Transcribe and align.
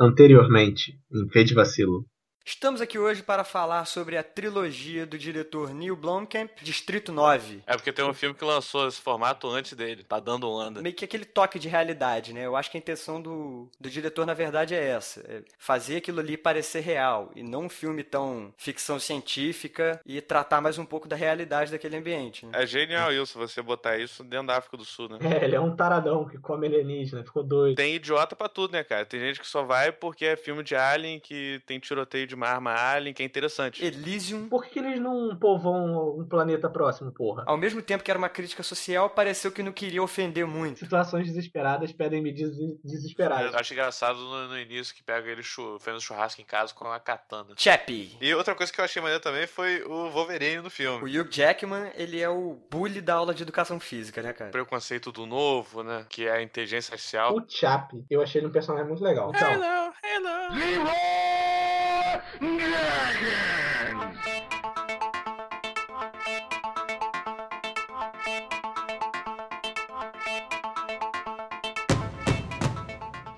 Anteriormente, 0.00 0.96
em 1.12 1.28
Fade 1.30 1.54
Vacilo. 1.54 2.06
Estamos 2.48 2.80
aqui 2.80 2.98
hoje 2.98 3.22
para 3.22 3.44
falar 3.44 3.84
sobre 3.84 4.16
a 4.16 4.22
trilogia 4.22 5.04
do 5.04 5.18
diretor 5.18 5.74
Neil 5.74 5.94
Blomkamp, 5.94 6.50
Distrito 6.62 7.12
9. 7.12 7.62
É 7.66 7.74
porque 7.74 7.92
tem 7.92 8.02
um 8.02 8.14
filme 8.14 8.34
que 8.34 8.42
lançou 8.42 8.88
esse 8.88 8.98
formato 8.98 9.46
antes 9.50 9.74
dele, 9.74 10.02
tá 10.02 10.18
dando 10.18 10.50
onda. 10.50 10.80
Meio 10.80 10.94
que 10.94 11.04
aquele 11.04 11.26
toque 11.26 11.58
de 11.58 11.68
realidade, 11.68 12.32
né? 12.32 12.46
Eu 12.46 12.56
acho 12.56 12.70
que 12.70 12.78
a 12.78 12.80
intenção 12.80 13.20
do, 13.20 13.68
do 13.78 13.90
diretor, 13.90 14.24
na 14.24 14.32
verdade, 14.32 14.74
é 14.74 14.82
essa: 14.82 15.20
é 15.28 15.42
fazer 15.58 15.98
aquilo 15.98 16.20
ali 16.20 16.38
parecer 16.38 16.80
real 16.80 17.30
e 17.36 17.42
não 17.42 17.64
um 17.64 17.68
filme 17.68 18.02
tão 18.02 18.50
ficção 18.56 18.98
científica 18.98 20.00
e 20.06 20.18
tratar 20.22 20.62
mais 20.62 20.78
um 20.78 20.86
pouco 20.86 21.06
da 21.06 21.16
realidade 21.16 21.70
daquele 21.70 21.98
ambiente. 21.98 22.46
Né? 22.46 22.52
É 22.54 22.66
genial 22.66 23.12
isso, 23.12 23.38
você 23.38 23.60
botar 23.60 23.98
isso 23.98 24.24
dentro 24.24 24.46
da 24.46 24.56
África 24.56 24.78
do 24.78 24.86
Sul, 24.86 25.10
né? 25.10 25.18
É, 25.20 25.44
ele 25.44 25.54
é 25.54 25.60
um 25.60 25.76
taradão 25.76 26.26
que 26.26 26.38
come 26.38 26.66
alienígena, 26.66 27.22
ficou 27.22 27.42
doido. 27.42 27.76
Tem 27.76 27.94
idiota 27.94 28.34
pra 28.34 28.48
tudo, 28.48 28.72
né, 28.72 28.82
cara? 28.82 29.04
Tem 29.04 29.20
gente 29.20 29.38
que 29.38 29.46
só 29.46 29.64
vai 29.64 29.92
porque 29.92 30.24
é 30.24 30.34
filme 30.34 30.62
de 30.62 30.74
Alien, 30.74 31.20
que 31.20 31.60
tem 31.66 31.78
tiroteio 31.78 32.26
de 32.26 32.37
uma 32.38 32.48
arma 32.48 32.72
alien, 32.72 33.12
que 33.12 33.22
é 33.22 33.26
interessante. 33.26 33.84
Elysium. 33.84 34.48
Por 34.48 34.64
que, 34.64 34.78
eles 34.78 35.00
não 35.00 35.36
povoam 35.36 36.18
um 36.18 36.26
planeta 36.26 36.70
próximo, 36.70 37.12
porra? 37.12 37.42
Ao 37.46 37.56
mesmo 37.56 37.82
tempo 37.82 38.04
que 38.04 38.10
era 38.10 38.18
uma 38.18 38.28
crítica 38.28 38.62
social, 38.62 39.10
pareceu 39.10 39.50
que 39.50 39.62
não 39.62 39.72
queria 39.72 40.02
ofender 40.02 40.46
muito. 40.46 40.78
Situações 40.78 41.26
desesperadas 41.26 41.92
pedem 41.92 42.22
medidas 42.22 42.56
desesperadas. 42.84 43.52
Eu 43.52 43.58
acho 43.58 43.72
engraçado 43.72 44.18
no, 44.18 44.48
no 44.48 44.58
início 44.58 44.94
que 44.94 45.02
pega 45.02 45.28
ele 45.28 45.42
fazendo 45.80 46.00
churrasco 46.00 46.40
em 46.40 46.44
casa 46.44 46.72
com 46.72 46.86
a 46.86 47.00
katana. 47.00 47.54
Chappie. 47.56 48.16
E 48.20 48.32
outra 48.34 48.54
coisa 48.54 48.72
que 48.72 48.80
eu 48.80 48.84
achei 48.84 49.02
maneiro 49.02 49.22
também 49.22 49.46
foi 49.46 49.82
o 49.82 50.08
Wolverine 50.10 50.62
no 50.62 50.70
filme. 50.70 51.02
O 51.02 51.20
Hugh 51.20 51.28
Jackman, 51.30 51.90
ele 51.96 52.20
é 52.20 52.28
o 52.28 52.58
bully 52.70 53.00
da 53.00 53.14
aula 53.14 53.34
de 53.34 53.42
educação 53.42 53.80
física, 53.80 54.22
né, 54.22 54.32
cara? 54.32 54.50
Preconceito 54.50 55.10
do 55.10 55.26
novo, 55.26 55.82
né? 55.82 56.06
Que 56.08 56.26
é 56.26 56.32
a 56.32 56.42
inteligência 56.42 56.92
artificial. 56.92 57.34
O 57.36 57.44
Chappie, 57.48 58.04
eu 58.08 58.22
achei 58.22 58.40
ele 58.40 58.46
um 58.46 58.52
personagem 58.52 58.86
muito 58.86 59.02
legal. 59.02 59.32
Então, 59.34 59.52
Hello, 59.52 59.92
hello. 60.04 61.37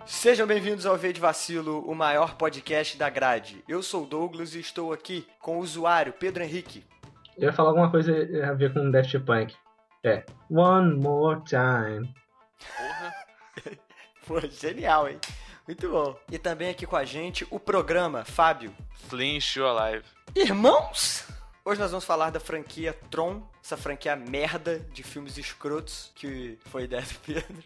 Sejam 0.05 0.47
bem-vindos 0.47 0.85
ao 0.85 0.99
V 0.99 1.15
de 1.15 1.21
Vacilo, 1.21 1.81
o 1.91 1.95
maior 1.95 2.35
podcast 2.35 2.99
da 2.99 3.09
grade. 3.09 3.65
Eu 3.67 3.83
sou 3.83 4.03
o 4.03 4.07
Douglas 4.07 4.55
e 4.55 4.61
estou 4.61 4.93
aqui 4.93 5.27
com 5.39 5.57
o 5.57 5.61
usuário 5.61 6.13
Pedro 6.13 6.43
Henrique. 6.43 6.85
eu 7.39 7.45
ia 7.45 7.53
falar 7.55 7.71
alguma 7.71 7.91
coisa 7.91 8.13
a 8.47 8.53
ver 8.53 8.75
com 8.75 8.91
Daft 8.91 9.19
Punk. 9.21 9.57
É. 10.05 10.27
One 10.51 10.97
more 10.97 11.41
time. 11.45 12.15
Porra. 12.77 13.15
Pô, 14.27 14.41
genial, 14.47 15.09
hein? 15.09 15.19
Muito 15.71 15.89
bom. 15.89 16.19
E 16.29 16.37
também 16.37 16.69
aqui 16.69 16.85
com 16.85 16.97
a 16.97 17.05
gente 17.05 17.47
o 17.49 17.61
programa 17.61 18.25
Fábio. 18.25 18.75
Flynn 19.09 19.41
Show 19.41 19.69
Alive. 19.69 20.05
Irmãos! 20.35 21.25
Hoje 21.65 21.81
nós 21.81 21.93
vamos 21.93 22.05
falar 22.05 22.31
da 22.31 22.41
franquia 22.41 22.93
Tron, 23.09 23.41
essa 23.63 23.77
franquia 23.77 24.17
merda 24.17 24.81
de 24.93 25.05
filmes 25.05 25.39
escrotos 25.39 26.11
que 26.17 26.59
foi 26.65 26.85
ideia 26.85 27.03
do 27.03 27.15
Pedro. 27.21 27.65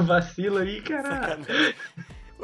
Vacilo 0.02 0.56
aí, 0.60 0.80
caralho. 0.80 1.44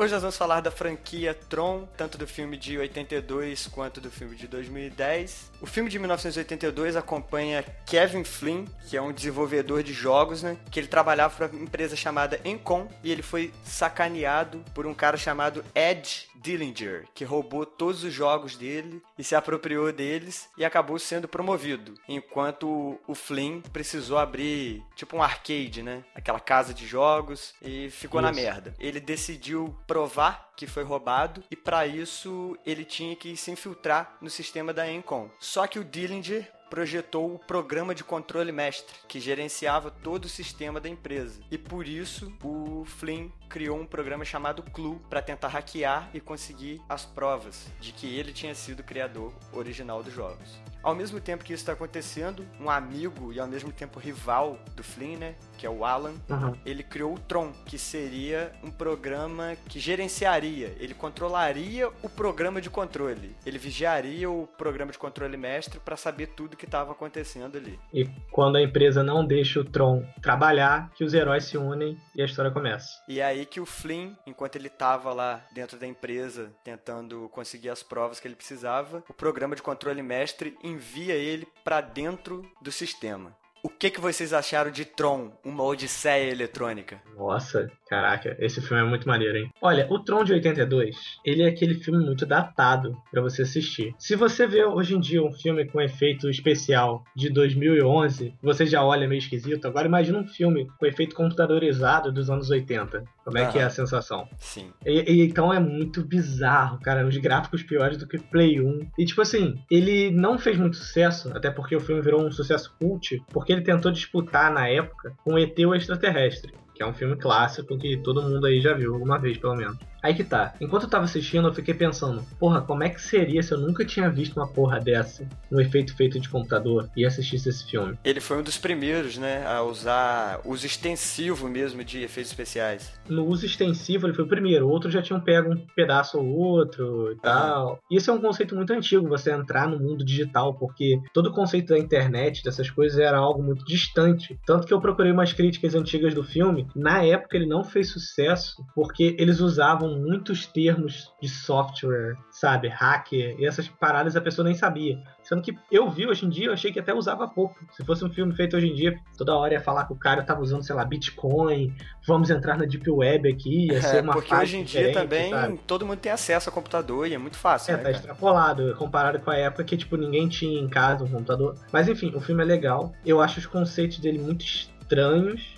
Hoje 0.01 0.13
nós 0.13 0.23
vamos 0.23 0.37
falar 0.37 0.61
da 0.61 0.71
franquia 0.71 1.35
Tron, 1.35 1.85
tanto 1.97 2.17
do 2.17 2.25
filme 2.25 2.57
de 2.57 2.79
82 2.79 3.67
quanto 3.67 4.01
do 4.01 4.09
filme 4.13 4.37
de 4.37 4.47
2010. 4.47 5.51
O 5.61 5.67
filme 5.67 5.91
de 5.91 5.99
1982 5.99 6.95
acompanha 6.95 7.65
Kevin 7.85 8.23
Flynn, 8.23 8.65
que 8.89 8.97
é 8.97 9.03
um 9.03 9.13
desenvolvedor 9.13 9.83
de 9.83 9.93
jogos, 9.93 10.41
né? 10.41 10.57
Que 10.71 10.79
ele 10.79 10.87
trabalhava 10.87 11.35
para 11.35 11.47
uma 11.49 11.65
empresa 11.65 11.97
chamada 11.97 12.41
Encom 12.45 12.87
e 13.03 13.11
ele 13.11 13.23
foi 13.23 13.53
sacaneado 13.65 14.65
por 14.73 14.87
um 14.87 14.95
cara 14.95 15.17
chamado 15.17 15.65
Ed 15.75 16.29
Dillinger, 16.41 17.07
que 17.15 17.25
roubou 17.25 17.67
todos 17.67 18.05
os 18.05 18.13
jogos 18.13 18.57
dele 18.57 19.03
e 19.19 19.25
se 19.25 19.35
apropriou 19.35 19.93
deles 19.93 20.49
e 20.57 20.65
acabou 20.65 20.99
sendo 20.99 21.27
promovido. 21.27 21.95
Enquanto 22.09 22.99
o 23.07 23.15
Flynn 23.15 23.61
precisou 23.73 24.19
abrir 24.19 24.83
tipo 24.95 25.17
um 25.17 25.23
arcade, 25.23 25.83
né? 25.83 26.05
Aquela 26.15 26.41
casa 26.41 26.73
de 26.73 26.87
jogos 26.87 27.55
e 27.61 27.91
ficou 27.91 28.23
na 28.23 28.31
Isso. 28.31 28.41
merda. 28.41 28.75
Ele 28.79 29.01
decidiu 29.01 29.77
provar 29.89 30.53
que 30.55 30.67
foi 30.67 30.85
roubado 30.85 31.43
e 31.51 31.57
para 31.57 31.87
isso 31.87 32.57
ele 32.65 32.85
tinha 32.85 33.17
que 33.17 33.37
se 33.37 33.51
infiltrar 33.51 34.19
no 34.21 34.29
sistema 34.29 34.73
da 34.73 34.89
Encom. 34.89 35.31
Só 35.41 35.67
que 35.67 35.79
o 35.79 35.85
Dillinger 35.85 36.53
projetou 36.69 37.35
o 37.35 37.39
programa 37.39 37.95
de 37.95 38.05
controle 38.05 38.53
mestre, 38.53 38.95
que 39.09 39.19
gerenciava 39.19 39.91
todo 39.91 40.27
o 40.27 40.29
sistema 40.29 40.79
da 40.79 40.89
empresa. 40.89 41.41
E 41.51 41.57
por 41.57 41.89
isso, 41.89 42.31
o 42.45 42.85
Flynn 42.85 43.31
criou 43.49 43.79
um 43.79 43.87
programa 43.87 44.25
chamado 44.25 44.63
Clue 44.63 44.99
para 45.09 45.23
tentar 45.23 45.49
hackear 45.49 46.11
e 46.13 46.21
conseguir 46.21 46.81
as 46.89 47.05
provas 47.05 47.67
de 47.81 47.93
que 47.93 48.07
ele 48.19 48.33
tinha 48.33 48.55
sido 48.55 48.81
o 48.81 48.85
criador 48.85 49.33
original 49.53 50.03
dos 50.03 50.13
jogos. 50.13 50.61
Ao 50.81 50.95
mesmo 50.95 51.21
tempo 51.21 51.43
que 51.45 51.53
isso 51.53 51.63
está 51.63 51.73
acontecendo, 51.73 52.47
um 52.61 52.71
amigo 52.71 53.33
e 53.33 53.41
ao 53.41 53.49
mesmo 53.49 53.73
tempo 53.73 53.99
rival 53.99 54.59
do 54.77 54.83
Flynn, 54.85 55.17
né, 55.19 55.35
que 55.59 55.67
é 55.67 55.71
o 55.71 55.85
Alan, 55.85 56.15
Uhum. 56.31 56.55
ele 56.65 56.83
criou 56.85 57.15
o 57.15 57.19
Tron, 57.19 57.53
que 57.67 57.77
seria 57.77 58.53
um 58.63 58.71
programa 58.71 59.57
que 59.69 59.81
gerenciaria, 59.81 60.75
ele 60.79 60.95
controlaria 60.95 61.89
o 62.03 62.09
programa 62.09 62.61
de 62.61 62.71
controle. 62.71 63.35
Ele 63.45 63.59
vigiaria 63.59 64.31
o 64.31 64.47
programa 64.47 64.93
de 64.93 64.99
controle 64.99 65.37
mestre 65.37 65.81
para 65.81 65.97
saber 65.97 66.29
tudo 66.29 66.57
que 66.57 66.65
estava 66.65 66.93
acontecendo 66.93 67.57
ali. 67.59 67.79
E 67.93 68.07
quando 68.31 68.57
a 68.57 68.63
empresa 68.63 69.03
não 69.03 69.25
deixa 69.27 69.61
o 69.61 69.65
Tron 69.65 70.05
trabalhar, 70.23 70.91
que 70.95 71.03
os 71.05 71.13
heróis 71.13 71.45
se 71.45 71.59
unem 71.59 71.99
e 72.15 72.23
a 72.23 72.25
história 72.25 72.51
começa. 72.51 72.89
E 73.09 73.21
é 73.21 73.37
aí 73.39 73.47
que 73.47 73.61
o 73.61 73.67
Flynn, 73.67 74.15
enquanto 74.27 74.57
ele 74.57 74.69
estava 74.69 75.13
lá 75.13 75.47
dentro 75.53 75.79
da 75.79 75.87
empresa 75.87 76.53
tentando 76.65 77.29
conseguir 77.31 77.71
as 77.71 77.83
provas 77.83 78.21
que 78.21 78.29
ele 78.29 78.37
precisava, 78.37 79.05
o 79.09 79.15
programa 79.15 79.57
de 79.57 79.63
controle 79.63 80.03
mestre 80.03 80.57
envia 80.63 81.15
ele 81.15 81.47
para 81.65 81.81
dentro 81.81 82.51
do 82.61 82.73
sistema. 82.73 83.37
O 83.63 83.69
que, 83.69 83.91
que 83.91 84.01
vocês 84.01 84.33
acharam 84.33 84.71
de 84.71 84.85
Tron, 84.85 85.31
uma 85.45 85.65
odisseia 85.65 86.31
eletrônica? 86.31 87.01
Nossa, 87.17 87.71
caraca, 87.89 88.37
esse 88.39 88.61
filme 88.61 88.83
é 88.83 88.87
muito 88.89 89.07
maneiro, 89.09 89.37
hein? 89.39 89.51
Olha, 89.61 89.87
o 89.91 89.99
Tron 89.99 90.23
de 90.25 90.33
82, 90.33 90.97
ele 91.25 91.43
é 91.43 91.49
aquele 91.49 91.75
filme 91.75 92.05
muito 92.05 92.25
datado 92.25 92.97
pra 93.11 93.21
você 93.21 93.43
assistir. 93.43 93.95
Se 93.99 94.15
você 94.15 94.47
vê 94.47 94.65
hoje 94.65 94.95
em 94.95 95.01
dia 95.01 95.23
um 95.23 95.33
filme 95.33 95.65
com 95.67 95.81
efeito 95.81 96.29
especial 96.31 97.03
de 97.17 97.31
2011, 97.31 98.35
você 98.43 98.65
já 98.67 98.83
olha 98.85 99.09
meio 99.09 99.19
esquisito. 99.19 99.67
Agora 99.67 99.87
imagina 99.89 100.19
um 100.19 100.27
filme 100.27 100.69
com 100.79 100.87
efeito 100.87 101.15
computadorizado 101.17 102.13
dos 102.13 102.31
anos 102.31 102.51
80. 102.51 103.03
Como 103.25 103.37
é 103.39 103.47
que 103.51 103.59
é 103.59 103.63
a 103.65 103.71
sensação? 103.71 104.29
Sim. 104.39 104.73
E, 104.87 105.01
e- 105.13 105.23
então 105.25 105.53
é 105.53 105.59
muito 105.61 106.03
bizarro, 106.05 106.81
cara. 106.81 107.07
Os 107.07 107.17
gráficos 107.19 107.63
piores 107.63 107.99
do 107.99 108.07
que 108.07 108.19
Play 108.19 108.61
1. 108.61 108.91
E 108.99 109.05
tipo 109.05 109.21
assim, 109.21 109.57
ele 109.71 110.11
não 110.11 110.39
fez 110.39 110.57
muito 110.57 110.77
sucesso, 110.77 111.31
até 111.37 111.51
porque 111.51 111.77
o 111.77 111.81
filme 111.81 112.01
virou 112.01 112.25
um 112.27 112.31
sucesso 112.31 112.75
cult, 112.79 113.23
porque 113.29 113.48
ele 113.53 113.63
tentou 113.63 113.91
disputar 113.91 114.53
na 114.53 114.69
época 114.69 115.15
com 115.25 115.39
ET 115.39 115.59
o 115.59 115.75
Extraterrestre. 115.75 116.53
Que 116.75 116.83
é 116.83 116.87
um 116.87 116.95
filme 116.95 117.17
clássico 117.17 117.77
que 117.77 117.97
todo 117.99 118.23
mundo 118.23 118.47
aí 118.47 118.61
já 118.61 118.73
viu 118.73 118.95
alguma 118.95 119.19
vez, 119.19 119.37
pelo 119.37 119.57
menos. 119.57 119.79
Aí 120.03 120.15
que 120.15 120.25
tá. 120.25 120.55
Enquanto 120.61 120.85
eu 120.85 120.91
tava 120.91 121.05
assistindo, 121.05 121.49
eu 121.49 121.55
fiquei 121.55 121.75
pensando, 121.75 122.25
porra, 122.39 122.61
como 122.61 122.83
é 122.83 122.89
que 122.89 123.01
seria 123.01 123.43
se 123.43 123.53
eu 123.53 123.59
nunca 123.59 123.85
tinha 123.85 124.11
visto 124.11 124.37
uma 124.37 124.47
porra 124.47 124.81
dessa, 124.81 125.27
um 125.51 125.61
efeito 125.61 125.97
feito 125.97 126.21
de 126.21 126.29
computador, 126.29 126.89
e 126.97 127.05
assistisse 127.05 127.49
esse 127.49 127.67
filme? 127.69 127.99
Ele 128.05 128.21
foi 128.21 128.39
um 128.39 128.43
dos 128.43 128.59
primeiros, 128.59 129.19
né, 129.19 129.45
a 129.47 129.63
usar 129.63 130.41
uso 130.45 130.67
extensivo 130.67 131.49
mesmo 131.49 131.85
de 131.85 132.03
efeitos 132.03 132.31
especiais. 132.31 132.93
no 133.09 133.27
uso 133.27 133.47
extensivo 133.47 134.07
ele 134.07 134.15
foi 134.15 134.25
o 134.25 134.29
primeiro, 134.29 134.69
outros 134.69 134.93
já 134.93 135.03
tinham 135.03 135.21
pego 135.21 135.53
um 135.53 135.67
pedaço 135.75 136.19
ou 136.19 136.27
outro 136.27 137.13
e 137.13 137.17
tal. 137.17 137.81
E 137.91 137.97
esse 137.97 138.09
é 138.09 138.13
um 138.13 138.21
conceito 138.21 138.55
muito 138.55 138.73
antigo, 138.73 139.09
você 139.09 139.31
entrar 139.33 139.69
no 139.69 139.79
mundo 139.79 140.05
digital, 140.05 140.55
porque 140.55 141.01
todo 141.13 141.29
o 141.29 141.33
conceito 141.33 141.69
da 141.69 141.79
internet, 141.79 142.43
dessas 142.43 142.71
coisas, 142.71 142.99
era 142.99 143.19
algo 143.19 143.43
muito 143.43 143.65
distante. 143.65 144.39
Tanto 144.47 144.67
que 144.67 144.73
eu 144.73 144.81
procurei 144.81 145.13
umas 145.13 145.33
críticas 145.33 145.75
antigas 145.75 146.15
do 146.15 146.23
filme. 146.23 146.67
Na 146.75 147.03
época 147.03 147.37
ele 147.37 147.47
não 147.47 147.65
fez 147.65 147.91
sucesso, 147.91 148.65
porque 148.75 149.17
eles 149.19 149.41
usavam 149.41 149.98
muitos 149.99 150.47
termos 150.47 151.13
de 151.21 151.29
software, 151.29 152.15
sabe? 152.31 152.69
Hacker, 152.69 153.37
e 153.39 153.45
essas 153.47 153.69
paradas 153.69 154.17
a 154.17 154.21
pessoa 154.21 154.45
nem 154.47 154.55
sabia. 154.55 154.97
Sendo 155.23 155.43
que 155.43 155.55
eu 155.71 155.91
vi 155.91 156.07
hoje 156.07 156.25
em 156.25 156.29
dia, 156.29 156.47
eu 156.47 156.53
achei 156.53 156.73
que 156.73 156.79
até 156.81 156.95
usava 156.95 157.27
pouco. 157.29 157.55
Se 157.73 157.85
fosse 157.85 158.05
um 158.05 158.11
filme 158.11 158.35
feito 158.35 158.57
hoje 158.57 158.69
em 158.69 158.75
dia, 158.75 158.97
toda 159.17 159.35
hora 159.37 159.55
ia 159.55 159.61
falar 159.61 159.85
que 159.87 159.93
o 159.93 159.97
cara 159.99 160.23
tava 160.23 160.41
usando, 160.41 160.63
sei 160.63 160.75
lá, 160.75 160.85
Bitcoin, 160.85 161.75
vamos 162.07 162.31
entrar 162.31 162.57
na 162.57 162.65
Deep 162.65 162.89
Web 162.91 163.29
aqui, 163.31 163.67
ia 163.73 163.83
ser 163.83 163.97
É, 163.99 164.01
uma 164.01 164.13
porque 164.15 164.35
hoje 164.35 164.57
em 164.59 164.65
dia 164.65 164.93
também 164.93 165.31
sabe? 165.31 165.61
todo 165.67 165.85
mundo 165.85 165.99
tem 165.99 166.13
acesso 166.13 166.49
ao 166.49 166.55
computador 166.55 167.07
e 167.07 167.15
é 167.15 167.19
muito 167.19 167.37
fácil, 167.37 167.73
É, 167.73 167.77
né, 167.77 167.83
tá 167.83 167.85
cara? 167.85 167.97
extrapolado, 167.97 168.75
comparado 168.77 169.19
com 169.21 169.31
a 169.31 169.37
época 169.37 169.65
que, 169.65 169.77
tipo, 169.77 169.97
ninguém 169.97 170.29
tinha 170.29 170.61
em 170.61 170.69
casa 170.69 171.05
um 171.05 171.09
computador. 171.09 171.55
Mas 171.73 171.89
enfim, 171.89 172.13
o 172.15 172.21
filme 172.21 172.43
é 172.43 172.47
legal. 172.47 172.93
Eu 173.05 173.21
acho 173.21 173.39
os 173.39 173.47
conceitos 173.47 173.99
dele 173.99 174.19
muito 174.19 174.45
estranhos, 174.45 174.78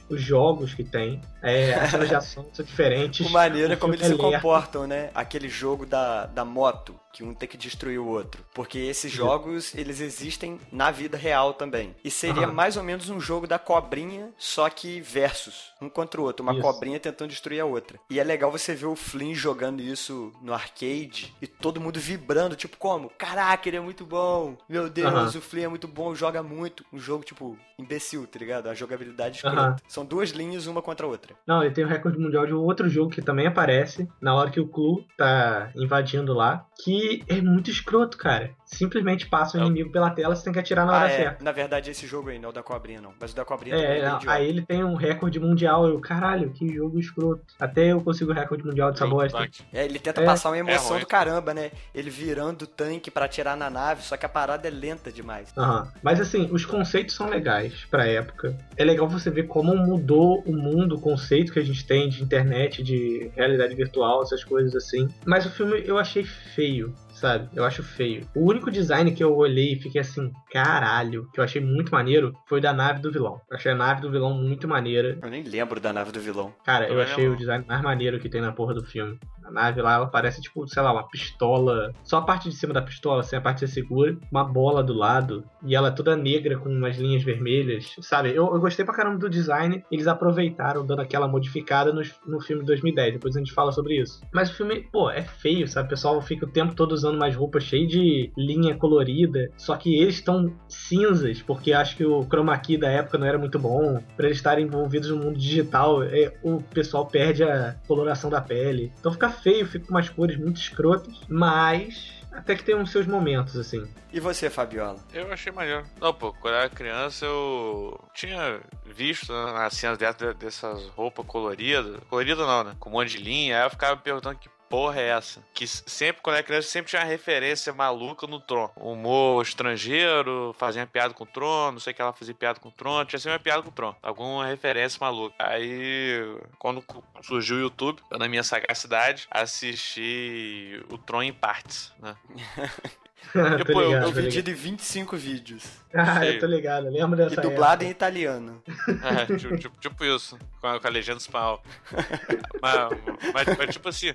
os 0.08 0.20
jogos 0.20 0.74
que 0.74 0.84
tem. 0.84 1.20
É, 1.42 1.74
as 1.74 1.90
cenas 1.92 2.08
de 2.08 2.14
ação 2.14 2.46
são 2.52 2.64
diferentes. 2.64 3.26
Com 3.26 3.32
maneira 3.32 3.74
O 3.74 3.76
como 3.76 3.94
eles 3.94 4.06
se 4.06 4.12
é 4.12 4.16
comportam, 4.16 4.86
né? 4.86 5.10
Aquele 5.14 5.48
jogo 5.48 5.86
da, 5.86 6.26
da 6.26 6.44
moto. 6.44 6.98
Que 7.12 7.24
um 7.24 7.34
tem 7.34 7.48
que 7.48 7.56
destruir 7.56 7.98
o 7.98 8.06
outro. 8.06 8.44
Porque 8.54 8.78
esses 8.78 9.10
jogos, 9.10 9.74
eles 9.74 10.00
existem 10.00 10.60
na 10.70 10.90
vida 10.90 11.16
real 11.16 11.54
também. 11.54 11.94
E 12.04 12.10
seria 12.10 12.44
Aham. 12.46 12.52
mais 12.52 12.76
ou 12.76 12.82
menos 12.82 13.08
um 13.10 13.20
jogo 13.20 13.46
da 13.46 13.58
cobrinha, 13.58 14.30
só 14.38 14.68
que 14.70 15.00
versus, 15.00 15.72
um 15.80 15.88
contra 15.88 16.20
o 16.20 16.24
outro. 16.24 16.42
Uma 16.42 16.52
Isso. 16.52 16.62
cobrinha 16.62 17.00
tentando 17.00 17.30
destruir 17.30 17.60
a 17.60 17.64
outra. 17.64 17.98
E 18.08 18.20
é 18.20 18.24
legal 18.24 18.50
você 18.50 18.74
ver 18.74 18.86
o 18.86 18.96
Flynn 18.96 19.34
jogando 19.34 19.80
isso 19.80 20.32
no 20.42 20.52
arcade 20.54 21.34
e 21.40 21.46
todo 21.46 21.80
mundo 21.80 21.98
vibrando, 21.98 22.56
tipo, 22.56 22.76
como? 22.76 23.10
Caraca, 23.18 23.68
ele 23.68 23.76
é 23.76 23.80
muito 23.80 24.04
bom! 24.06 24.56
Meu 24.68 24.88
Deus, 24.88 25.12
Aham. 25.12 25.38
o 25.38 25.42
Flynn 25.42 25.64
é 25.64 25.68
muito 25.68 25.88
bom, 25.88 26.14
joga 26.14 26.42
muito. 26.42 26.84
Um 26.92 26.98
jogo, 26.98 27.24
tipo, 27.24 27.58
imbecil, 27.78 28.26
tá 28.26 28.38
ligado? 28.38 28.68
A 28.68 28.74
jogabilidade. 28.74 29.40
Aham. 29.44 29.76
São 29.88 30.04
duas 30.04 30.30
linhas, 30.30 30.66
uma 30.66 30.82
contra 30.82 31.06
a 31.06 31.08
outra. 31.08 31.34
Não, 31.46 31.62
ele 31.62 31.74
tem 31.74 31.84
o 31.84 31.88
recorde 31.88 32.18
mundial 32.18 32.46
de 32.46 32.54
um 32.54 32.60
outro 32.60 32.88
jogo 32.88 33.10
que 33.10 33.22
também 33.22 33.46
aparece 33.46 34.08
na 34.20 34.34
hora 34.34 34.50
que 34.50 34.60
o 34.60 34.68
Clu 34.68 35.04
tá 35.16 35.70
invadindo 35.74 36.32
lá, 36.32 36.66
que 36.82 36.99
é 37.28 37.40
muito 37.40 37.70
escroto, 37.70 38.16
cara. 38.16 38.54
Simplesmente 38.72 39.26
passa 39.28 39.58
o 39.58 39.60
É 39.60 39.64
o- 39.64 39.66
inimigo 39.66 39.90
pela 39.90 40.10
tela, 40.10 40.34
você 40.34 40.44
tem 40.44 40.52
que 40.52 40.58
atirar 40.58 40.86
na 40.86 40.92
hora 40.92 41.06
Ah, 41.06 41.10
é. 41.10 41.16
certa. 41.16 41.44
Na 41.44 41.50
verdade, 41.52 41.90
esse 41.90 42.06
jogo 42.06 42.28
aí, 42.30 42.38
não 42.38 42.46
é 42.48 42.50
o 42.50 42.54
da 42.54 42.62
cobrinha, 42.62 43.00
não. 43.00 43.12
Mas 43.20 43.32
o 43.32 43.36
da 43.36 43.44
cobrinha 43.44 43.74
também 43.76 43.90
É, 43.90 43.98
é 43.98 44.00
bem 44.06 44.14
idiota. 44.16 44.30
aí 44.30 44.48
ele 44.48 44.62
tem 44.62 44.84
um 44.84 44.94
recorde 44.94 45.40
mundial. 45.40 45.86
Eu, 45.88 45.98
caralho, 46.00 46.50
que 46.50 46.72
jogo 46.72 46.98
escroto. 46.98 47.42
Até 47.58 47.92
eu 47.92 48.00
consigo 48.00 48.30
o 48.30 48.34
recorde 48.34 48.64
mundial 48.64 48.92
dessa 48.92 49.06
bosta. 49.06 49.48
É, 49.72 49.84
ele 49.84 49.98
tenta 49.98 50.22
É. 50.22 50.24
passar 50.24 50.50
uma 50.50 50.58
emoção 50.58 50.90
ruim. 50.90 51.00
do 51.00 51.06
caramba, 51.06 51.52
né? 51.52 51.72
Ele 51.94 52.10
virando 52.10 52.62
o 52.62 52.66
tanque 52.66 53.10
pra 53.10 53.24
atirar 53.24 53.56
na 53.56 53.68
nave, 53.68 54.02
só 54.02 54.16
que 54.16 54.24
a 54.24 54.28
parada 54.28 54.66
é 54.68 54.70
lenta 54.70 55.10
demais. 55.10 55.52
Aham. 55.58 55.90
Mas 56.02 56.20
assim, 56.20 56.48
os 56.52 56.64
conceitos 56.64 57.14
são 57.16 57.28
legais 57.28 57.84
pra 57.90 58.06
época. 58.06 58.56
É 58.76 58.84
legal 58.84 59.08
você 59.08 59.30
ver 59.30 59.44
como 59.48 59.74
mudou 59.76 60.42
o 60.46 60.52
mundo, 60.52 60.94
o 60.96 61.00
conceito 61.00 61.52
que 61.52 61.58
a 61.58 61.64
gente 61.64 61.84
tem 61.86 62.08
de 62.08 62.22
internet, 62.22 62.82
de 62.82 63.30
realidade 63.34 63.74
virtual, 63.74 64.22
essas 64.22 64.44
coisas 64.44 64.74
assim. 64.76 65.08
Mas 65.26 65.44
o 65.44 65.50
filme 65.50 65.82
eu 65.84 65.98
achei 65.98 66.22
feio, 66.24 66.94
sabe? 67.20 67.48
Eu 67.54 67.64
acho 67.64 67.82
feio. 67.82 68.26
O 68.34 68.48
único 68.48 68.70
design 68.70 69.12
que 69.12 69.22
eu 69.22 69.36
olhei 69.36 69.74
e 69.74 69.80
fiquei 69.80 70.00
assim, 70.00 70.32
caralho, 70.50 71.28
que 71.32 71.40
eu 71.40 71.44
achei 71.44 71.60
muito 71.60 71.92
maneiro, 71.92 72.34
foi 72.48 72.60
da 72.60 72.72
nave 72.72 73.00
do 73.00 73.12
vilão. 73.12 73.40
Eu 73.50 73.56
achei 73.56 73.72
a 73.72 73.74
nave 73.74 74.00
do 74.00 74.10
vilão 74.10 74.32
muito 74.34 74.66
maneira. 74.66 75.18
Eu 75.22 75.30
nem 75.30 75.42
lembro 75.42 75.78
da 75.80 75.92
nave 75.92 76.10
do 76.12 76.20
vilão. 76.20 76.52
Cara, 76.64 76.84
eu 76.84 76.90
Também 76.90 77.04
achei 77.04 77.26
não. 77.26 77.34
o 77.34 77.36
design 77.36 77.64
mais 77.68 77.82
maneiro 77.82 78.18
que 78.18 78.28
tem 78.28 78.40
na 78.40 78.52
porra 78.52 78.74
do 78.74 78.84
filme. 78.84 79.18
Nave 79.50 79.82
lá, 79.82 79.94
ela 79.94 80.06
parece 80.06 80.40
tipo, 80.40 80.66
sei 80.68 80.82
lá, 80.82 80.92
uma 80.92 81.08
pistola. 81.08 81.92
Só 82.04 82.18
a 82.18 82.22
parte 82.22 82.48
de 82.48 82.56
cima 82.56 82.72
da 82.72 82.82
pistola, 82.82 83.20
assim, 83.20 83.36
a 83.36 83.40
parte 83.40 83.64
de 83.64 83.70
segura. 83.70 84.16
Uma 84.30 84.44
bola 84.44 84.82
do 84.82 84.92
lado. 84.92 85.44
E 85.64 85.74
ela 85.74 85.88
é 85.88 85.92
toda 85.92 86.16
negra 86.16 86.58
com 86.58 86.68
umas 86.68 86.96
linhas 86.96 87.22
vermelhas. 87.22 87.96
Sabe? 88.00 88.30
Eu, 88.30 88.52
eu 88.52 88.60
gostei 88.60 88.84
pra 88.84 88.94
caramba 88.94 89.18
do 89.18 89.30
design. 89.30 89.84
Eles 89.90 90.06
aproveitaram 90.06 90.84
dando 90.84 91.00
aquela 91.00 91.28
modificada 91.28 91.92
no, 91.92 92.02
no 92.26 92.40
filme 92.40 92.62
de 92.62 92.66
2010. 92.68 93.14
Depois 93.14 93.36
a 93.36 93.38
gente 93.38 93.52
fala 93.52 93.72
sobre 93.72 94.00
isso. 94.00 94.20
Mas 94.32 94.50
o 94.50 94.54
filme, 94.54 94.88
pô, 94.92 95.10
é 95.10 95.22
feio, 95.22 95.66
sabe? 95.68 95.86
O 95.86 95.90
pessoal 95.90 96.20
fica 96.22 96.46
o 96.46 96.50
tempo 96.50 96.74
todo 96.74 96.92
usando 96.92 97.16
umas 97.16 97.34
roupas 97.34 97.64
cheias 97.64 97.88
de 97.88 98.32
linha 98.36 98.76
colorida. 98.76 99.50
Só 99.56 99.76
que 99.76 100.00
eles 100.00 100.16
estão 100.16 100.52
cinzas, 100.68 101.42
porque 101.42 101.72
acho 101.72 101.96
que 101.96 102.04
o 102.04 102.24
chroma 102.24 102.56
key 102.58 102.76
da 102.76 102.88
época 102.88 103.18
não 103.18 103.26
era 103.26 103.38
muito 103.38 103.58
bom. 103.58 104.00
Pra 104.16 104.26
eles 104.26 104.38
estarem 104.38 104.66
envolvidos 104.66 105.10
no 105.10 105.16
mundo 105.16 105.38
digital, 105.38 106.02
é, 106.02 106.32
o 106.42 106.62
pessoal 106.62 107.06
perde 107.06 107.44
a 107.44 107.76
coloração 107.86 108.30
da 108.30 108.40
pele. 108.40 108.92
Então 108.98 109.12
fica 109.12 109.28
feio, 109.42 109.66
fica 109.66 109.86
com 109.86 109.92
umas 109.92 110.08
cores 110.08 110.36
muito 110.36 110.60
escrotas. 110.60 111.20
Mas 111.28 112.20
até 112.32 112.54
que 112.54 112.62
tem 112.62 112.74
uns 112.74 112.90
seus 112.90 113.06
momentos, 113.06 113.56
assim. 113.56 113.86
E 114.12 114.20
você, 114.20 114.48
Fabiola? 114.48 114.98
Eu 115.12 115.32
achei 115.32 115.52
maneiro. 115.52 115.84
Não, 116.00 116.14
pô, 116.14 116.32
quando 116.32 116.54
eu 116.54 116.60
era 116.60 116.70
criança 116.70 117.26
eu 117.26 117.98
tinha 118.14 118.60
visto 118.84 119.32
né, 119.32 119.52
nas 119.52 119.74
cenas 119.74 119.98
dessas, 119.98 120.34
dessas 120.36 120.86
roupas 120.88 121.26
coloridas. 121.26 122.00
Colorida 122.08 122.46
não, 122.46 122.64
né? 122.64 122.76
Com 122.78 122.88
um 122.88 122.92
monte 122.92 123.16
de 123.16 123.22
linha. 123.22 123.58
Aí 123.58 123.66
eu 123.66 123.70
ficava 123.70 123.96
me 123.96 124.02
perguntando 124.02 124.38
que 124.38 124.48
porra 124.70 125.00
é 125.00 125.08
essa? 125.08 125.42
Que 125.52 125.66
sempre, 125.66 126.22
quando 126.22 126.34
eu 126.34 126.38
era 126.38 126.46
criança, 126.46 126.68
sempre 126.68 126.88
tinha 126.90 127.02
uma 127.02 127.08
referência 127.08 127.72
maluca 127.74 128.26
no 128.26 128.40
Tron. 128.40 128.70
Humor 128.76 129.42
estrangeiro, 129.42 130.54
fazia 130.58 130.86
piada 130.86 131.12
com 131.12 131.24
o 131.24 131.26
Tron, 131.26 131.72
não 131.72 131.80
sei 131.80 131.92
o 131.92 131.96
que 131.96 132.00
ela 132.00 132.12
fazia 132.12 132.32
piada 132.34 132.60
com 132.60 132.68
o 132.68 132.72
Tron, 132.72 133.04
tinha 133.04 133.18
sempre 133.18 133.32
uma 133.32 133.38
piada 133.40 133.62
com 133.62 133.68
o 133.68 133.72
Tron. 133.72 133.94
Alguma 134.02 134.46
referência 134.46 134.96
maluca. 135.00 135.34
Aí, 135.38 136.22
quando 136.58 136.82
surgiu 137.22 137.56
o 137.56 137.60
YouTube, 137.60 138.00
eu, 138.10 138.18
na 138.18 138.28
minha 138.28 138.42
sagacidade, 138.44 139.26
assisti 139.30 140.80
o 140.88 140.96
Tron 140.96 141.24
em 141.24 141.32
partes, 141.32 141.92
né? 141.98 142.16
tô 143.66 143.72
pô, 143.72 143.80
eu- 143.82 143.88
ligado, 143.88 144.02
Eu 144.02 144.08
tô 144.08 144.12
vi 144.12 144.22
ligado. 144.22 144.44
de 144.44 144.54
25 144.54 145.16
vídeos. 145.16 145.64
Ah, 145.94 146.24
eu 146.24 146.38
tô 146.38 146.46
ligado. 146.46 146.88
Lembro 146.88 147.20
E 147.20 147.28
dessa 147.28 147.40
dublado 147.40 147.82
em 147.82 147.88
época. 147.88 148.06
italiano. 148.06 148.62
É, 149.30 149.36
tipo, 149.36 149.78
tipo- 149.78 150.04
isso, 150.04 150.38
com 150.60 150.66
a, 150.68 150.80
com 150.80 150.86
a 150.86 150.90
legenda 150.90 151.18
espanhol. 151.18 151.62
mas, 152.62 152.90
mas, 153.34 153.58
mas, 153.58 153.70
tipo 153.74 153.88
assim, 153.88 154.12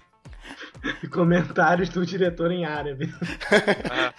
E 1.03 1.07
comentários 1.07 1.89
do 1.89 2.05
diretor 2.05 2.51
em 2.51 2.65
árabe. 2.65 3.13
é, 3.51 4.13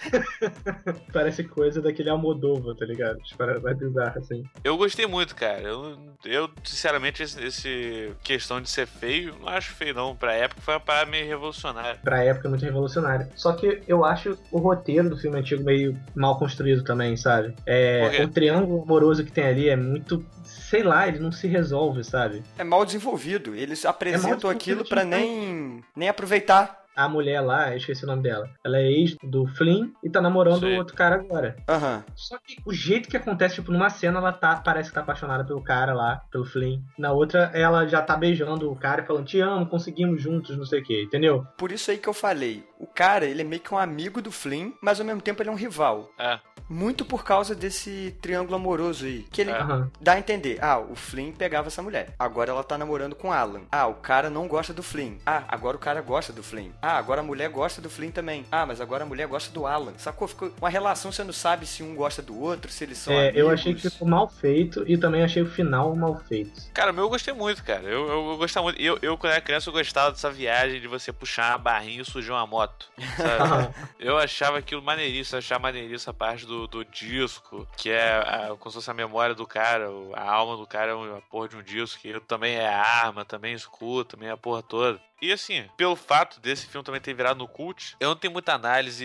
Parece 1.13 1.43
coisa 1.43 1.81
daquele 1.81 2.09
Almodóvar, 2.09 2.75
tá 2.75 2.85
ligado? 2.85 3.17
Tipo, 3.21 3.43
era 3.43 3.59
mais 3.59 3.77
bizarro, 3.77 4.19
assim. 4.19 4.43
eu 4.63 4.77
gostei 4.77 5.05
muito, 5.07 5.35
cara. 5.35 5.61
Eu, 5.61 5.97
eu 6.25 6.49
sinceramente, 6.63 7.23
esse, 7.23 7.41
esse 7.43 8.11
questão 8.23 8.59
de 8.61 8.69
ser 8.69 8.85
feio, 8.87 9.35
não 9.39 9.47
acho 9.49 9.71
feio 9.73 9.93
não. 9.93 10.15
Pra 10.15 10.33
época 10.33 10.61
foi 10.61 10.73
uma 10.73 10.79
parada 10.79 11.09
meio 11.09 11.25
revolucionária. 11.27 11.99
Pra 12.03 12.23
época, 12.23 12.49
muito 12.49 12.63
revolucionário. 12.65 13.27
Só 13.35 13.53
que 13.53 13.81
eu 13.87 14.03
acho 14.03 14.37
o 14.51 14.59
roteiro 14.59 15.09
do 15.09 15.17
filme 15.17 15.39
antigo 15.39 15.63
meio 15.63 15.97
mal 16.15 16.37
construído 16.37 16.83
também, 16.83 17.15
sabe? 17.15 17.46
Por 17.53 17.63
É, 17.65 18.23
o 18.23 18.27
triângulo 18.27 18.83
amoroso 18.83 19.23
que 19.23 19.31
tem 19.31 19.45
ali 19.45 19.69
é 19.69 19.75
muito... 19.75 20.25
Sei 20.43 20.83
lá, 20.83 21.07
ele 21.07 21.19
não 21.19 21.31
se 21.31 21.47
resolve, 21.47 22.03
sabe? 22.03 22.43
É 22.57 22.63
mal 22.63 22.85
desenvolvido. 22.85 23.55
Eles 23.55 23.85
apresentam 23.85 24.35
desenvolvido 24.35 24.49
aquilo 24.49 24.85
pra 24.85 25.03
nem, 25.03 25.83
nem 25.95 26.09
aproveitar. 26.09 26.87
A 26.97 27.07
mulher 27.07 27.41
lá, 27.41 27.69
eu 27.69 27.77
esqueci 27.77 28.03
o 28.05 28.07
nome 28.07 28.23
dela, 28.23 28.49
ela 28.65 28.79
é 28.79 28.91
ex 28.91 29.15
do 29.21 29.45
Flynn 29.45 29.91
e 30.03 30.09
tá 30.09 30.19
namorando 30.19 30.63
o 30.63 30.75
outro 30.77 30.95
cara 30.95 31.17
agora. 31.17 31.55
Aham. 31.69 32.03
Só 32.15 32.39
que 32.39 32.57
o 32.65 32.73
jeito 32.73 33.07
que 33.07 33.15
acontece, 33.15 33.53
tipo, 33.53 33.71
numa 33.71 33.87
cena 33.91 34.17
ela 34.17 34.33
tá, 34.33 34.55
parece 34.55 34.89
que 34.89 34.95
tá 34.95 35.01
apaixonada 35.01 35.45
pelo 35.45 35.61
cara 35.61 35.93
lá, 35.93 36.23
pelo 36.31 36.43
Flynn. 36.43 36.81
Na 36.97 37.11
outra, 37.11 37.51
ela 37.53 37.85
já 37.85 38.01
tá 38.01 38.17
beijando 38.17 38.71
o 38.71 38.75
cara 38.75 39.03
e 39.03 39.05
falando, 39.05 39.27
te 39.27 39.39
amo, 39.39 39.67
conseguimos 39.67 40.23
juntos, 40.23 40.57
não 40.57 40.65
sei 40.65 40.79
o 40.79 40.83
que, 40.83 41.03
entendeu? 41.03 41.45
Por 41.55 41.71
isso 41.71 41.91
aí 41.91 41.99
que 41.99 42.09
eu 42.09 42.13
falei. 42.13 42.63
O 42.79 42.85
cara, 42.87 43.25
ele 43.25 43.41
é 43.41 43.43
meio 43.45 43.61
que 43.61 43.73
um 43.73 43.77
amigo 43.77 44.21
do 44.21 44.31
Flynn, 44.31 44.71
mas 44.81 44.99
ao 44.99 45.05
mesmo 45.05 45.21
tempo 45.21 45.41
ele 45.41 45.49
é 45.49 45.51
um 45.51 45.55
rival. 45.55 46.11
É, 46.17 46.39
Muito 46.69 47.03
por 47.05 47.23
causa 47.23 47.55
desse 47.55 48.15
triângulo 48.21 48.55
amoroso 48.55 49.05
aí. 49.05 49.25
Que 49.31 49.41
ele. 49.41 49.51
Aham. 49.51 49.89
dá 50.01 50.13
a 50.13 50.19
entender. 50.19 50.59
Ah, 50.61 50.77
o 50.79 50.95
Flynn 50.95 51.31
pegava 51.31 51.67
essa 51.69 51.81
mulher. 51.81 52.13
Agora 52.19 52.51
ela 52.51 52.63
tá 52.63 52.77
namorando 52.77 53.15
com 53.15 53.31
Alan. 53.31 53.61
Ah, 53.71 53.87
o 53.87 53.95
cara 53.95 54.29
não 54.29 54.47
gosta 54.47 54.73
do 54.73 54.83
Flynn. 54.83 55.13
Ah, 55.25 55.43
agora 55.47 55.77
o 55.77 55.79
cara 55.79 56.01
gosta 56.01 56.31
do 56.33 56.43
Flynn. 56.43 56.69
Ah, 56.81 56.97
agora 56.97 57.21
a 57.21 57.23
mulher 57.23 57.49
gosta 57.49 57.81
do 57.81 57.89
Flynn 57.89 58.11
também. 58.11 58.45
Ah, 58.51 58.65
mas 58.65 58.79
agora 58.81 59.03
a 59.03 59.07
mulher 59.07 59.27
gosta 59.27 59.51
do 59.51 59.65
Alan. 59.65 59.93
Sacou? 59.97 60.27
Ficou 60.27 60.51
uma 60.61 60.69
relação, 60.69 61.11
você 61.11 61.23
não 61.23 61.33
sabe 61.33 61.65
se 61.65 61.81
um 61.81 61.95
gosta 61.95 62.21
do 62.21 62.39
outro, 62.39 62.69
se 62.71 62.83
eles 62.83 62.97
são 62.97 63.13
É, 63.13 63.29
amigos. 63.29 63.39
eu 63.39 63.49
achei 63.49 63.73
que 63.73 63.89
ficou 63.89 64.07
mal 64.07 64.27
feito 64.29 64.83
e 64.87 64.97
também 64.97 65.23
achei 65.23 65.41
o 65.41 65.49
final 65.49 65.95
mal 65.95 66.15
feito. 66.27 66.61
Cara, 66.73 66.91
o 66.91 66.93
meu 66.93 67.05
eu 67.05 67.09
gostei 67.09 67.33
muito, 67.33 67.63
cara. 67.63 67.83
Eu, 67.83 68.07
eu, 68.07 68.29
eu 68.31 68.37
gostava 68.37 68.65
muito. 68.65 68.79
Eu, 68.81 68.99
eu, 69.01 69.17
quando 69.17 69.31
era 69.31 69.41
criança, 69.41 69.69
eu 69.69 69.73
gostava 69.73 70.11
dessa 70.11 70.29
viagem 70.29 70.79
de 70.81 70.87
você 70.87 71.11
puxar 71.13 71.53
uma 71.53 71.57
barrinha 71.59 72.01
e 72.01 72.05
sujar 72.05 72.35
uma 72.37 72.45
moto. 72.45 72.66
Sabe? 73.15 73.43
Aham. 73.43 73.73
eu 73.99 74.17
achava 74.17 74.57
aquilo 74.57 74.81
maneiríssimo, 74.81 75.37
achava 75.37 75.63
maneiríssimo 75.63 76.11
a 76.11 76.13
parte 76.13 76.45
do, 76.45 76.67
do 76.67 76.83
disco, 76.85 77.67
que 77.77 77.89
é 77.89 78.17
a, 78.17 78.55
como 78.57 78.71
se 78.71 78.75
fosse 78.75 78.91
a 78.91 78.93
memória 78.93 79.35
do 79.35 79.45
cara, 79.45 79.87
a 80.13 80.31
alma 80.31 80.57
do 80.57 80.65
cara 80.65 80.91
é 80.91 80.95
uma 80.95 81.21
porra 81.21 81.49
de 81.49 81.55
um 81.55 81.63
disco, 81.63 82.01
que 82.01 82.19
também 82.21 82.55
é 82.55 82.67
arma, 82.67 83.25
também 83.25 83.53
escuta, 83.53 84.15
também 84.15 84.29
é 84.29 84.31
a 84.31 84.37
porra 84.37 84.61
toda. 84.61 84.99
E 85.19 85.31
assim, 85.31 85.65
pelo 85.75 85.95
fato 85.95 86.39
desse 86.39 86.67
filme 86.67 86.85
também 86.85 87.01
ter 87.01 87.13
virado 87.13 87.39
no 87.39 87.47
cult, 87.47 87.95
eu 87.99 88.09
não 88.09 88.15
tenho 88.15 88.31
muita 88.31 88.53
análise 88.53 89.03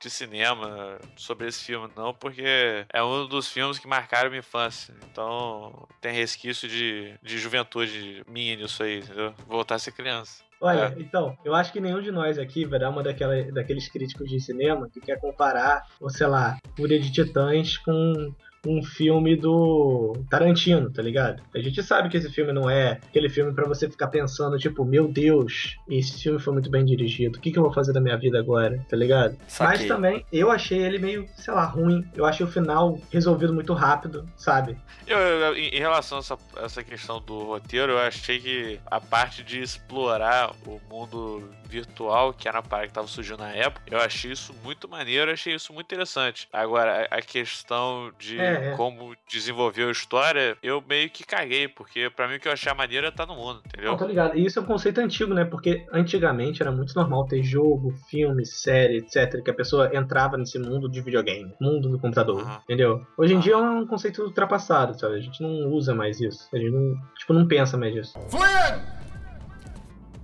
de 0.00 0.08
cinema 0.08 1.00
sobre 1.16 1.48
esse 1.48 1.64
filme, 1.64 1.90
não, 1.96 2.14
porque 2.14 2.86
é 2.92 3.02
um 3.02 3.26
dos 3.26 3.50
filmes 3.50 3.78
que 3.78 3.88
marcaram 3.88 4.30
minha 4.30 4.38
infância. 4.38 4.94
Então 5.10 5.88
tem 6.00 6.12
resquício 6.12 6.68
de, 6.68 7.18
de 7.22 7.38
juventude 7.38 8.22
minha 8.28 8.54
nisso 8.54 8.82
aí, 8.84 9.00
entendeu? 9.00 9.34
Voltar 9.48 9.74
a 9.76 9.78
ser 9.80 9.92
criança. 9.92 10.45
Olha, 10.60 10.94
É. 10.96 11.00
então, 11.00 11.36
eu 11.44 11.54
acho 11.54 11.72
que 11.72 11.80
nenhum 11.80 12.00
de 12.00 12.10
nós 12.10 12.38
aqui 12.38 12.64
vai 12.64 12.78
dar 12.78 12.88
uma 12.90 13.02
daquela, 13.02 13.42
daqueles 13.52 13.88
críticos 13.88 14.28
de 14.28 14.40
cinema 14.40 14.88
que 14.90 15.00
quer 15.00 15.20
comparar, 15.20 15.84
ou 16.00 16.08
sei 16.08 16.26
lá, 16.26 16.56
Fúria 16.76 16.98
de 16.98 17.12
Titãs 17.12 17.76
com 17.78 18.32
um 18.66 18.82
filme 18.82 19.36
do 19.36 20.14
Tarantino, 20.30 20.90
tá 20.90 21.02
ligado? 21.02 21.42
A 21.54 21.58
gente 21.58 21.82
sabe 21.82 22.08
que 22.08 22.16
esse 22.16 22.30
filme 22.30 22.52
não 22.52 22.68
é 22.68 22.92
aquele 23.08 23.28
filme 23.28 23.52
pra 23.52 23.66
você 23.66 23.88
ficar 23.88 24.08
pensando, 24.08 24.58
tipo, 24.58 24.84
meu 24.84 25.06
Deus, 25.08 25.76
esse 25.88 26.22
filme 26.22 26.38
foi 26.38 26.52
muito 26.52 26.70
bem 26.70 26.84
dirigido, 26.84 27.38
o 27.38 27.40
que, 27.40 27.50
que 27.52 27.58
eu 27.58 27.62
vou 27.62 27.72
fazer 27.72 27.92
da 27.92 28.00
minha 28.00 28.16
vida 28.16 28.38
agora, 28.38 28.84
tá 28.88 28.96
ligado? 28.96 29.36
Saquei. 29.46 29.78
Mas 29.78 29.86
também, 29.88 30.24
eu 30.32 30.50
achei 30.50 30.78
ele 30.78 30.98
meio, 30.98 31.28
sei 31.36 31.52
lá, 31.54 31.64
ruim. 31.64 32.04
Eu 32.14 32.24
achei 32.24 32.44
o 32.44 32.48
final 32.50 32.98
resolvido 33.10 33.52
muito 33.54 33.72
rápido, 33.72 34.28
sabe? 34.36 34.76
Eu, 35.06 35.18
eu- 35.18 35.56
em 35.56 35.66
em 35.76 35.78
relação 35.78 36.18
a 36.18 36.20
essa, 36.20 36.38
essa 36.56 36.82
questão 36.82 37.20
do 37.20 37.44
roteiro, 37.44 37.92
eu 37.92 37.98
achei 37.98 38.38
que 38.40 38.80
a 38.86 39.00
parte 39.00 39.42
de 39.44 39.60
explorar 39.60 40.52
o 40.66 40.80
mundo 40.90 41.48
virtual, 41.66 42.32
que 42.32 42.48
era 42.48 42.58
a 42.58 42.62
parte 42.62 42.84
que 42.84 42.90
estava 42.90 43.06
surgindo 43.06 43.38
na 43.38 43.50
época, 43.50 43.82
eu 43.90 43.98
achei 43.98 44.32
isso 44.32 44.54
muito 44.64 44.88
maneiro, 44.88 45.30
eu 45.30 45.34
achei 45.34 45.54
isso 45.54 45.72
muito 45.72 45.86
interessante. 45.86 46.48
Agora, 46.52 47.06
a, 47.10 47.20
questão 47.20 48.12
de. 48.18 48.38
É, 48.38 48.56
É, 48.56 48.76
como 48.76 49.14
desenvolveu 49.28 49.88
a 49.88 49.92
história, 49.92 50.56
eu 50.62 50.82
meio 50.88 51.10
que 51.10 51.24
caguei, 51.24 51.68
porque 51.68 52.10
pra 52.10 52.28
mim 52.28 52.36
o 52.36 52.40
que 52.40 52.48
eu 52.48 52.52
achar 52.52 52.74
maneiro 52.74 53.06
é 53.06 53.10
tá 53.10 53.26
no 53.26 53.34
mundo, 53.34 53.60
entendeu? 53.66 53.90
Não, 53.90 53.98
tô 53.98 54.06
ligado. 54.06 54.36
E 54.36 54.44
isso 54.44 54.58
é 54.58 54.62
um 54.62 54.66
conceito 54.66 54.98
antigo, 55.00 55.34
né? 55.34 55.44
Porque 55.44 55.86
antigamente 55.92 56.62
era 56.62 56.72
muito 56.72 56.94
normal 56.94 57.26
ter 57.26 57.42
jogo, 57.42 57.92
filme, 58.08 58.44
série, 58.46 58.98
etc. 58.98 59.42
Que 59.42 59.50
a 59.50 59.54
pessoa 59.54 59.90
entrava 59.94 60.36
nesse 60.36 60.58
mundo 60.58 60.88
de 60.88 61.00
videogame, 61.00 61.54
mundo 61.60 61.88
do 61.88 61.98
computador, 61.98 62.40
Aham. 62.40 62.60
entendeu? 62.64 63.06
Hoje 63.16 63.34
em 63.34 63.40
dia 63.40 63.54
é 63.54 63.56
um 63.56 63.86
conceito 63.86 64.22
ultrapassado, 64.22 64.98
sabe? 64.98 65.16
A 65.16 65.20
gente 65.20 65.42
não 65.42 65.70
usa 65.70 65.94
mais 65.94 66.20
isso. 66.20 66.48
A 66.52 66.56
gente 66.56 66.70
não, 66.70 66.94
tipo, 67.18 67.32
não 67.32 67.46
pensa 67.46 67.76
mais 67.76 67.94
nisso. 67.94 68.18
Flynn! 68.28 69.05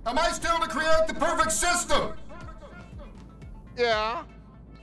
Am 0.05 0.19
I 0.19 0.29
still 0.31 0.59
to 0.59 0.67
create 0.67 1.07
the 1.07 1.13
perfect 1.13 1.51
system? 1.51 2.13
Yeah. 3.77 4.23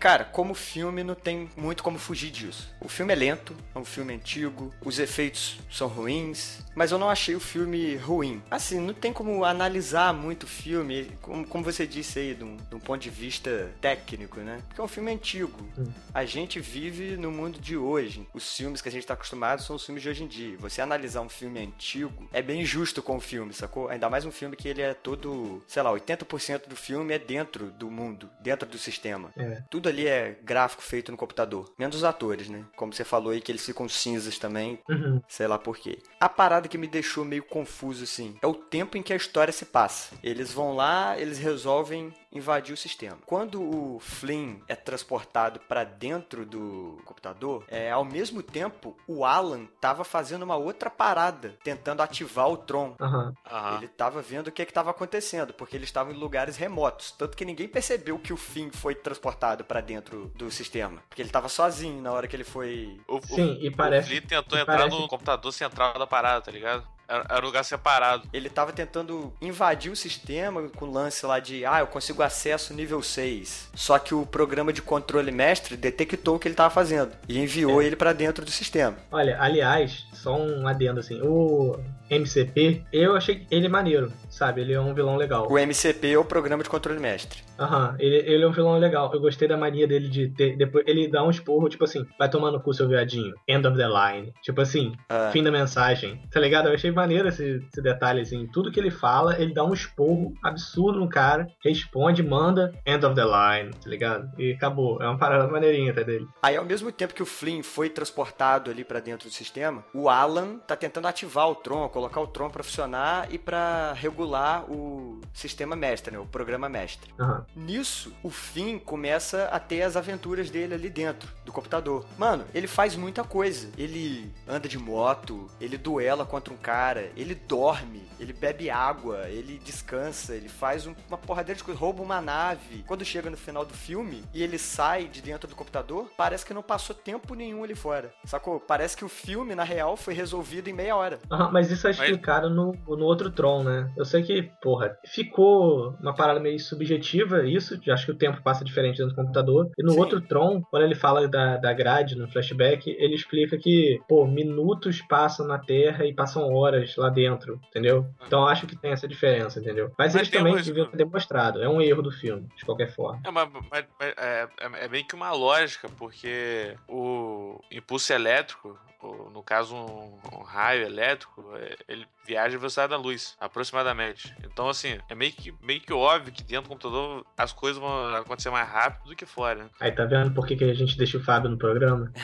Cara, 0.00 0.24
como 0.24 0.54
filme 0.54 1.04
não 1.04 1.14
tem 1.14 1.50
muito 1.54 1.82
como 1.82 1.98
fugir 1.98 2.30
disso. 2.30 2.74
O 2.80 2.88
filme 2.88 3.12
é 3.12 3.16
lento, 3.16 3.54
é 3.74 3.78
um 3.78 3.84
filme 3.84 4.14
antigo, 4.14 4.72
os 4.82 4.98
efeitos 4.98 5.60
são 5.70 5.88
ruins, 5.88 6.60
mas 6.74 6.90
eu 6.90 6.98
não 6.98 7.10
achei 7.10 7.34
o 7.34 7.40
filme 7.40 7.96
ruim. 7.96 8.42
Assim, 8.50 8.80
não 8.80 8.94
tem 8.94 9.12
como 9.12 9.44
analisar 9.44 10.14
muito 10.14 10.44
o 10.44 10.46
filme, 10.46 11.12
como, 11.20 11.46
como 11.46 11.62
você 11.62 11.86
disse 11.86 12.18
aí, 12.18 12.34
de 12.34 12.42
um, 12.42 12.56
de 12.56 12.74
um 12.74 12.80
ponto 12.80 13.02
de 13.02 13.10
vista 13.10 13.70
técnico, 13.78 14.40
né? 14.40 14.62
Porque 14.68 14.80
é 14.80 14.84
um 14.84 14.88
filme 14.88 15.12
antigo. 15.12 15.68
A 16.14 16.24
gente 16.24 16.60
vive 16.60 17.18
no 17.18 17.30
mundo 17.30 17.60
de 17.60 17.76
hoje. 17.76 18.26
Os 18.32 18.56
filmes 18.56 18.80
que 18.80 18.88
a 18.88 18.92
gente 18.92 19.06
tá 19.06 19.12
acostumado 19.12 19.60
são 19.60 19.76
os 19.76 19.84
filmes 19.84 20.02
de 20.02 20.08
hoje 20.08 20.24
em 20.24 20.26
dia. 20.26 20.56
Você 20.60 20.80
analisar 20.80 21.20
um 21.20 21.28
filme 21.28 21.60
antigo 21.60 22.26
é 22.32 22.40
bem 22.40 22.64
justo 22.64 23.02
com 23.02 23.16
o 23.16 23.20
filme, 23.20 23.52
sacou? 23.52 23.90
Ainda 23.90 24.08
mais 24.08 24.24
um 24.24 24.32
filme 24.32 24.56
que 24.56 24.66
ele 24.66 24.80
é 24.80 24.94
todo, 24.94 25.62
sei 25.66 25.82
lá, 25.82 25.92
80% 25.92 26.68
do 26.68 26.76
filme 26.76 27.12
é 27.12 27.18
dentro 27.18 27.70
do 27.72 27.90
mundo, 27.90 28.30
dentro 28.40 28.66
do 28.66 28.78
sistema. 28.78 29.30
É. 29.36 29.62
Tudo 29.68 29.89
ali 29.90 30.06
é 30.06 30.38
gráfico 30.42 30.82
feito 30.82 31.10
no 31.10 31.18
computador. 31.18 31.70
Menos 31.78 31.96
os 31.96 32.04
atores, 32.04 32.48
né? 32.48 32.64
Como 32.76 32.92
você 32.92 33.04
falou 33.04 33.32
aí, 33.32 33.40
que 33.40 33.50
eles 33.52 33.64
ficam 33.64 33.88
cinzas 33.88 34.38
também. 34.38 34.78
Uhum. 34.88 35.20
Sei 35.28 35.46
lá 35.46 35.58
por 35.58 35.76
quê. 35.76 35.98
A 36.18 36.28
parada 36.28 36.68
que 36.68 36.78
me 36.78 36.86
deixou 36.86 37.24
meio 37.24 37.42
confuso, 37.42 38.04
assim, 38.04 38.36
é 38.40 38.46
o 38.46 38.54
tempo 38.54 38.96
em 38.96 39.02
que 39.02 39.12
a 39.12 39.16
história 39.16 39.52
se 39.52 39.66
passa. 39.66 40.14
Eles 40.22 40.52
vão 40.52 40.74
lá, 40.74 41.18
eles 41.18 41.38
resolvem 41.38 42.12
invadir 42.32 42.72
o 42.72 42.76
sistema. 42.76 43.18
Quando 43.26 43.60
o 43.62 43.98
Flynn 44.00 44.56
é 44.68 44.76
transportado 44.76 45.60
pra 45.60 45.84
dentro 45.84 46.46
do 46.46 47.00
computador, 47.04 47.64
é, 47.68 47.90
ao 47.90 48.04
mesmo 48.04 48.42
tempo, 48.42 48.96
o 49.06 49.24
Alan 49.24 49.66
tava 49.80 50.04
fazendo 50.04 50.42
uma 50.42 50.56
outra 50.56 50.88
parada, 50.88 51.56
tentando 51.64 52.02
ativar 52.02 52.48
o 52.48 52.56
Tron. 52.56 52.94
Aham. 53.00 53.32
Aham. 53.50 53.76
Ele 53.78 53.88
tava 53.88 54.22
vendo 54.22 54.48
o 54.48 54.52
que 54.52 54.62
estava 54.62 54.90
acontecendo, 54.90 55.52
porque 55.54 55.76
eles 55.76 55.88
estavam 55.88 56.12
em 56.12 56.16
lugares 56.16 56.56
remotos. 56.56 57.10
Tanto 57.12 57.36
que 57.36 57.44
ninguém 57.44 57.66
percebeu 57.68 58.18
que 58.18 58.32
o 58.32 58.36
Finn 58.36 58.70
foi 58.72 58.94
transportado 58.94 59.64
pra 59.64 59.80
dentro 59.80 60.30
do 60.36 60.50
sistema. 60.50 61.02
Porque 61.08 61.22
ele 61.22 61.30
tava 61.30 61.48
sozinho 61.48 62.00
na 62.00 62.12
hora 62.12 62.28
que 62.28 62.36
ele 62.36 62.44
foi. 62.44 63.00
O, 63.08 63.16
o- 63.16 63.22
Sim, 63.22 63.58
e 63.60 63.68
o 63.68 63.76
parece. 63.76 64.08
Flea 64.08 64.22
tentou 64.22 64.58
e 64.58 64.62
entrar 64.62 64.78
parece- 64.78 64.96
no 64.98 65.08
computador 65.08 65.52
central 65.52 65.98
da 65.98 66.06
parada, 66.06 66.42
tá 66.42 66.50
ligado? 66.52 66.86
Era, 67.10 67.42
um 67.42 67.46
lugar 67.46 67.64
separado. 67.64 68.28
Ele 68.32 68.48
tava 68.48 68.72
tentando 68.72 69.32
invadir 69.40 69.90
o 69.90 69.96
sistema 69.96 70.68
com 70.68 70.84
o 70.86 70.92
lance 70.92 71.26
lá 71.26 71.40
de, 71.40 71.66
ah, 71.66 71.80
eu 71.80 71.86
consigo 71.88 72.22
acesso 72.22 72.72
nível 72.72 73.02
6. 73.02 73.70
Só 73.74 73.98
que 73.98 74.14
o 74.14 74.24
programa 74.24 74.72
de 74.72 74.80
controle 74.80 75.32
mestre 75.32 75.76
detectou 75.76 76.36
o 76.36 76.38
que 76.38 76.46
ele 76.46 76.54
tava 76.54 76.70
fazendo 76.70 77.12
e 77.28 77.38
enviou 77.38 77.82
ele 77.82 77.96
pra 77.96 78.12
dentro 78.12 78.44
do 78.44 78.50
sistema. 78.50 78.96
Olha, 79.10 79.36
aliás, 79.40 80.06
só 80.20 80.36
um 80.36 80.66
adendo 80.66 81.00
assim. 81.00 81.20
O 81.22 81.76
MCP, 82.10 82.82
eu 82.92 83.14
achei 83.16 83.46
ele 83.50 83.68
maneiro, 83.68 84.12
sabe? 84.28 84.60
Ele 84.60 84.72
é 84.72 84.80
um 84.80 84.92
vilão 84.92 85.16
legal. 85.16 85.46
O 85.50 85.58
MCP 85.58 86.12
é 86.12 86.18
o 86.18 86.24
programa 86.24 86.62
de 86.62 86.68
controle 86.68 86.98
mestre. 87.00 87.40
Aham, 87.58 87.94
ele, 87.98 88.16
ele 88.16 88.42
é 88.44 88.46
um 88.48 88.52
vilão 88.52 88.76
legal. 88.78 89.10
Eu 89.14 89.20
gostei 89.20 89.46
da 89.46 89.56
mania 89.56 89.86
dele 89.86 90.08
de 90.08 90.28
ter. 90.28 90.56
Depois, 90.56 90.84
ele 90.88 91.08
dá 91.08 91.22
um 91.22 91.30
esporro, 91.30 91.68
tipo 91.68 91.84
assim, 91.84 92.04
vai 92.18 92.28
tomar 92.28 92.50
no 92.50 92.60
cu 92.60 92.72
seu 92.74 92.88
viadinho. 92.88 93.32
End 93.46 93.66
of 93.66 93.76
the 93.76 93.86
line. 93.86 94.32
Tipo 94.42 94.60
assim, 94.60 94.92
Ah. 95.08 95.30
fim 95.32 95.42
da 95.42 95.50
mensagem. 95.50 96.20
Tá 96.32 96.40
ligado? 96.40 96.68
Eu 96.68 96.74
achei 96.74 96.90
maneiro 96.90 97.28
esse, 97.28 97.62
esse 97.72 97.80
detalhe, 97.82 98.20
assim. 98.22 98.46
Tudo 98.52 98.72
que 98.72 98.80
ele 98.80 98.90
fala, 98.90 99.40
ele 99.40 99.54
dá 99.54 99.64
um 99.64 99.72
esporro 99.72 100.32
absurdo 100.42 100.98
no 100.98 101.08
cara, 101.08 101.46
responde, 101.64 102.22
manda, 102.22 102.72
end 102.84 103.04
of 103.06 103.14
the 103.14 103.24
line, 103.24 103.70
tá 103.72 103.88
ligado? 103.88 104.28
E 104.38 104.52
acabou. 104.52 105.00
É 105.00 105.06
uma 105.06 105.18
parada 105.18 105.46
maneirinha 105.48 105.92
até 105.92 106.02
dele. 106.02 106.26
Aí, 106.42 106.56
ao 106.56 106.64
mesmo 106.64 106.90
tempo 106.90 107.14
que 107.14 107.22
o 107.22 107.26
Flynn 107.26 107.62
foi 107.62 107.88
transportado 107.88 108.70
ali 108.70 108.82
pra 108.84 108.98
dentro 109.00 109.28
do 109.28 109.32
sistema, 109.32 109.84
o 109.94 110.09
Alan 110.10 110.58
tá 110.58 110.76
tentando 110.76 111.06
ativar 111.08 111.48
o 111.48 111.54
Tron, 111.54 111.88
colocar 111.88 112.20
o 112.20 112.26
Tron 112.26 112.50
pra 112.50 112.62
funcionar 112.62 113.32
e 113.32 113.38
pra 113.38 113.92
regular 113.92 114.64
o 114.70 115.20
sistema 115.32 115.74
mestre, 115.76 116.12
né, 116.12 116.18
o 116.18 116.26
programa 116.26 116.68
mestre. 116.68 117.12
Aham. 117.18 117.44
Nisso, 117.54 118.12
o 118.22 118.30
Finn 118.30 118.78
começa 118.78 119.44
a 119.46 119.58
ter 119.60 119.82
as 119.82 119.96
aventuras 119.96 120.50
dele 120.50 120.74
ali 120.74 120.88
dentro 120.90 121.28
do 121.44 121.52
computador. 121.52 122.04
Mano, 122.18 122.44
ele 122.54 122.66
faz 122.66 122.96
muita 122.96 123.22
coisa. 123.24 123.70
Ele 123.76 124.32
anda 124.46 124.68
de 124.68 124.78
moto, 124.78 125.46
ele 125.60 125.76
duela 125.78 126.24
contra 126.26 126.52
um 126.52 126.56
cara, 126.56 127.10
ele 127.16 127.34
dorme, 127.34 128.02
ele 128.18 128.32
bebe 128.32 128.70
água, 128.70 129.28
ele 129.28 129.58
descansa, 129.58 130.34
ele 130.34 130.48
faz 130.48 130.86
um- 130.86 130.94
uma 131.08 131.18
porradeira 131.18 131.56
de 131.58 131.64
coisa, 131.64 131.78
rouba 131.80 132.02
uma 132.02 132.20
nave. 132.20 132.84
Quando 132.86 133.04
chega 133.04 133.30
no 133.30 133.36
final 133.36 133.64
do 133.64 133.74
filme 133.74 134.24
e 134.34 134.42
ele 134.42 134.58
sai 134.58 135.06
de 135.08 135.20
dentro 135.22 135.48
do 135.48 135.56
computador, 135.56 136.10
parece 136.16 136.44
que 136.44 136.54
não 136.54 136.62
passou 136.62 136.94
tempo 136.94 137.34
nenhum 137.34 137.64
ali 137.64 137.74
fora. 137.74 138.12
Sacou? 138.24 138.60
Parece 138.60 138.96
que 138.96 139.04
o 139.04 139.08
filme, 139.08 139.54
na 139.54 139.64
real, 139.64 139.96
foi 140.00 140.14
resolvido 140.14 140.68
em 140.68 140.72
meia 140.72 140.96
hora. 140.96 141.18
Aham, 141.30 141.50
mas 141.52 141.70
isso 141.70 141.86
é 141.86 141.90
explicado 141.90 142.50
no, 142.50 142.72
no 142.88 143.04
outro 143.04 143.30
Tron, 143.30 143.62
né? 143.62 143.92
Eu 143.96 144.04
sei 144.04 144.22
que, 144.22 144.42
porra, 144.62 144.96
ficou 145.06 145.94
uma 146.00 146.14
parada 146.14 146.40
meio 146.40 146.58
subjetiva 146.58 147.46
isso, 147.46 147.78
de- 147.78 147.90
acho 147.90 148.06
que 148.06 148.12
o 148.12 148.16
tempo 148.18 148.42
passa 148.42 148.64
diferente 148.64 148.98
dentro 148.98 149.14
do 149.14 149.16
computador. 149.16 149.70
E 149.78 149.82
no 149.82 149.92
Sim. 149.92 149.98
outro 149.98 150.20
Tron, 150.20 150.62
quando 150.70 150.82
ele 150.84 150.94
fala 150.94 151.28
da, 151.28 151.56
da 151.56 151.72
grade 151.72 152.16
no 152.16 152.28
flashback, 152.30 152.88
ele 152.98 153.14
explica 153.14 153.56
que, 153.58 154.00
pô, 154.08 154.26
minutos 154.26 155.00
passam 155.02 155.46
na 155.46 155.58
Terra 155.58 156.04
e 156.06 156.14
passam 156.14 156.52
horas 156.52 156.96
lá 156.96 157.08
dentro, 157.10 157.60
entendeu? 157.68 158.06
Então 158.26 158.40
eu 158.42 158.48
acho 158.48 158.66
que 158.66 158.76
tem 158.76 158.92
essa 158.92 159.06
diferença, 159.08 159.60
entendeu? 159.60 159.86
Mas, 159.98 160.14
Mas 160.14 160.16
eles 160.16 160.30
também 160.30 160.54
uma- 160.54 160.62
deviam 160.62 160.86
ter 160.86 160.96
demonstrado, 160.96 161.62
é 161.62 161.68
um 161.68 161.80
erro 161.80 162.02
do 162.02 162.10
filme, 162.10 162.48
de 162.56 162.64
qualquer 162.64 162.90
forma. 162.94 163.20
É, 163.24 163.30
mas, 163.30 163.48
mas- 163.70 163.84
mas 163.98 164.14
é, 164.16 164.48
é, 164.60 164.84
é 164.84 164.88
bem 164.88 165.04
que 165.04 165.14
uma 165.14 165.32
lógica, 165.32 165.88
porque 165.98 166.74
o 166.88 167.60
impulso 167.70 168.12
elétrico, 168.12 168.78
no 169.02 169.42
caso 169.42 169.74
um, 169.74 170.18
um 170.32 170.42
raio 170.42 170.84
elétrico, 170.84 171.44
é, 171.56 171.76
ele 171.88 172.06
viaja 172.30 172.54
à 172.56 172.58
velocidade 172.58 172.90
da 172.90 172.96
luz, 172.96 173.34
aproximadamente. 173.40 174.32
Então, 174.44 174.68
assim, 174.68 174.98
é 175.08 175.14
meio 175.16 175.32
que, 175.32 175.52
meio 175.60 175.80
que 175.80 175.92
óbvio 175.92 176.32
que 176.32 176.44
dentro 176.44 176.62
do 176.64 176.68
computador 176.68 177.26
as 177.36 177.52
coisas 177.52 177.80
vão 177.80 178.14
acontecer 178.14 178.50
mais 178.50 178.68
rápido 178.68 179.08
do 179.08 179.16
que 179.16 179.26
fora. 179.26 179.64
né? 179.64 179.70
Aí 179.80 179.90
tá 179.90 180.04
vendo 180.04 180.32
por 180.32 180.46
que, 180.46 180.54
que 180.54 180.62
a 180.62 180.72
gente 180.74 180.96
deixa 180.96 181.18
o 181.18 181.22
Fábio 181.24 181.50
no 181.50 181.58
programa? 181.58 182.12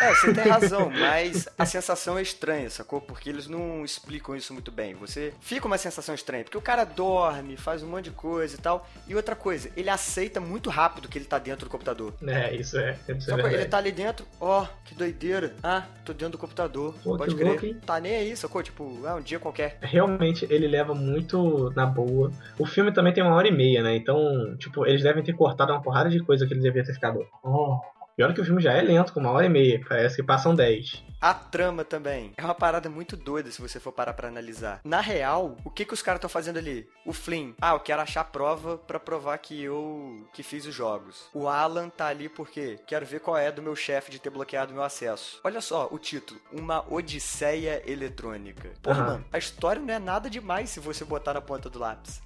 É, 0.00 0.14
você 0.14 0.32
tem 0.32 0.44
razão, 0.44 0.88
mas 0.88 1.48
a 1.58 1.66
sensação 1.66 2.16
é 2.16 2.22
estranha, 2.22 2.70
sacou? 2.70 3.00
Porque 3.00 3.28
eles 3.28 3.48
não 3.48 3.84
explicam 3.84 4.36
isso 4.36 4.52
muito 4.52 4.70
bem. 4.70 4.94
Você 4.94 5.34
fica 5.40 5.66
uma 5.66 5.76
sensação 5.78 6.14
estranha, 6.14 6.44
porque 6.44 6.56
o 6.56 6.60
cara 6.62 6.84
dorme, 6.84 7.56
faz 7.56 7.82
um 7.82 7.88
monte 7.88 8.04
de 8.04 8.10
coisa 8.12 8.54
e 8.54 8.58
tal. 8.58 8.88
E 9.08 9.16
outra 9.16 9.34
coisa, 9.34 9.70
ele 9.76 9.90
aceita 9.90 10.40
muito 10.40 10.70
rápido 10.70 11.08
que 11.08 11.18
ele 11.18 11.24
tá 11.24 11.38
dentro 11.38 11.66
do 11.66 11.70
computador. 11.70 12.14
É, 12.24 12.54
isso 12.54 12.78
é, 12.78 12.92
isso 12.92 13.10
é 13.10 13.20
Sacou? 13.20 13.36
verdade. 13.36 13.54
Ele 13.56 13.64
tá 13.64 13.78
ali 13.78 13.90
dentro, 13.90 14.24
ó, 14.40 14.64
que 14.84 14.94
doideira. 14.94 15.56
Ah, 15.62 15.82
tô 16.04 16.12
dentro 16.12 16.32
do 16.32 16.38
computador. 16.38 16.94
Pô, 17.02 17.16
Pode 17.16 17.34
crer. 17.34 17.46
louco? 17.48 17.74
Tá 17.84 17.98
nem 17.98 18.14
aí, 18.14 18.36
sacou? 18.36 18.62
Tipo, 18.62 18.89
é 19.04 19.14
um 19.14 19.20
dia 19.20 19.38
qualquer. 19.38 19.78
realmente 19.80 20.46
ele 20.50 20.66
leva 20.66 20.94
muito 20.94 21.70
na 21.74 21.86
boa. 21.86 22.30
O 22.58 22.66
filme 22.66 22.92
também 22.92 23.12
tem 23.12 23.22
uma 23.22 23.34
hora 23.34 23.48
e 23.48 23.52
meia, 23.52 23.82
né? 23.82 23.96
Então, 23.96 24.56
tipo, 24.58 24.86
eles 24.86 25.02
devem 25.02 25.22
ter 25.22 25.32
cortado 25.32 25.72
uma 25.72 25.82
porrada 25.82 26.10
de 26.10 26.20
coisa 26.20 26.46
que 26.46 26.52
eles 26.52 26.62
deviam 26.62 26.84
ter 26.84 26.94
ficado. 26.94 27.26
Oh. 27.42 27.78
Pior 28.20 28.34
que 28.34 28.40
o 28.42 28.44
filme 28.44 28.60
já 28.60 28.74
é 28.74 28.82
lento, 28.82 29.14
com 29.14 29.20
uma 29.20 29.30
hora 29.30 29.46
e 29.46 29.48
meia. 29.48 29.80
Parece 29.88 30.16
que 30.16 30.22
passam 30.22 30.54
dez. 30.54 31.02
A 31.18 31.34
trama 31.34 31.84
também 31.84 32.32
é 32.36 32.42
uma 32.42 32.54
parada 32.54 32.88
muito 32.88 33.14
doida 33.14 33.50
se 33.50 33.60
você 33.60 33.78
for 33.78 33.92
parar 33.92 34.14
pra 34.14 34.28
analisar. 34.28 34.80
Na 34.84 35.00
real, 35.00 35.56
o 35.64 35.70
que 35.70 35.84
que 35.84 35.92
os 35.92 36.00
caras 36.00 36.16
estão 36.18 36.30
fazendo 36.30 36.58
ali? 36.58 36.88
O 37.04 37.12
Flynn, 37.12 37.52
ah, 37.60 37.72
eu 37.72 37.80
quero 37.80 38.00
achar 38.00 38.24
prova 38.24 38.78
pra 38.78 38.98
provar 38.98 39.36
que 39.36 39.62
eu 39.62 40.26
que 40.32 40.42
fiz 40.42 40.64
os 40.64 40.74
jogos. 40.74 41.28
O 41.34 41.46
Alan 41.46 41.90
tá 41.90 42.06
ali 42.06 42.28
porque 42.28 42.78
quero 42.86 43.04
ver 43.04 43.20
qual 43.20 43.36
é 43.36 43.52
do 43.52 43.60
meu 43.60 43.76
chefe 43.76 44.10
de 44.10 44.18
ter 44.18 44.30
bloqueado 44.30 44.72
meu 44.72 44.82
acesso. 44.82 45.40
Olha 45.44 45.60
só 45.60 45.88
o 45.90 45.98
título, 45.98 46.40
uma 46.50 46.84
odisseia 46.90 47.82
eletrônica. 47.86 48.70
Porra, 48.82 49.02
Aham. 49.02 49.12
mano, 49.12 49.24
a 49.30 49.36
história 49.38 49.80
não 49.80 49.92
é 49.92 49.98
nada 49.98 50.30
demais 50.30 50.70
se 50.70 50.80
você 50.80 51.04
botar 51.04 51.34
na 51.34 51.42
ponta 51.42 51.68
do 51.68 51.78
lápis. 51.78 52.22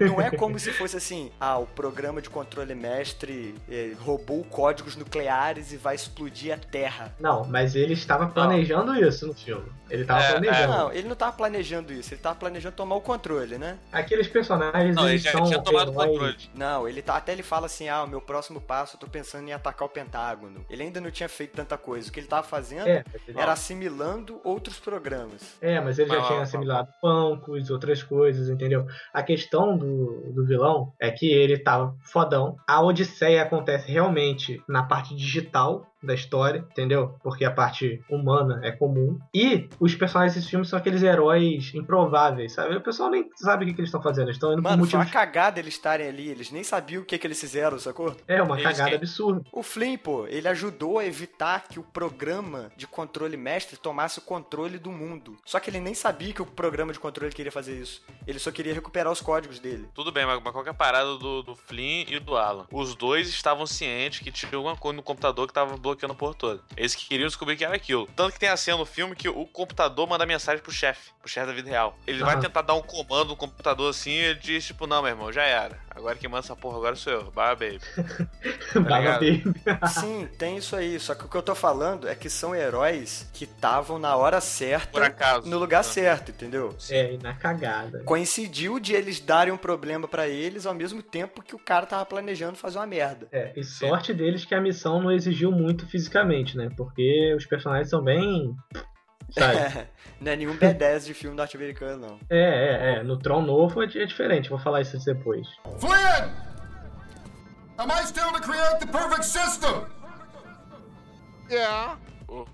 Não 0.00 0.20
é 0.20 0.28
como 0.30 0.58
se 0.58 0.72
fosse 0.72 0.96
assim, 0.96 1.30
ah, 1.38 1.58
o 1.58 1.66
programa 1.66 2.20
de 2.20 2.28
controle 2.28 2.74
mestre 2.74 3.54
eh, 3.70 3.92
roubou 4.00 4.42
códigos 4.42 4.96
nucleares 5.08 5.72
e 5.72 5.76
vai 5.76 5.94
explodir 5.94 6.52
a 6.54 6.58
Terra. 6.58 7.14
Não, 7.18 7.44
mas 7.44 7.74
ele 7.74 7.94
estava 7.94 8.26
planejando 8.28 8.94
isso 8.94 9.26
no 9.26 9.34
filme. 9.34 9.66
Ele 9.90 10.02
estava 10.02 10.20
É, 10.22 10.32
planejando. 10.32 10.72
Não, 10.72 10.92
ele 10.92 11.08
não 11.08 11.16
tava 11.16 11.32
planejando 11.32 11.92
isso, 11.92 12.12
ele 12.12 12.20
tava 12.20 12.34
planejando 12.36 12.76
tomar 12.76 12.94
o 12.96 13.00
controle, 13.00 13.56
né? 13.56 13.78
Aqueles 13.90 14.28
personagens, 14.28 14.94
Não, 14.94 15.08
ele 15.08 15.16
já 15.18 15.32
são 15.32 15.44
tinha 15.44 15.60
tomado 15.62 15.90
o 15.90 15.94
controle. 15.94 16.36
Não, 16.54 16.86
ele 16.86 17.00
tá, 17.00 17.16
até 17.16 17.32
ele 17.32 17.42
fala 17.42 17.66
assim, 17.66 17.88
ah, 17.88 18.04
o 18.04 18.06
meu 18.06 18.20
próximo 18.20 18.60
passo 18.60 18.96
eu 18.96 19.00
tô 19.00 19.06
pensando 19.06 19.48
em 19.48 19.52
atacar 19.52 19.86
o 19.86 19.90
Pentágono. 19.90 20.64
Ele 20.68 20.82
ainda 20.82 21.00
não 21.00 21.10
tinha 21.10 21.28
feito 21.28 21.54
tanta 21.56 21.78
coisa, 21.78 22.08
o 22.08 22.12
que 22.12 22.20
ele 22.20 22.26
tava 22.26 22.46
fazendo 22.46 22.86
É, 22.86 23.02
ele- 23.26 23.40
era 23.40 23.52
assimilando 23.52 24.40
outros 24.44 24.78
programas. 24.78 25.56
É, 25.62 25.80
mas 25.80 25.98
ele 25.98 26.10
já 26.10 26.20
tinha 26.22 26.38
ó, 26.40 26.42
assimilado 26.42 26.88
bancos, 27.02 27.70
outras 27.70 28.02
coisas, 28.02 28.48
entendeu? 28.50 28.86
A 29.12 29.22
questão 29.22 29.76
do, 29.78 30.32
do 30.34 30.44
vilão 30.46 30.92
é 31.00 31.10
que 31.10 31.30
ele 31.30 31.58
tava 31.58 31.96
fodão. 32.02 32.56
A 32.68 32.82
Odisseia 32.82 33.42
acontece 33.42 33.90
realmente 33.90 34.62
na 34.68 34.82
parte 34.88 35.14
digital, 35.14 35.86
da 36.02 36.14
história, 36.14 36.64
entendeu? 36.70 37.16
Porque 37.22 37.44
a 37.44 37.50
parte 37.50 38.02
humana 38.10 38.60
é 38.62 38.72
comum. 38.72 39.18
E 39.34 39.68
os 39.80 39.94
personagens 39.94 40.34
desses 40.34 40.48
filmes 40.50 40.68
são 40.68 40.78
aqueles 40.78 41.02
heróis 41.02 41.72
improváveis, 41.74 42.52
sabe? 42.54 42.76
O 42.76 42.80
pessoal 42.80 43.10
nem 43.10 43.28
sabe 43.36 43.64
o 43.64 43.68
que, 43.68 43.74
que 43.74 43.80
eles 43.80 43.88
estão 43.88 44.02
fazendo. 44.02 44.26
Eles 44.26 44.36
estão 44.36 44.52
indo 44.52 44.62
Mano, 44.62 44.82
por 44.82 44.90
foi 44.90 44.98
uma 44.98 45.04
motivos. 45.04 45.12
cagada 45.24 45.58
eles 45.60 45.74
estarem 45.74 46.08
ali. 46.08 46.28
Eles 46.28 46.50
nem 46.50 46.62
sabiam 46.62 47.02
o 47.02 47.04
que, 47.04 47.18
que 47.18 47.26
eles 47.26 47.40
fizeram, 47.40 47.78
sacou? 47.78 48.16
É 48.26 48.42
uma 48.42 48.58
Eles 48.60 48.76
cagada 48.76 48.96
absurda. 48.96 49.42
O 49.52 49.62
Flynn, 49.62 49.96
pô, 49.96 50.26
ele 50.26 50.48
ajudou 50.48 50.98
a 50.98 51.04
evitar 51.04 51.66
que 51.68 51.78
o 51.78 51.82
programa 51.82 52.70
de 52.76 52.86
controle 52.86 53.36
mestre 53.36 53.76
tomasse 53.76 54.18
o 54.18 54.22
controle 54.22 54.78
do 54.78 54.90
mundo. 54.90 55.36
Só 55.44 55.60
que 55.60 55.70
ele 55.70 55.80
nem 55.80 55.94
sabia 55.94 56.32
que 56.32 56.42
o 56.42 56.46
programa 56.46 56.92
de 56.92 56.98
controle 57.00 57.32
queria 57.32 57.52
fazer 57.52 57.78
isso. 57.80 58.02
Ele 58.26 58.38
só 58.38 58.50
queria 58.50 58.72
recuperar 58.74 59.12
os 59.12 59.20
códigos 59.20 59.58
dele. 59.58 59.88
Tudo 59.94 60.10
bem, 60.12 60.24
mas 60.26 60.38
mas 60.42 60.52
qual 60.52 60.62
que 60.62 60.70
é 60.70 60.72
a 60.72 60.74
parada 60.74 61.16
do, 61.16 61.42
do 61.42 61.54
Flynn 61.54 62.04
e 62.08 62.18
do 62.18 62.36
Alan? 62.36 62.66
Os 62.72 62.94
dois 62.94 63.28
estavam 63.28 63.66
cientes 63.66 64.20
que 64.20 64.30
tinha 64.32 64.50
alguma 64.54 64.76
coisa 64.76 64.96
no 64.96 65.02
computador 65.02 65.46
que 65.46 65.52
tava 65.52 65.76
bloqueando 65.88 66.12
a 66.14 66.16
porra 66.16 66.34
toda. 66.34 66.60
Eles 66.76 66.94
que 66.94 67.06
queriam 67.08 67.26
descobrir 67.26 67.56
que 67.56 67.64
era 67.64 67.74
aquilo. 67.74 68.08
Tanto 68.16 68.32
que 68.32 68.38
tem 68.40 68.48
a 68.48 68.56
cena 68.56 68.78
no 68.78 68.86
filme 68.86 69.14
que 69.16 69.28
o 69.28 69.44
computador 69.46 70.08
manda 70.08 70.24
mensagem 70.26 70.62
pro 70.62 70.72
chefe, 70.72 71.10
pro 71.20 71.28
chefe 71.28 71.46
da 71.46 71.52
vida 71.52 71.68
real. 71.68 71.96
Ele 72.06 72.20
vai 72.22 72.34
Aham. 72.34 72.42
tentar 72.42 72.62
dar 72.62 72.74
um 72.74 72.82
comando 72.82 73.28
no 73.28 73.36
computador 73.36 73.90
assim 73.90 74.10
e 74.10 74.14
ele 74.24 74.38
diz, 74.40 74.64
tipo, 74.66 74.86
não, 74.86 75.02
meu 75.02 75.10
irmão, 75.10 75.32
já 75.32 75.42
era. 75.42 75.78
Agora 75.94 76.14
quem 76.16 76.28
manda 76.30 76.44
essa 76.44 76.54
porra 76.54 76.76
agora 76.76 76.94
sou 76.96 77.12
eu. 77.12 77.30
Bye, 77.32 77.56
baby. 77.56 77.80
Ligado? 78.74 79.20
Baby. 79.20 79.54
Sim, 79.88 80.28
tem 80.38 80.56
isso 80.56 80.76
aí. 80.76 80.98
Só 81.00 81.14
que 81.14 81.24
o 81.24 81.28
que 81.28 81.36
eu 81.36 81.42
tô 81.42 81.54
falando 81.54 82.08
é 82.08 82.14
que 82.14 82.30
são 82.30 82.54
heróis 82.54 83.28
que 83.32 83.44
estavam 83.44 83.98
na 83.98 84.14
hora 84.16 84.40
certa, 84.40 84.92
Por 84.92 85.02
acaso. 85.02 85.48
no 85.48 85.58
lugar 85.58 85.80
Ah. 85.80 85.82
certo, 85.82 86.30
entendeu? 86.30 86.76
É, 86.90 87.14
e 87.14 87.18
na 87.18 87.34
cagada. 87.34 88.02
Coincidiu 88.04 88.78
de 88.78 88.94
eles 88.94 89.18
darem 89.20 89.52
um 89.52 89.56
problema 89.56 90.06
pra 90.06 90.28
eles 90.28 90.66
ao 90.66 90.74
mesmo 90.74 91.02
tempo 91.02 91.42
que 91.42 91.54
o 91.54 91.58
cara 91.58 91.86
tava 91.86 92.04
planejando 92.06 92.56
fazer 92.56 92.78
uma 92.78 92.86
merda. 92.86 93.26
É, 93.32 93.52
e 93.56 93.64
sorte 93.64 94.12
deles 94.14 94.44
que 94.44 94.54
a 94.54 94.60
missão 94.60 95.00
não 95.02 95.10
exigiu 95.10 95.50
muito 95.50 95.77
fisicamente, 95.86 96.56
né? 96.56 96.70
Porque 96.76 97.34
os 97.36 97.46
personagens 97.46 97.90
são 97.90 98.02
bem. 98.02 98.54
Sabe? 99.30 99.88
Não 100.20 100.32
é 100.32 100.36
nenhum 100.36 100.56
B10 100.56 101.04
de 101.04 101.14
filme 101.14 101.36
norte-americano, 101.36 102.08
não. 102.08 102.18
É, 102.28 102.38
é, 102.38 102.94
é. 102.94 103.02
No 103.04 103.16
Tron 103.16 103.42
novo 103.42 103.82
é 103.82 103.86
é 103.86 104.04
diferente, 104.04 104.48
vou 104.48 104.58
falar 104.58 104.80
isso 104.80 104.98
depois. 105.04 105.46
Flynn! 105.78 106.48
Am 107.78 107.88
I 107.88 108.04
still 108.04 108.32
to 108.32 108.40
create 108.40 108.80
the 108.80 108.86
perfect 108.86 109.24
system? 109.24 109.86
Yeah. 111.48 111.96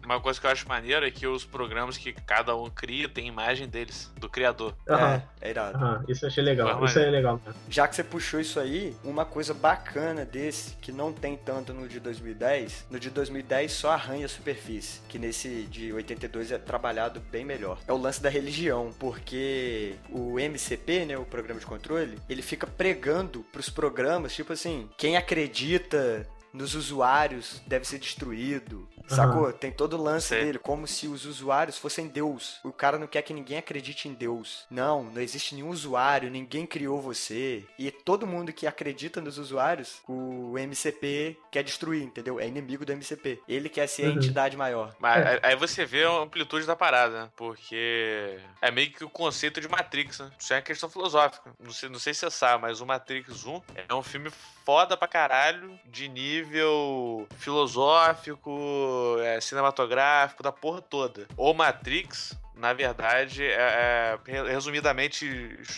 Uma 0.05 0.21
coisa 0.21 0.41
que 0.41 0.47
eu 0.47 0.51
acho 0.51 0.69
maneiro 0.69 1.05
é 1.05 1.11
que 1.11 1.27
os 1.27 1.45
programas 1.45 1.97
que 1.97 2.13
cada 2.13 2.55
um 2.57 2.71
cria 2.71 3.09
tem 3.09 3.27
imagem 3.27 3.67
deles, 3.69 4.13
do 4.19 4.29
criador. 4.29 4.75
Aham, 4.89 5.23
É, 5.41 5.49
é 5.49 5.51
irado. 5.51 5.77
aham, 5.77 6.05
isso 6.09 6.25
eu 6.25 6.29
achei 6.29 6.45
legal. 6.45 6.85
Isso 6.85 6.99
aí 6.99 7.07
é 7.07 7.11
legal. 7.11 7.41
Já 7.69 7.89
que 7.89 7.97
você 7.97 8.05
puxou 8.05 8.39
isso 8.41 8.61
aí, 8.61 8.95
uma 9.03 9.25
coisa 9.25 9.53
bacana 9.53 10.25
desse, 10.25 10.77
que 10.77 10.93
não 10.93 11.13
tem 11.13 11.37
tanto 11.37 11.73
no 11.75 11.89
de 11.89 11.99
2010, 11.99 12.87
no 12.91 13.01
de 13.01 13.11
2010 13.11 13.73
só 13.73 13.91
arranha 13.91 14.27
a 14.27 14.29
superfície, 14.29 15.01
que 15.09 15.19
nesse 15.19 15.63
de 15.65 15.93
82 15.93 16.53
é 16.53 16.59
trabalhado 16.59 17.21
bem 17.21 17.45
melhor. 17.45 17.79
É 17.89 17.93
o 17.93 17.97
lance 17.97 18.23
da 18.23 18.29
religião, 18.29 18.91
porque 18.99 19.95
o 20.09 20.39
MCP, 20.39 21.05
né, 21.07 21.19
o 21.19 21.25
programa 21.25 21.59
de 21.59 21.67
controle, 21.67 22.19
ele 22.29 22.43
fica 22.43 22.67
pregando 22.67 23.41
pros 23.53 23.69
programas, 23.69 24.35
tipo 24.35 24.53
assim, 24.53 24.89
quem 24.97 25.17
acredita 25.17 26.27
nos 26.55 26.75
usuários 26.75 27.61
deve 27.67 27.85
ser 27.85 27.99
destruído. 27.99 28.89
Sacou? 29.07 29.53
Tem 29.53 29.71
todo 29.71 29.99
o 29.99 30.03
lance 30.03 30.29
Sei. 30.29 30.45
dele, 30.47 30.59
como 30.59 30.87
se 30.87 31.07
os 31.07 31.27
usuários 31.27 31.77
fossem 31.77 32.09
Deus. 32.09 32.59
O 32.65 32.73
cara 32.73 32.99
não 32.99 33.07
quer 33.07 33.21
que 33.21 33.35
ninguém 33.35 33.59
acredite 33.59 34.09
em 34.09 34.15
Deus. 34.15 34.65
Não, 34.71 35.03
não 35.05 35.21
existe 35.21 35.55
nenhum 35.55 35.69
usuário, 35.69 36.31
ninguém 36.31 36.65
criou 36.65 37.03
você. 37.03 37.67
E 37.79 37.91
todo 37.91 38.27
mundo 38.27 38.51
que 38.51 38.67
acredita 38.67 39.21
nos 39.21 39.37
usuários, 39.37 40.01
o 40.09 40.57
MCP 40.59 41.37
quer 41.51 41.63
destruir, 41.63 42.03
entendeu? 42.03 42.41
É 42.41 42.47
inimigo 42.47 42.87
do 42.87 42.93
MCP. 42.93 43.43
Ele 43.47 43.69
quer 43.69 43.87
ser 43.89 44.07
a 44.07 44.09
Uhum. 44.09 44.15
entidade 44.17 44.57
maior. 44.57 44.95
Mas 44.99 45.23
É. 45.27 45.41
aí- 45.43 45.57
você 45.57 45.85
vê 45.85 46.05
a 46.05 46.11
amplitude 46.11 46.65
da 46.67 46.75
parada, 46.77 47.25
né? 47.25 47.31
Porque 47.37 48.39
é 48.63 48.71
meio 48.71 48.91
que 48.91 49.05
o 49.05 49.11
conceito 49.11 49.61
de 49.61 49.69
Matrix, 49.69 50.21
né? 50.21 50.31
Isso 50.39 50.53
é 50.53 50.57
uma 50.57 50.63
questão 50.63 50.89
filosófica. 50.89 51.53
Não 51.61 51.73
sei, 51.73 51.89
não 51.91 51.99
sei 51.99 52.15
se 52.15 52.21
você 52.21 52.31
sabe, 52.31 52.63
mas 52.63 52.81
o 52.81 52.87
Matrix 52.87 53.45
1 53.45 53.61
é 53.89 53.95
um 53.95 54.03
filme 54.03 54.31
foda 54.65 54.97
pra 54.97 55.07
caralho, 55.07 55.79
de 55.85 56.09
nível 56.09 57.29
filosófico, 57.39 59.17
é, 59.21 59.41
cinematográfico, 59.41 60.43
da 60.43 60.51
porra 60.51 60.81
toda. 60.81 61.27
O 61.37 61.53
Matrix. 61.53 62.37
Na 62.57 62.73
verdade, 62.73 63.43
é, 63.45 64.17
é, 64.27 64.43
resumidamente, 64.53 65.27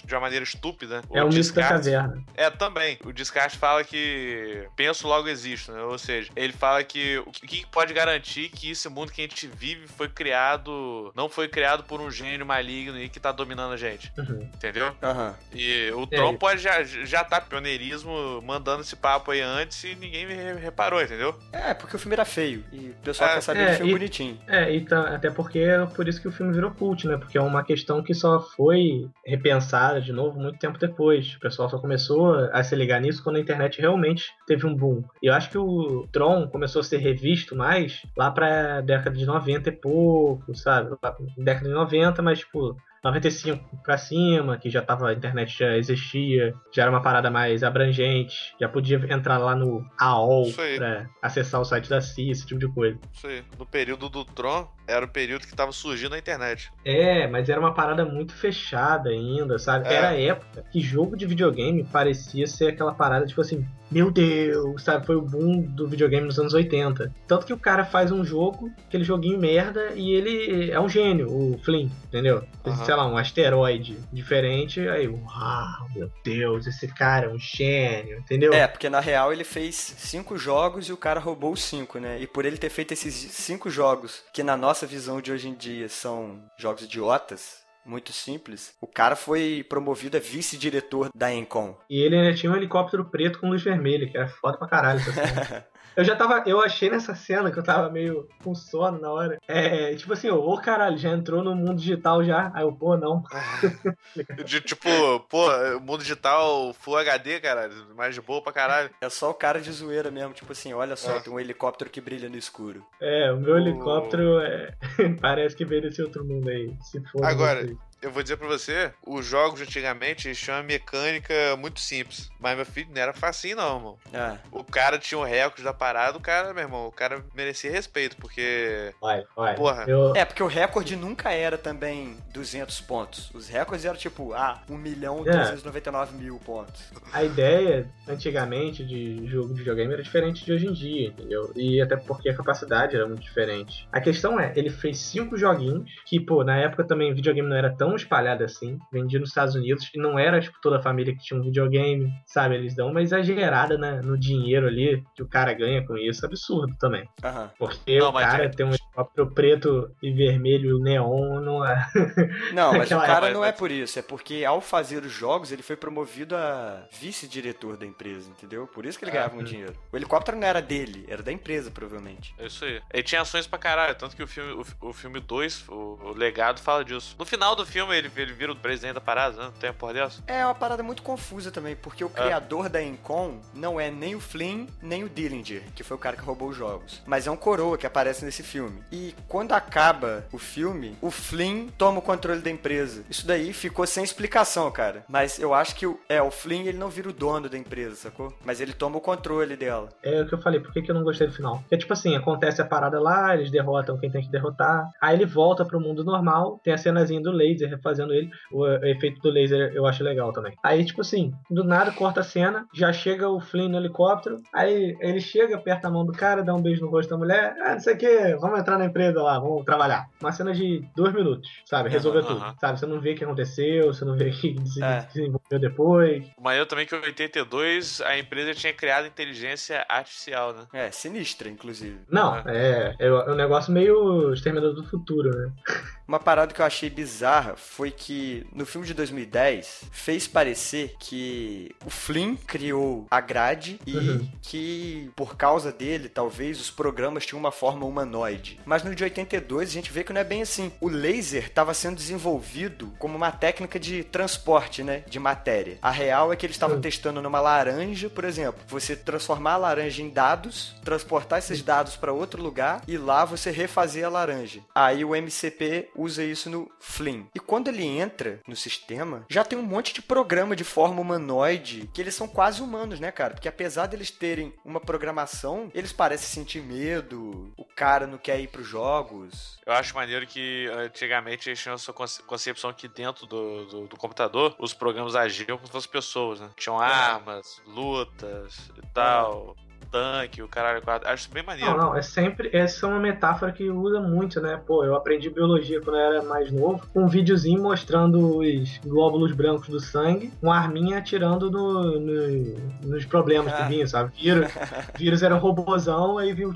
de 0.05 0.15
uma 0.15 0.21
maneira 0.21 0.45
estúpida, 0.45 1.03
É 1.13 1.23
o 1.25 1.29
mito 1.29 1.53
da 1.55 1.69
caverna. 1.69 2.23
é, 2.35 2.51
também. 2.51 2.99
O 3.05 3.13
Descarte 3.13 3.57
fala 3.57 3.83
que 3.83 4.67
penso 4.77 5.09
logo 5.09 5.27
existo, 5.29 5.73
né? 5.73 5.81
Ou 5.83 5.99
seja, 5.99 6.31
ele 6.37 6.53
fala 6.53 6.85
que 6.85 7.19
o 7.19 7.31
que 7.33 7.65
pode 7.67 7.93
garantir 7.95 8.49
que 8.51 8.71
esse 8.71 8.89
mundo 8.89 9.11
que 9.11 9.23
a 9.23 9.25
gente 9.25 9.47
vive 9.47 9.87
foi 9.89 10.09
criado, 10.09 11.13
não 11.17 11.29
foi 11.29 11.49
criado 11.49 11.83
por 11.85 12.01
um 12.01 12.11
gênio 12.11 12.45
maligno 12.45 12.99
e 13.01 13.09
que 13.09 13.19
tá 13.19 13.33
dominando 13.33 13.73
a 13.73 13.77
gente, 13.77 14.13
Uhum. 14.19 14.43
entendeu? 14.55 14.95
Aham. 15.03 15.35
E 15.55 15.91
o 15.93 16.03
É. 16.11 16.17
Tron 16.17 16.37
pode 16.37 16.61
já, 16.61 16.83
já 16.85 17.25
tá 17.25 17.41
pioneirismo 17.41 18.43
mandando 18.43 18.83
esse 18.83 18.97
papo 18.97 19.31
aí 19.31 19.41
antes 19.41 19.83
e 19.85 19.95
ninguém 19.95 20.27
re- 20.27 20.55
reparou, 20.55 21.03
entendeu? 21.03 21.39
É, 21.53 21.75
porque 21.75 21.97
o 21.97 21.99
filme 21.99 22.15
era 22.15 22.25
feio. 22.25 22.65
E 22.73 22.91
o 22.91 22.95
pessoal 23.03 23.31
É, 23.31 23.35
quer 23.35 23.41
saber 23.41 23.61
é, 23.61 23.71
do 23.73 23.77
filme 23.79 23.91
e- 23.91 23.95
bonitinho. 23.95 24.41
É, 24.47 24.71
e 24.75 24.85
tá- 24.85 25.15
até 25.15 25.31
porque 25.31 25.59
é 25.61 25.85
por 25.87 26.07
isso 26.07 26.21
que 26.21 26.29
o 26.29 26.33
filme 26.33 26.53
virou 26.53 26.66
cult, 26.71 27.07
né? 27.07 27.17
Porque 27.17 27.39
é 27.39 27.41
uma 27.41 27.65
questão 27.65 28.03
que 28.03 28.15
só 28.15 28.41
foi 28.41 29.09
repensada 29.25 30.01
de 30.01 30.13
novo 30.13 30.39
muito 30.39 30.59
tempo 30.59 30.79
depois. 30.79 31.35
O 31.35 31.41
pessoal 31.41 31.69
só 31.69 31.79
começou 31.79 32.35
a 32.53 32.63
se 32.63 32.75
ligar 32.75 33.01
nisso 33.01 33.23
quando 33.23 33.37
a 33.37 33.41
internet 33.41 33.81
realmente 33.81 34.33
teve 34.47 34.67
um 34.67 34.75
boom. 34.75 35.03
E 35.23 35.27
eu 35.27 35.35
acho 35.35 35.51
que 35.51 35.59
o 35.59 36.07
Tron 36.13 36.49
começou 36.49 36.81
a 36.81 36.85
ser 36.85 36.99
revisto 36.99 37.57
mais 37.57 38.03
lá 38.17 38.31
pra 38.31 38.81
década 38.81 39.17
de 39.17 39.27
90 39.27 39.69
e 39.69 39.73
pouco, 39.73 40.55
sabe? 40.55 40.97
Década 41.37 41.69
de 41.69 41.75
90, 41.75 42.23
mas 42.23 42.41
tipo. 42.41 42.77
95 43.07 43.83
pra 43.83 43.97
cima, 43.97 44.59
que 44.59 44.69
já 44.69 44.83
tava, 44.83 45.09
a 45.09 45.13
internet 45.13 45.59
já 45.59 45.77
existia, 45.77 46.55
já 46.73 46.83
era 46.83 46.91
uma 46.91 47.03
parada 47.03 47.31
mais 47.31 47.63
abrangente, 47.63 48.55
já 48.61 48.69
podia 48.69 48.97
entrar 49.11 49.39
lá 49.39 49.55
no 49.55 49.85
AOL 49.99 50.53
pra 50.77 51.07
acessar 51.23 51.61
o 51.61 51.65
site 51.65 51.89
da 51.89 52.01
CIA, 52.01 52.33
esse 52.33 52.47
tipo 52.47 52.61
de 52.61 52.69
coisa. 52.69 52.99
Isso 53.13 53.27
aí. 53.27 53.43
No 53.59 53.67
período 53.67 54.09
do 54.09 54.25
Tron, 54.25 54.69
era 54.87 55.05
o 55.05 55.09
período 55.09 55.47
que 55.47 55.55
tava 55.55 55.73
surgindo 55.73 56.15
a 56.15 56.19
internet. 56.19 56.71
É, 56.85 57.27
mas 57.27 57.49
era 57.49 57.61
uma 57.61 57.75
parada 57.75 58.05
muito 58.05 58.33
fechada 58.33 59.11
ainda, 59.11 59.59
sabe? 59.59 59.89
É. 59.89 59.95
Era 59.95 60.09
a 60.11 60.21
época 60.21 60.65
que 60.71 60.81
jogo 60.81 61.17
de 61.17 61.27
videogame 61.27 61.85
parecia 61.85 62.47
ser 62.47 62.69
aquela 62.69 62.95
parada, 62.95 63.27
tipo 63.27 63.41
assim, 63.41 63.67
meu 63.91 64.11
Deus, 64.11 64.83
sabe? 64.83 65.07
Foi 65.07 65.17
o 65.17 65.23
boom 65.23 65.63
do 65.63 65.89
videogame 65.89 66.27
nos 66.27 66.39
anos 66.39 66.55
80. 66.55 67.13
Tanto 67.27 67.47
que 67.47 67.53
o 67.53 67.59
cara 67.59 67.85
faz 67.85 68.11
um 68.11 68.25
jogo, 68.25 68.71
aquele 68.87 69.05
joguinho 69.05 69.39
merda, 69.39 69.93
e 69.95 70.11
ele 70.11 70.71
é 70.71 70.81
um 70.81 70.89
gênio, 70.89 71.29
o 71.31 71.59
Flynn, 71.59 71.89
entendeu? 72.07 72.45
Aham. 72.65 72.85
Sei 72.85 72.95
lá, 72.95 73.07
um 73.07 73.17
asteroide 73.17 73.99
diferente, 74.13 74.81
aí, 74.89 75.09
uau, 75.09 75.89
meu 75.95 76.11
Deus, 76.25 76.67
esse 76.67 76.89
cara 76.89 77.27
é 77.27 77.29
um 77.29 77.39
gênio, 77.39 78.19
entendeu? 78.19 78.53
É, 78.53 78.67
porque 78.67 78.89
na 78.89 79.01
real 79.01 79.33
ele 79.33 79.45
fez 79.45 79.75
cinco 79.77 80.37
jogos 80.37 80.89
e 80.89 80.93
o 80.93 80.97
cara 80.97 81.21
roubou 81.21 81.53
os 81.53 81.63
cinco, 81.63 81.99
né? 81.99 82.19
E 82.21 82.27
por 82.27 82.45
ele 82.45 82.57
ter 82.57 82.71
feito 82.71 82.93
esses 82.93 83.15
cinco 83.15 83.71
jogos, 83.71 84.23
que 84.33 84.43
na 84.43 84.57
nossa 84.57 84.87
visão 84.87 85.21
de 85.21 85.33
hoje 85.33 85.49
em 85.49 85.55
dia 85.55 85.89
são 85.89 86.41
jogos 86.59 86.83
idiotas, 86.85 87.66
muito 87.87 88.13
simples, 88.13 88.75
o 88.81 88.87
cara 88.87 89.17
foi 89.17 89.65
promovido 89.69 90.17
a 90.17 90.21
vice-diretor 90.21 91.11
da 91.15 91.33
Encom. 91.33 91.77
E 91.89 92.01
ele 92.01 92.17
ainda 92.17 92.35
tinha 92.35 92.53
um 92.53 92.57
helicóptero 92.57 93.05
preto 93.05 93.39
com 93.39 93.51
luz 93.51 93.63
vermelha, 93.63 94.09
que 94.09 94.17
era 94.17 94.29
foda 94.29 94.59
pra 94.59 94.69
caralho 94.69 95.01
essa. 95.01 95.67
Eu 95.95 96.05
já 96.05 96.15
tava. 96.17 96.43
Eu 96.47 96.61
achei 96.61 96.91
nessa 96.91 97.15
cena 97.15 97.51
que 97.51 97.59
eu 97.59 97.63
tava 97.63 97.89
meio 97.91 98.29
com 98.43 98.55
sono 98.55 98.99
na 99.01 99.11
hora. 99.11 99.39
É, 99.49 99.95
tipo 99.95 100.13
assim, 100.13 100.29
ô 100.31 100.57
caralho, 100.59 100.99
já 100.99 101.11
entrou 101.11 101.43
no 101.43 101.55
mundo 101.55 101.77
digital 101.77 102.23
já. 102.25 102.51
Aí 102.55 102.63
eu, 102.63 102.73
pô, 102.73 102.97
não. 102.97 103.23
De, 104.45 104.61
tipo, 104.61 104.89
pô, 105.29 105.47
mundo 105.81 105.99
digital 106.03 106.73
Full 106.75 106.97
HD, 106.99 107.41
cara, 107.41 107.71
mais 107.97 108.15
de 108.15 108.21
boa 108.21 108.43
pra 108.43 108.53
caralho. 108.53 108.91
É 109.01 109.09
só 109.09 109.31
o 109.31 109.35
cara 109.35 109.61
de 109.61 109.71
zoeira 109.73 110.11
mesmo, 110.11 110.33
tipo 110.35 110.53
assim, 110.53 110.73
olha 110.73 110.97
só, 110.97 111.17
É. 111.17 111.21
tem 111.21 111.33
um 111.33 111.41
helicóptero 111.41 111.91
que 111.91 112.01
brilha 112.01 112.29
no 112.29 112.37
escuro. 112.37 112.85
É, 113.01 113.33
o 113.33 113.37
meu 113.37 113.57
helicóptero 113.57 114.39
é, 114.41 114.75
parece 115.21 115.57
que 115.57 115.65
veio 115.65 115.83
desse 115.83 116.03
outro 116.03 116.25
mundo 116.25 116.49
aí. 116.49 116.75
Se 116.83 117.01
for. 117.11 117.25
Agora. 117.25 117.67
Eu 118.03 118.11
vou 118.11 118.23
dizer 118.23 118.37
pra 118.37 118.47
você, 118.47 118.93
os 119.07 119.25
jogos 119.25 119.61
antigamente 119.61 120.33
tinham 120.35 120.59
uma 120.59 120.63
mecânica 120.63 121.35
muito 121.59 121.81
simples. 121.81 122.31
Mas 122.39 122.57
meu 122.57 122.67
filho 122.67 122.89
não 122.95 123.01
era 123.01 123.13
facinho, 123.13 123.57
não, 123.57 123.77
irmão. 123.77 123.99
É. 124.13 124.37
O 124.53 124.63
cara 124.63 124.99
tinha 124.99 125.19
o 125.19 125.25
recorde 125.25 125.63
da 125.63 125.73
parada, 125.73 126.17
o 126.17 126.21
cara, 126.21 126.53
meu 126.53 126.63
irmão, 126.63 126.87
o 126.87 126.93
cara 126.93 127.25
merecia 127.35 127.71
respeito, 127.71 128.17
porque. 128.17 128.93
Vai, 129.01 129.25
vai. 129.35 129.55
Porra. 129.55 129.85
Eu, 129.89 130.15
É, 130.15 130.25
porque 130.25 130.43
o 130.43 130.47
recorde 130.47 130.95
nunca 130.95 131.33
era 131.33 131.57
também 131.57 132.17
200 132.33 132.81
pontos. 132.83 133.31
Os 133.35 133.49
recordes 133.49 133.85
eram 133.85 133.97
tipo, 133.97 134.33
ah, 134.35 134.63
1 134.69 134.77
milhão 134.77 135.21
É. 135.27 135.31
399 135.31 136.17
mil 136.17 136.39
pontos. 136.39 136.93
A 137.13 137.25
ideia, 137.25 137.89
antigamente, 138.07 138.85
de 138.85 139.27
jogo 139.27 139.49
de 139.49 139.61
videogame 139.61 139.93
era 139.93 140.03
diferente 140.03 140.45
de 140.45 140.53
hoje 140.53 140.67
em 140.67 140.73
dia, 140.73 141.09
entendeu? 141.09 141.51
E 141.57 141.81
até 141.81 141.97
porque 141.97 142.29
a 142.29 142.37
capacidade 142.37 142.95
era 142.95 143.07
muito 143.07 143.23
diferente. 143.23 143.89
A 143.91 144.01
questão 144.01 144.39
é, 144.39 144.53
ele 144.55 144.71
fez 144.71 144.99
cinco 144.99 145.37
joguinhos, 145.37 145.91
que, 146.05 146.21
pô, 146.21 146.45
na 146.45 146.57
época 146.57 146.85
também 146.85 147.15
videogame 147.15 147.49
não 147.49 147.57
era 147.57 147.71
tão 147.75 147.86
tão 147.87 147.95
espalhada 147.95 148.45
assim, 148.45 148.79
vendido 148.93 149.21
nos 149.21 149.29
Estados 149.29 149.55
Unidos, 149.55 149.89
e 149.95 149.99
não 149.99 150.19
era 150.19 150.41
tipo 150.41 150.59
toda 150.61 150.79
a 150.79 150.83
família 150.83 151.15
que 151.15 151.23
tinha 151.23 151.39
um 151.39 151.43
videogame, 151.43 152.13
sabe? 152.27 152.57
Eles 152.57 152.75
dão 152.75 152.91
uma 152.91 153.01
exagerada 153.01 153.79
né, 153.79 154.01
no 154.03 154.19
dinheiro 154.19 154.67
ali 154.67 155.05
que 155.15 155.23
o 155.23 155.29
cara 155.29 155.53
ganha 155.53 155.87
com 155.87 155.97
isso, 155.97 156.27
absurdo 156.27 156.75
também. 156.81 157.09
Aham. 157.23 157.51
Porque 157.57 157.99
Não, 157.99 158.09
o 158.09 158.13
cara 158.13 158.45
é- 158.45 158.49
tem 158.49 158.67
um 158.67 158.71
helicóptero 158.71 159.31
preto 159.31 159.91
e 160.03 160.11
vermelho 160.13 160.79
neon, 160.81 161.41
não 161.41 161.65
é. 161.65 161.87
Não, 162.53 162.73
mas 162.73 162.91
o 162.91 162.97
cara 162.97 163.27
época, 163.27 163.33
não 163.33 163.45
é 163.45 163.53
por 163.53 163.71
isso. 163.71 163.99
É 163.99 164.03
porque 164.03 164.45
ao 164.45 164.61
fazer 164.61 165.05
os 165.05 165.13
jogos, 165.13 165.53
ele 165.53 165.63
foi 165.63 165.77
promovido 165.77 166.35
a 166.35 166.87
vice-diretor 166.93 167.77
da 167.77 167.87
empresa, 167.87 168.29
entendeu? 168.31 168.67
Por 168.67 168.85
isso 168.87 168.99
que 168.99 169.05
ele 169.05 169.13
ganhava 169.13 169.35
muito 169.35 169.49
dinheiro. 169.49 169.75
O 169.93 169.97
helicóptero 169.97 170.37
não 170.37 170.47
era 170.47 170.61
dele, 170.63 171.05
era 171.09 171.23
da 171.23 171.31
empresa, 171.31 171.71
provavelmente. 171.71 172.35
É 172.39 172.47
isso 172.47 172.65
aí. 172.65 172.81
Ele 172.93 173.03
tinha 173.03 173.21
ações 173.21 173.47
pra 173.47 173.59
caralho, 173.59 173.95
tanto 173.95 174.17
que 174.17 174.23
o 174.23 174.27
filme 174.27 174.53
o, 174.53 174.89
o 174.89 174.93
filme 174.93 175.21
2, 175.21 175.69
o, 175.69 175.99
o 176.03 176.13
legado, 176.15 176.61
fala 176.61 176.85
disso. 176.85 177.15
No 177.19 177.25
final 177.25 177.55
do 177.55 177.67
filme, 177.67 177.76
ele, 177.79 178.11
ele 178.17 178.33
vira 178.33 178.53
o 178.53 178.57
presidente 178.57 178.95
da 178.95 179.01
parada, 179.01 179.37
né? 179.37 179.45
Não 179.45 179.53
tem 179.53 179.71
a 179.71 179.75
porra 179.75 179.95
dessa? 179.95 180.23
É 180.27 180.45
uma 180.45 180.55
parada 180.55 180.83
muito 180.83 181.03
confusa 181.03 181.51
também, 181.51 181.77
porque 181.77 182.05
o 182.05 182.09
criador 182.09 182.69
da 182.69 182.83
Encom 182.83 183.41
não 183.55 183.81
é 183.81 183.91
nem 183.91 184.15
o 184.15 184.21
Flynn, 184.21 184.67
nem 184.83 185.05
o 185.05 185.09
Dillinger, 185.09 185.63
que 185.75 185.83
foi 185.83 185.97
o 185.97 186.01
cara 186.01 186.17
que 186.17 186.23
roubou 186.23 186.49
os 186.49 186.57
jogos. 186.57 187.03
Mas 187.07 187.27
é 187.27 187.31
um 187.31 187.37
coroa 187.37 187.79
que 187.79 187.87
aparece 187.87 188.25
nesse 188.25 188.43
filme. 188.43 188.83
E 188.91 189.15
quando 189.29 189.53
acaba 189.53 190.25
o 190.33 190.39
filme, 190.39 190.97
o 191.01 191.11
Flynn 191.11 191.69
toma 191.77 191.99
o 191.99 192.03
controle 192.03 192.41
da 192.41 192.51
empresa. 192.51 193.05
Isso 193.09 193.27
daí 193.27 193.53
ficou 193.53 193.87
sem 193.87 194.05
explicação, 194.05 194.71
cara. 194.71 195.05
Mas 195.09 195.39
eu 195.39 195.55
acho 195.55 195.75
que 195.75 195.87
o, 195.87 195.99
é, 196.09 196.21
o 196.21 196.31
Flynn 196.31 196.67
ele 196.67 196.79
não 196.79 196.89
vira 196.89 197.09
o 197.09 197.13
dono 197.13 197.49
da 197.49 197.59
empresa, 197.59 197.97
sacou? 197.97 198.33
Mas 198.45 198.61
ele 198.61 198.73
toma 198.73 198.99
o 198.99 199.01
controle 199.01 199.57
dela. 199.57 199.89
É 200.03 200.23
o 200.23 200.27
que 200.27 200.35
eu 200.35 200.41
falei, 200.41 200.61
por 200.61 200.73
que, 200.73 200.83
que 200.83 200.91
eu 200.91 200.95
não 200.95 201.05
gostei 201.05 201.27
do 201.27 201.33
final? 201.33 201.59
Porque, 201.61 201.79
tipo 201.79 201.93
assim, 201.93 202.17
acontece 202.17 202.61
a 202.61 202.65
parada 202.65 203.01
lá, 203.01 203.35
eles 203.35 203.51
derrotam 203.51 203.99
quem 203.99 204.11
tem 204.11 204.23
que 204.23 204.31
derrotar. 204.31 204.91
Aí 205.01 205.17
ele 205.17 205.27
volta 205.27 205.65
pro 205.65 205.81
mundo 205.81 206.05
normal, 206.05 206.61
tem 206.63 206.73
a 206.73 206.79
cenazinha 206.79 207.21
do 207.21 207.31
laser 207.31 207.66
refazendo 207.67 208.13
ele. 208.13 208.31
O, 208.53 208.63
o 208.63 208.85
efeito 208.87 209.21
do 209.21 209.31
laser 209.31 209.73
eu 209.75 209.87
acho 209.87 210.03
legal 210.05 210.33
também. 210.33 210.55
Aí, 210.63 210.85
tipo 210.85 211.01
assim, 211.01 211.33
do 211.51 211.65
nada 211.65 211.93
corta 211.93 212.21
a 212.21 212.25
cena, 212.25 212.67
já 212.75 212.93
chega 212.93 213.29
o 213.29 213.41
Flynn 213.41 213.69
no 213.69 213.77
helicóptero. 213.79 214.41
Aí 214.55 214.97
ele 215.01 215.21
chega, 215.21 215.57
aperta 215.57 215.89
a 215.89 215.91
mão 215.91 216.05
do 216.05 216.13
cara, 216.13 216.43
dá 216.43 216.55
um 216.55 216.63
beijo 216.63 216.85
no 216.85 216.91
rosto 216.91 217.11
da 217.11 217.17
mulher. 217.17 217.55
Ah, 217.63 217.73
não 217.73 217.81
sei 217.81 217.95
o 217.95 217.99
que, 217.99 218.37
vamos 218.37 218.59
entrar 218.61 218.79
na 218.79 218.87
empresa 218.87 219.23
lá, 219.23 219.39
vamos 219.39 219.65
trabalhar. 219.65 220.07
Uma 220.21 220.33
cena 220.33 220.53
de 220.53 220.83
dois 220.97 221.13
minutos, 221.15 221.49
sabe? 221.67 221.89
Resolver 221.89 222.21
Aham, 222.21 222.29
tudo. 222.51 222.61
Sabe? 222.61 222.79
Você 222.79 222.87
não 222.87 223.01
vê 223.01 223.13
o 223.13 223.17
que 223.17 223.25
aconteceu, 223.25 223.87
você 223.93 224.05
não 224.05 224.17
vê 224.17 224.29
o 224.29 224.33
que 224.33 224.57
se 224.67 224.83
É. 224.83 225.01
desenvolveu 225.13 225.59
depois. 225.59 226.27
O 226.39 226.43
maneiro 226.43 226.67
também 226.67 226.85
é 226.85 226.87
que 226.87 226.95
em 226.97 227.01
82 227.01 228.01
a 228.01 228.19
empresa 228.19 228.55
tinha 228.55 228.73
criado 228.73 229.07
inteligência 229.07 229.85
artificial, 229.89 230.53
né? 230.53 230.67
É, 230.73 230.91
sinistra, 230.91 231.49
inclusive. 231.49 232.01
Não, 232.11 232.37
é, 232.47 232.95
é 232.99 233.13
um 233.31 233.35
negócio 233.35 233.73
meio 233.73 234.33
Exterminador 234.33 234.75
do 234.75 234.85
Futuro, 234.85 235.31
né? 235.31 235.53
Uma 236.07 236.21
parada 236.21 236.55
que 236.55 236.61
eu 236.61 236.65
achei 236.67 236.89
bizarra 236.89 237.55
foi 237.57 237.91
que 237.91 238.47
no 238.53 238.65
filme 238.65 238.87
de 238.87 238.95
2010 238.95 239.85
fez 239.91 240.29
parecer 240.29 240.95
que 241.01 241.75
o 241.85 241.91
Flynn 241.91 242.37
criou 242.47 243.07
a 243.11 243.21
grade 243.21 243.81
e 243.87 243.97
Uhum. 243.97 244.29
que 244.43 245.11
por 245.17 245.37
causa 245.37 245.73
dele, 245.73 246.09
talvez, 246.09 246.61
os 246.61 246.71
programas 246.71 247.27
tinham 247.27 247.41
uma 247.41 247.51
forma 247.51 247.85
humanoide. 247.87 248.61
Mas 248.65 248.83
no 248.85 248.95
de 248.95 249.03
82 249.03 249.69
a 249.69 249.73
gente 249.73 249.93
vê 249.93 250.05
que 250.05 250.13
não 250.13 250.21
é 250.21 250.25
bem 250.25 250.43
assim. 250.43 250.71
O 250.81 250.89
laser 250.89 251.47
estava 251.47 251.75
sendo 251.75 251.97
desenvolvido 251.97 252.93
como 252.99 253.17
uma 253.17 253.33
técnica 253.33 253.79
de 253.81 254.05
transporte, 254.05 254.83
né, 254.85 255.03
de 255.09 255.19
matéria. 255.19 255.79
A 255.83 255.91
real 255.91 256.33
é 256.33 256.37
que 256.37 256.47
eles 256.47 256.55
estavam 256.57 256.77
Uhum. 256.77 256.83
testando 256.83 257.21
numa 257.23 257.41
laranja, 257.41 258.09
por 258.09 258.25
exemplo, 258.25 258.61
você 258.69 258.95
transformar 258.95 259.55
a 259.55 259.57
laranja 259.57 260.03
em 260.03 260.11
dados, 260.11 260.77
transportar 260.85 261.39
esses 261.41 261.63
dados 261.63 261.97
para 261.97 262.13
outro 262.13 262.43
lugar 262.43 262.83
e 262.87 262.97
lá 262.97 263.25
você 263.25 263.51
refazer 263.51 264.05
a 264.05 264.09
laranja. 264.09 264.61
Aí 264.75 265.05
o 265.05 265.15
MCP 265.17 265.89
usa 265.97 266.23
isso 266.25 266.49
no 266.51 266.71
Flynn. 266.81 267.25
E 267.35 267.41
quando 267.41 267.69
ele 267.69 267.85
entra 267.85 268.41
no 268.47 268.57
sistema, 268.57 269.25
já 269.29 269.45
tem 269.45 269.59
um 269.59 269.63
monte 269.63 269.93
de 269.93 270.03
programa 270.03 270.55
de 270.57 270.65
forma 270.65 271.01
humanoide 271.01 271.89
que 271.93 272.01
eles 272.01 272.15
são 272.15 272.29
quase 272.29 272.63
humanos, 272.63 273.01
né, 273.01 273.11
cara? 273.11 273.35
Porque 273.35 273.49
apesar 273.49 273.87
deles 273.87 274.11
terem 274.11 274.53
uma 274.65 274.81
programação, 274.81 275.71
eles 275.75 275.93
parecem 275.93 276.27
sentir 276.29 276.63
medo, 276.63 277.53
o 277.57 277.65
cara 277.65 278.07
não 278.07 278.19
quer 278.19 278.41
ir 278.41 278.49
pros 278.49 278.67
jogos. 278.67 279.59
Eu 279.65 279.73
acho 279.73 279.95
maneiro 279.95 280.27
que 280.27 280.69
antigamente 280.73 281.49
eles 281.49 281.61
tinham 281.61 281.75
essa 281.75 281.93
conce- 281.93 282.23
concepção 282.23 282.73
que 282.73 282.89
dentro 282.89 283.27
do, 283.27 283.67
do, 283.67 283.87
do 283.89 283.97
computador 283.97 284.55
os 284.59 284.73
programas 284.73 285.15
agiam 285.15 285.57
como 285.57 285.67
se 285.67 285.73
fossem 285.73 285.91
pessoas, 285.91 286.41
né? 286.41 286.51
Tinham 286.57 286.79
armas, 286.79 287.61
lutas 287.67 288.71
e 288.77 288.87
tal, 288.93 289.57
tanque, 289.91 290.43
o 290.43 290.49
caralho. 290.49 290.83
quatro. 290.83 291.09
Acho 291.09 291.31
bem 291.33 291.43
maneiro. 291.43 291.71
Não, 291.71 291.77
não, 291.79 291.97
é 291.97 292.03
sempre. 292.03 292.51
Essa 292.53 292.87
é 292.87 292.89
uma 292.89 292.99
metáfora 293.01 293.53
que 293.53 293.69
usa 293.71 294.01
muito, 294.01 294.41
né? 294.41 294.61
Pô, 294.67 294.85
eu 294.85 294.95
aprendi 294.95 295.31
biologia 295.31 295.81
quando 295.81 295.97
eu 295.97 296.03
era 296.03 296.23
mais 296.23 296.51
novo, 296.51 296.87
com 296.93 297.05
um 297.05 297.09
videozinho 297.09 297.63
mostrando 297.63 298.39
os 298.39 298.79
glóbulos 298.85 299.33
brancos 299.33 299.69
do 299.69 299.81
sangue, 299.81 300.33
com 300.41 300.51
arminha 300.53 300.99
atirando 300.99 301.51
no, 301.51 301.99
no- 302.01 302.57
nos 302.83 303.05
problemas 303.05 303.53
que 303.55 303.63
Ah. 303.63 303.67
vinham, 303.69 303.87
sabe? 303.87 304.13
Vírus, 304.21 304.51
vírus 304.97 305.23
era 305.23 305.35
um 305.35 305.39
robozão, 305.39 306.19
aí 306.19 306.33
viu. 306.35 306.53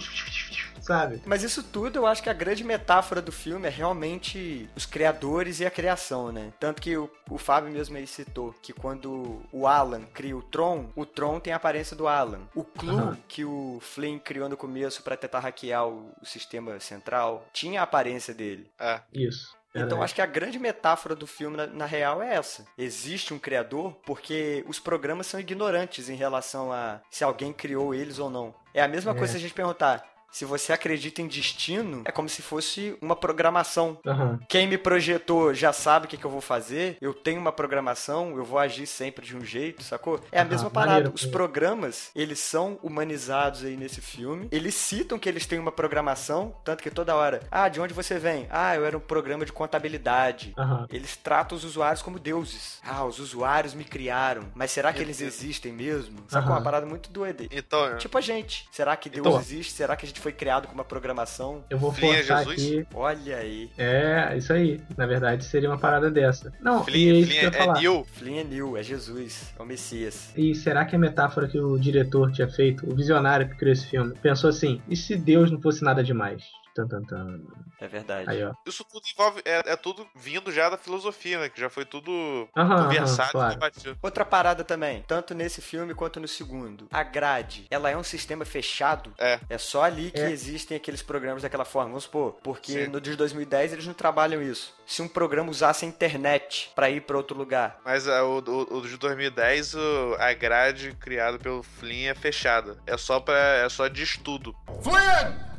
Sabe? 0.81 1.21
Mas 1.27 1.43
isso 1.43 1.63
tudo 1.63 1.97
eu 1.99 2.07
acho 2.07 2.23
que 2.23 2.31
a 2.31 2.33
grande 2.35 2.65
metáfora 2.65 3.21
do 3.23 3.31
filme 3.33 3.67
é 3.67 3.71
realmente 3.71 4.69
os 4.75 4.87
criadores 4.87 5.61
e 5.61 5.67
a 5.67 5.71
criação, 5.71 6.33
né? 6.33 6.53
Tanto 6.59 6.81
que 6.81 6.97
o, 6.97 7.11
o 7.29 7.39
Fábio 7.39 7.71
mesmo 7.73 7.97
aí 7.97 8.07
citou 8.07 8.55
que 8.63 8.73
quando 8.73 9.43
o 9.53 9.67
Alan 9.67 10.03
cria 10.13 10.37
o 10.37 10.43
Tron, 10.43 10.91
o 10.97 11.05
Tron 11.07 11.39
tem 11.41 11.53
a 11.53 11.57
aparência 11.57 11.95
do 11.97 12.09
Alan. 12.09 12.41
O 12.55 12.65
Clue 12.65 12.97
Aham. 12.97 13.19
que 13.29 13.45
o 13.45 13.79
Flynn 13.81 14.19
criou 14.19 14.49
no 14.49 14.57
começo 14.57 15.03
pra 15.03 15.17
tentar 15.17 15.41
hackear 15.41 15.87
o, 15.87 16.13
o 16.21 16.27
sistema 16.27 16.79
central 16.81 17.47
tinha 17.53 17.81
a 17.81 17.85
aparência 17.85 18.33
dele. 18.35 18.71
É. 18.79 19.01
Isso. 19.13 19.55
Então 19.73 20.03
acho 20.03 20.15
que 20.17 20.21
a 20.21 20.27
grande 20.27 20.59
metáfora 20.59 21.15
do 21.15 21.29
filme, 21.29 21.57
na, 21.57 21.67
na 21.69 21.87
real, 21.87 22.21
é 22.21 22.35
essa. 22.35 22.65
Existe 22.77 23.33
um 23.33 23.39
criador 23.39 23.95
porque 24.05 24.65
os 24.67 24.81
programas 24.81 25.29
são 25.29 25.39
ignorantes 25.39 26.09
em 26.09 26.17
relação 26.17 26.73
a 26.73 27.01
se 27.09 27.23
alguém 27.23 27.53
criou 27.53 27.95
eles 27.95 28.19
ou 28.19 28.29
não. 28.29 28.53
É 28.75 28.83
a 28.83 28.89
mesma 28.89 29.13
É. 29.13 29.15
coisa 29.15 29.33
se 29.33 29.37
a 29.39 29.41
gente 29.41 29.55
perguntar. 29.55 30.05
Se 30.31 30.45
você 30.45 30.73
acredita 30.73 31.21
em 31.21 31.27
destino, 31.27 32.03
é 32.05 32.13
como 32.13 32.29
se 32.29 32.43
fosse 32.43 32.97
uma 33.01 33.17
programação. 33.17 33.99
Aham. 34.07 34.39
Quem 34.49 34.67
me 34.67 34.79
projetou 34.79 35.53
já 35.55 35.73
sabe 35.73 36.07
o 36.07 36.09
que, 36.09 36.17
que 36.17 36.25
eu 36.25 36.31
vou 36.31 36.41
fazer. 36.41 36.97
Eu 37.01 37.13
tenho 37.15 37.41
uma 37.41 37.53
programação, 37.53 38.37
eu 38.37 38.45
vou 38.45 38.59
agir 38.59 38.87
sempre 38.87 39.27
de 39.27 39.37
um 39.37 39.45
jeito, 39.45 39.83
sacou? 39.83 40.21
É 40.31 40.41
a 40.41 40.45
mesma 40.45 40.71
parada. 40.71 40.93
maneiro, 40.93 41.15
Os 41.15 41.27
programas, 41.27 42.11
eles 42.15 42.39
são 42.39 42.79
humanizados 42.83 43.65
aí 43.65 43.77
nesse 43.77 44.01
filme. 44.01 44.49
Eles 44.51 44.75
citam 44.75 45.19
que 45.19 45.29
eles 45.29 45.47
têm 45.47 45.59
uma 45.59 45.73
programação, 45.73 46.55
tanto 46.65 46.83
que 46.83 46.91
toda 46.91 47.15
hora, 47.15 47.41
ah, 47.51 47.69
de 47.69 47.81
onde 47.81 47.93
você 47.95 48.19
vem? 48.19 48.47
Ah, 48.51 48.75
eu 48.77 48.85
era 48.87 48.97
um 48.97 49.01
programa 49.01 49.45
de 49.45 49.53
contabilidade. 49.53 50.53
Aham. 50.57 50.87
Eles 50.91 51.17
tratam 51.17 51.57
os 51.57 51.65
usuários 51.65 52.03
como 52.03 52.19
deuses. 52.19 52.81
Ah, 52.85 53.05
os 53.05 53.19
usuários 53.19 53.75
me 53.75 53.85
criaram. 53.85 54.45
Mas 54.55 54.71
será 54.71 54.93
que 54.93 55.01
eles 55.03 55.21
existem 55.21 55.73
mesmo? 55.73 56.19
Sacou? 56.29 56.51
Aham. 56.51 56.59
Uma 56.59 56.63
parada 56.65 56.87
muito 56.87 57.11
doida. 57.11 57.45
Então, 57.51 57.97
Tipo 57.99 58.19
a 58.19 58.21
gente. 58.21 58.69
Será 58.71 58.97
que 58.97 59.09
Deus 59.09 59.27
Então, 59.27 59.41
existe? 59.41 59.73
Será 59.73 59.97
que 59.97 60.05
a 60.05 60.09
gente 60.09 60.20
foi 60.21 60.33
criado 60.33 60.69
com 60.69 60.75
uma 60.75 60.85
programação? 60.85 61.65
Eu 61.69 61.79
vou 61.79 61.93
Flynn 61.93 62.13
é 62.13 62.17
forçar 62.19 62.45
Jesus? 62.45 62.63
aqui. 62.63 62.87
Olha 62.95 63.37
aí. 63.37 63.71
É, 63.77 64.37
isso 64.37 64.53
aí. 64.53 64.81
Na 64.97 65.07
verdade, 65.07 65.45
seria 65.45 65.69
uma 65.69 65.79
parada 65.79 66.11
dessa. 66.11 66.53
Não, 66.61 66.79
e 66.79 66.81
é 66.81 66.85
Flynn, 66.85 67.19
isso 67.19 67.29
Flynn 67.31 67.41
que 67.41 67.47
eu 67.47 67.49
é, 67.49 67.53
falar. 67.53 67.77
é 67.77 67.81
Neil. 67.81 68.07
Flynn 68.13 68.39
é 68.39 68.45
New, 68.45 68.77
é 68.77 68.83
Jesus, 68.83 69.55
é 69.59 69.63
o 69.63 69.67
Messias. 69.67 70.33
E 70.37 70.55
será 70.55 70.85
que 70.85 70.95
a 70.95 70.99
metáfora 70.99 71.49
que 71.49 71.59
o 71.59 71.79
diretor 71.79 72.31
tinha 72.33 72.49
feito, 72.49 72.91
o 72.91 72.95
visionário 72.95 73.49
que 73.49 73.57
criou 73.57 73.73
esse 73.73 73.87
filme, 73.87 74.15
pensou 74.23 74.51
assim: 74.51 74.81
e 74.89 74.97
se 74.97 75.17
Deus 75.17 75.51
não 75.51 75.61
fosse 75.61 75.83
nada 75.83 76.03
demais? 76.03 76.45
Tan, 76.89 77.03
tan, 77.03 77.03
tan. 77.05 77.41
É 77.81 77.89
verdade. 77.89 78.31
Aí, 78.31 78.45
ó. 78.45 78.53
Isso 78.67 78.85
tudo 78.85 79.03
envolve. 79.13 79.41
É, 79.45 79.73
é 79.73 79.77
tudo 79.77 80.07
vindo 80.15 80.53
já 80.53 80.69
da 80.69 80.77
filosofia, 80.77 81.41
né? 81.41 81.49
Que 81.49 81.61
já 81.61 81.71
foi 81.71 81.85
tudo 81.85 82.49
Aham, 82.57 82.85
conversado 82.85 83.23
aham, 83.23 83.31
claro. 83.33 83.53
e 83.53 83.55
debatido. 83.55 83.99
Outra 84.03 84.25
parada 84.25 84.63
também, 84.65 85.03
tanto 85.07 85.35
nesse 85.35 85.61
filme 85.63 85.95
quanto 85.95 86.21
no 86.21 86.29
segundo. 86.29 86.87
A 86.93 87.03
grade, 87.03 87.67
ela 87.71 87.89
é 87.91 87.97
um 87.97 88.03
sistema 88.03 88.45
fechado. 88.45 89.13
É. 89.19 89.41
É 89.49 89.59
só 89.59 89.83
ali 89.85 90.11
que 90.11 90.21
É. 90.21 90.31
existem 90.31 90.77
aqueles 90.77 91.03
programas 91.03 91.43
daquela 91.43 91.65
forma. 91.65 91.89
Vamos 91.91 92.05
supor, 92.05 92.33
porque 92.43 92.85
Sim. 92.85 92.87
no 92.89 93.01
de 93.01 93.17
2010 93.17 93.73
eles 93.73 93.87
não 93.87 93.95
trabalham 93.95 94.43
isso. 94.43 94.75
Se 94.87 95.01
um 95.03 95.09
programa 95.09 95.51
usasse 95.51 95.85
a 95.85 95.89
internet 95.89 96.71
pra 96.75 96.91
ir 96.91 97.01
pra 97.03 97.17
outro 97.17 97.37
lugar. 97.37 97.79
Mas 97.85 98.07
ah, 98.09 98.25
o, 98.25 98.39
o, 98.39 98.79
o 98.79 98.83
de 98.89 98.97
2010, 98.97 99.75
o- 99.75 100.17
a 100.19 100.33
grade 100.35 100.93
criada 101.01 101.39
pelo 101.39 101.63
Flynn 101.63 102.09
é 102.11 102.15
fechada. 102.15 102.77
É 102.87 102.97
só, 102.97 103.21
pra, 103.21 103.37
é 103.39 103.69
só 103.69 103.89
de 103.89 104.03
estudo. 104.03 104.55
Flynn! 104.83 105.50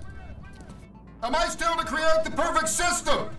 Am 1.24 1.36
I 1.36 1.46
still 1.50 1.76
to 1.76 1.86
create 1.86 2.24
the 2.24 2.32
perfect 2.32 2.68
system? 2.68 3.30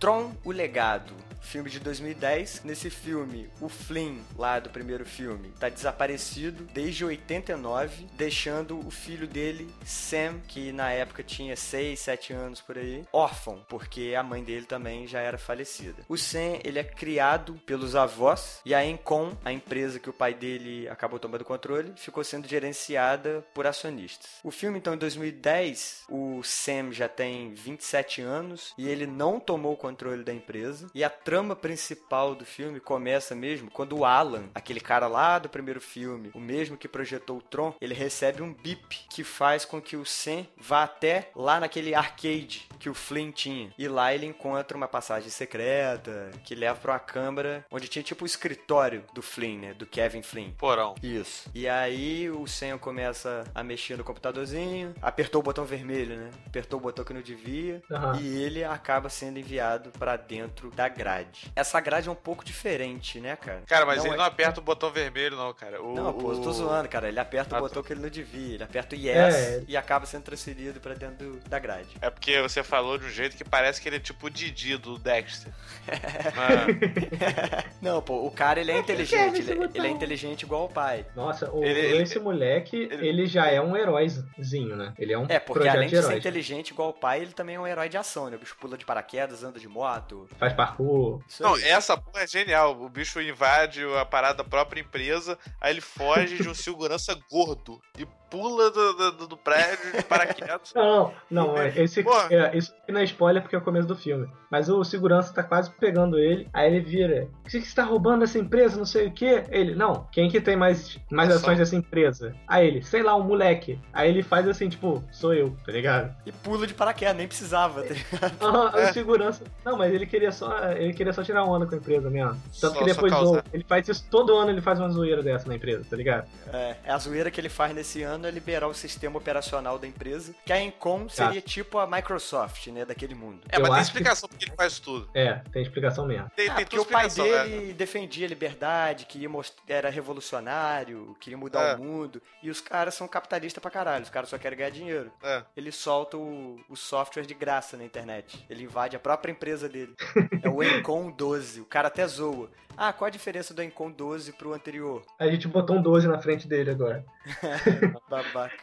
Tron, 0.00 0.34
o 0.44 0.50
legado. 0.50 1.19
Filme 1.50 1.68
de 1.68 1.80
2010. 1.80 2.62
Nesse 2.64 2.88
filme, 2.88 3.50
o 3.60 3.68
Flynn, 3.68 4.18
lá 4.38 4.60
do 4.60 4.70
primeiro 4.70 5.04
filme, 5.04 5.52
tá 5.58 5.68
desaparecido 5.68 6.64
desde 6.72 7.04
89, 7.04 8.06
deixando 8.12 8.78
o 8.78 8.90
filho 8.90 9.26
dele, 9.26 9.68
Sam, 9.84 10.40
que 10.46 10.70
na 10.70 10.92
época 10.92 11.24
tinha 11.24 11.56
6, 11.56 11.98
7 11.98 12.32
anos 12.32 12.60
por 12.60 12.78
aí, 12.78 13.04
órfão, 13.12 13.64
porque 13.68 14.14
a 14.16 14.22
mãe 14.22 14.44
dele 14.44 14.64
também 14.64 15.08
já 15.08 15.18
era 15.18 15.36
falecida. 15.36 16.04
O 16.08 16.16
Sam, 16.16 16.60
ele 16.62 16.78
é 16.78 16.84
criado 16.84 17.54
pelos 17.66 17.96
avós 17.96 18.60
e 18.64 18.72
a 18.72 18.86
Encom, 18.86 19.36
a 19.44 19.52
empresa 19.52 19.98
que 19.98 20.08
o 20.08 20.12
pai 20.12 20.32
dele 20.32 20.88
acabou 20.88 21.18
tomando 21.18 21.44
controle, 21.44 21.92
ficou 21.96 22.22
sendo 22.22 22.46
gerenciada 22.46 23.44
por 23.52 23.66
acionistas. 23.66 24.38
O 24.44 24.52
filme, 24.52 24.78
então, 24.78 24.94
em 24.94 24.98
2010, 24.98 26.04
o 26.08 26.42
Sam 26.44 26.92
já 26.92 27.08
tem 27.08 27.52
27 27.54 28.22
anos 28.22 28.72
e 28.78 28.88
ele 28.88 29.06
não 29.06 29.40
tomou 29.40 29.72
o 29.72 29.76
controle 29.76 30.22
da 30.22 30.32
empresa. 30.32 30.88
E 30.94 31.02
a 31.02 31.10
trama 31.10 31.39
principal 31.56 32.34
do 32.34 32.44
filme 32.44 32.80
começa 32.80 33.34
mesmo 33.34 33.70
quando 33.70 33.98
o 33.98 34.04
Alan, 34.04 34.44
aquele 34.54 34.80
cara 34.80 35.06
lá 35.06 35.38
do 35.38 35.48
primeiro 35.48 35.80
filme, 35.80 36.30
o 36.34 36.40
mesmo 36.40 36.76
que 36.76 36.88
projetou 36.88 37.38
o 37.38 37.42
Tron, 37.42 37.74
ele 37.80 37.94
recebe 37.94 38.42
um 38.42 38.52
bip 38.52 39.06
que 39.10 39.24
faz 39.24 39.64
com 39.64 39.80
que 39.80 39.96
o 39.96 40.04
Sam 40.04 40.46
vá 40.56 40.82
até 40.84 41.30
lá 41.34 41.60
naquele 41.60 41.94
arcade 41.94 42.68
que 42.78 42.88
o 42.88 42.94
Flynn 42.94 43.30
tinha. 43.30 43.72
E 43.78 43.88
lá 43.88 44.14
ele 44.14 44.26
encontra 44.26 44.76
uma 44.76 44.88
passagem 44.88 45.30
secreta 45.30 46.30
que 46.44 46.54
leva 46.54 46.78
para 46.80 46.92
uma 46.92 46.98
câmara 46.98 47.64
onde 47.70 47.88
tinha 47.88 48.02
tipo 48.02 48.24
o 48.24 48.26
escritório 48.26 49.04
do 49.14 49.22
Flynn, 49.22 49.58
né? 49.58 49.74
Do 49.74 49.86
Kevin 49.86 50.22
Flynn. 50.22 50.52
Porão. 50.52 50.94
Isso. 51.02 51.50
E 51.54 51.68
aí 51.68 52.30
o 52.30 52.46
Sam 52.46 52.78
começa 52.78 53.44
a 53.54 53.62
mexer 53.62 53.96
no 53.96 54.04
computadorzinho, 54.04 54.94
apertou 55.02 55.40
o 55.40 55.44
botão 55.44 55.64
vermelho, 55.64 56.16
né? 56.16 56.30
Apertou 56.46 56.78
o 56.78 56.82
botão 56.82 57.04
que 57.04 57.12
não 57.12 57.22
devia 57.22 57.82
Aham. 57.90 58.18
e 58.20 58.42
ele 58.42 58.64
acaba 58.64 59.08
sendo 59.08 59.38
enviado 59.38 59.90
pra 59.98 60.16
dentro 60.16 60.70
da 60.70 60.88
grade. 60.88 61.29
Essa 61.54 61.80
grade 61.80 62.08
é 62.08 62.12
um 62.12 62.14
pouco 62.14 62.44
diferente, 62.44 63.20
né, 63.20 63.36
cara? 63.36 63.62
Cara, 63.66 63.86
mas 63.86 63.98
Não 63.98 64.06
ele 64.06 64.14
é- 64.14 64.16
não 64.18 64.24
aperta 64.24 64.60
o 64.60 64.62
botão 64.62 64.90
vermelho, 64.90 65.36
não, 65.36 65.52
cara. 65.54 65.82
O, 65.82 65.94
Não, 65.94 66.12
pô, 66.12 66.32
eu 66.32 66.40
tô 66.40 66.50
o- 66.50 66.52
zoando, 66.52 66.88
cara. 66.88 67.08
Ele 67.08 67.20
aperta 67.20 67.56
Ah, 67.56 67.58
o 67.58 67.62
botão 67.62 67.82
que 67.82 67.92
ele 67.92 68.00
não 68.02 68.08
devia. 68.08 68.54
Ele 68.54 68.64
aperta 68.64 68.94
o 68.94 68.98
yes 68.98 69.34
É. 69.34 69.64
e 69.68 69.76
acaba 69.76 70.06
sendo 70.06 70.22
transferido 70.24 70.80
pra 70.80 70.94
dentro 70.94 71.32
do- 71.32 71.48
da 71.48 71.58
grade. 71.58 71.88
É 72.00 72.10
porque 72.10 72.40
você 72.40 72.62
falou 72.62 72.98
de 72.98 73.06
um 73.06 73.10
jeito 73.10 73.36
que 73.36 73.44
parece 73.44 73.80
que 73.80 73.88
ele 73.88 73.96
é 73.96 74.00
tipo 74.00 74.26
o 74.26 74.30
Didi 74.30 74.76
do 74.76 74.98
Dexter. 74.98 75.52
Ah, 76.36 76.66
Não, 77.80 78.00
pô, 78.02 78.26
o 78.26 78.30
cara 78.30 78.60
ele 78.60 78.70
é 78.70 78.78
inteligente. 78.78 79.40
Ele, 79.40 79.68
ele 79.74 79.86
é 79.86 79.90
inteligente 79.90 80.42
igual 80.42 80.66
o 80.66 80.68
pai. 80.68 81.04
Nossa, 81.16 81.50
o- 81.50 81.64
Ele- 81.64 81.78
ele- 81.80 82.02
esse 82.02 82.18
moleque, 82.18 82.76
ele- 82.76 83.08
ele, 83.08 83.26
já 83.26 83.46
é 83.48 83.60
um 83.60 83.76
heróizinho, 83.76 84.76
né? 84.76 84.92
Ele 84.98 85.12
é 85.12 85.18
um 85.18 85.26
É, 85.28 85.38
porque 85.38 85.60
projeto 85.60 85.76
além 85.76 85.88
de 85.88 85.94
de 85.96 86.00
ser 86.02 86.06
herói. 86.08 86.18
inteligente 86.18 86.70
igual 86.70 86.90
o 86.90 86.92
pai, 86.92 87.20
ele 87.22 87.32
também 87.32 87.56
é 87.56 87.60
um 87.60 87.66
herói 87.66 87.88
de 87.88 87.96
ação, 87.96 88.28
né? 88.30 88.36
O 88.36 88.38
bicho 88.38 88.56
pula 88.60 88.76
de 88.76 88.84
paraquedas, 88.84 89.42
anda 89.42 89.58
de 89.58 89.68
moto. 89.68 90.28
Faz 90.38 90.52
parkour. 90.52 91.09
Não, 91.38 91.56
essa 91.56 91.96
porra 91.96 92.24
é 92.24 92.26
genial. 92.26 92.80
O 92.80 92.88
bicho 92.88 93.20
invade 93.20 93.82
a 94.00 94.04
parada 94.04 94.42
da 94.42 94.44
própria 94.44 94.80
empresa, 94.80 95.38
aí 95.60 95.72
ele 95.72 95.80
foge 95.80 96.36
de 96.36 96.48
um 96.48 96.54
segurança 96.54 97.18
gordo 97.30 97.80
e 97.98 98.06
pula 98.30 98.70
do, 98.70 98.92
do- 99.12 99.26
do 99.26 99.36
prédio 99.36 99.92
de 99.96 100.02
paraquedas. 100.04 100.72
Não, 100.74 101.12
não, 101.30 101.56
é, 101.58 101.68
esse, 101.76 102.04
é, 102.30 102.56
isso 102.56 102.72
aqui 102.82 102.92
não 102.92 103.00
é 103.00 103.04
spoiler 103.04 103.42
porque 103.42 103.54
é 103.56 103.58
o 103.58 103.62
começo 103.62 103.86
do 103.88 103.96
filme. 103.96 104.28
Mas 104.50 104.68
o 104.68 104.82
segurança 104.84 105.32
tá 105.32 105.42
quase 105.42 105.70
pegando 105.70 106.18
ele, 106.18 106.48
aí 106.52 106.66
ele 106.74 106.80
vira. 106.80 107.28
O 107.44 107.48
que 107.48 107.60
você 107.60 107.74
tá 107.74 107.84
roubando 107.84 108.24
essa 108.24 108.38
empresa? 108.38 108.76
Não 108.76 108.84
sei 108.86 109.06
o 109.06 109.12
que. 109.12 109.44
Ele, 109.50 109.74
não, 109.74 110.06
quem 110.12 110.28
que 110.28 110.40
tem 110.40 110.56
mais, 110.56 110.98
mais 111.10 111.28
É 111.28 111.32
só- 111.34 111.38
ações 111.38 111.58
dessa 111.58 111.76
empresa? 111.76 112.34
Aí 112.48 112.66
ele, 112.66 112.82
sei 112.82 113.02
lá, 113.02 113.14
um 113.16 113.22
moleque. 113.22 113.78
Aí 113.92 114.08
ele 114.08 114.22
faz 114.22 114.46
assim, 114.48 114.68
tipo, 114.68 115.02
sou 115.12 115.34
eu, 115.34 115.56
tá 115.64 115.72
ligado? 115.72 116.14
E 116.26 116.32
pula 116.32 116.66
de 116.66 116.74
paraquedas, 116.74 117.16
nem 117.16 117.28
precisava. 117.28 117.82
tá 117.82 117.94
ligado? 117.94 118.34
Aham, 118.42 118.78
É. 118.80 118.90
o 118.90 118.92
segurança. 118.92 119.44
Não, 119.64 119.76
mas 119.76 119.92
ele 119.92 120.06
queria 120.06 120.32
só. 120.32 120.72
Ele 120.72 120.92
queria 120.92 121.12
só 121.12 121.22
tirar 121.22 121.44
onda 121.44 121.66
com 121.66 121.74
a 121.74 121.78
empresa 121.78 122.10
mesmo. 122.10 122.32
Tanto 122.60 122.74
Só- 122.74 122.78
que 122.78 122.84
depois 122.84 123.12
ele 123.52 123.64
faz 123.68 123.88
isso 123.88 124.04
todo 124.10 124.36
ano, 124.36 124.50
ele 124.50 124.60
faz 124.60 124.78
uma 124.80 124.88
zoeira 124.88 125.22
dessa 125.22 125.48
na 125.48 125.54
empresa, 125.56 125.84
tá 125.88 125.96
ligado? 125.96 126.26
É, 126.52 126.76
a 126.86 126.98
zoeira 126.98 127.30
que 127.30 127.40
ele 127.40 127.48
faz 127.48 127.74
nesse 127.74 128.02
ano 128.02 128.19
é 128.28 128.30
liberar 128.30 128.66
o 128.68 128.74
sistema 128.74 129.18
operacional 129.18 129.78
da 129.78 129.86
empresa, 129.86 130.34
que 130.44 130.52
a 130.52 130.60
Encom 130.62 131.08
seria 131.08 131.40
tipo 131.40 131.78
a 131.78 131.86
Microsoft, 131.86 132.66
né, 132.68 132.84
daquele 132.84 133.14
mundo. 133.14 133.40
É, 133.50 133.56
Eu 133.56 133.60
mas 133.62 133.70
tem 133.70 133.70
acho 133.70 133.74
que- 133.92 133.98
explicação 133.98 134.28
porque 134.28 134.44
ele 134.46 134.56
faz 134.56 134.78
tudo. 134.78 135.08
É, 135.14 135.34
tem 135.52 135.62
explicação 135.62 136.06
mesmo. 136.06 136.30
Tem, 136.36 136.48
Ah, 136.48 136.54
tem 136.54 136.64
porque 136.64 136.78
o 136.78 136.84
pai 136.84 137.06
explicação, 137.06 137.44
né? 137.44 137.48
dele 137.48 137.72
defendia 137.72 138.26
a 138.26 138.28
liberdade, 138.28 139.06
queria 139.06 139.28
most... 139.28 139.54
era 139.68 139.88
revolucionário, 139.90 141.16
queria 141.20 141.36
mudar 141.38 141.62
É. 141.62 141.74
o 141.74 141.78
mundo. 141.78 142.22
E 142.42 142.50
os 142.50 142.60
caras 142.60 142.94
são 142.94 143.06
capitalistas 143.08 143.60
pra 143.60 143.70
caralho, 143.70 144.02
os 144.04 144.10
caras 144.10 144.28
só 144.28 144.38
querem 144.38 144.58
ganhar 144.58 144.70
dinheiro. 144.70 145.12
É. 145.22 145.42
Ele 145.56 145.72
solta 145.72 146.16
o, 146.16 146.58
o 146.68 146.76
software 146.76 147.24
de 147.26 147.34
graça 147.34 147.76
na 147.76 147.84
internet. 147.84 148.44
Ele 148.48 148.64
invade 148.64 148.96
a 148.96 149.00
própria 149.00 149.32
empresa 149.32 149.68
dele. 149.68 149.94
É 150.42 150.48
o 150.48 150.62
Encom 150.62 151.10
12. 151.10 151.60
O 151.60 151.64
cara 151.66 151.88
até 151.88 152.06
zoa. 152.06 152.50
Ah, 152.76 152.92
qual 152.94 153.06
a 153.08 153.10
diferença 153.10 153.52
do 153.52 153.62
Encom 153.62 153.90
12 153.90 154.32
pro 154.32 154.54
anterior? 154.54 155.02
A 155.18 155.26
gente 155.26 155.46
botou 155.46 155.76
um 155.76 155.82
12 155.82 156.08
na 156.08 156.18
frente 156.18 156.48
dele 156.48 156.70
agora. 156.70 157.04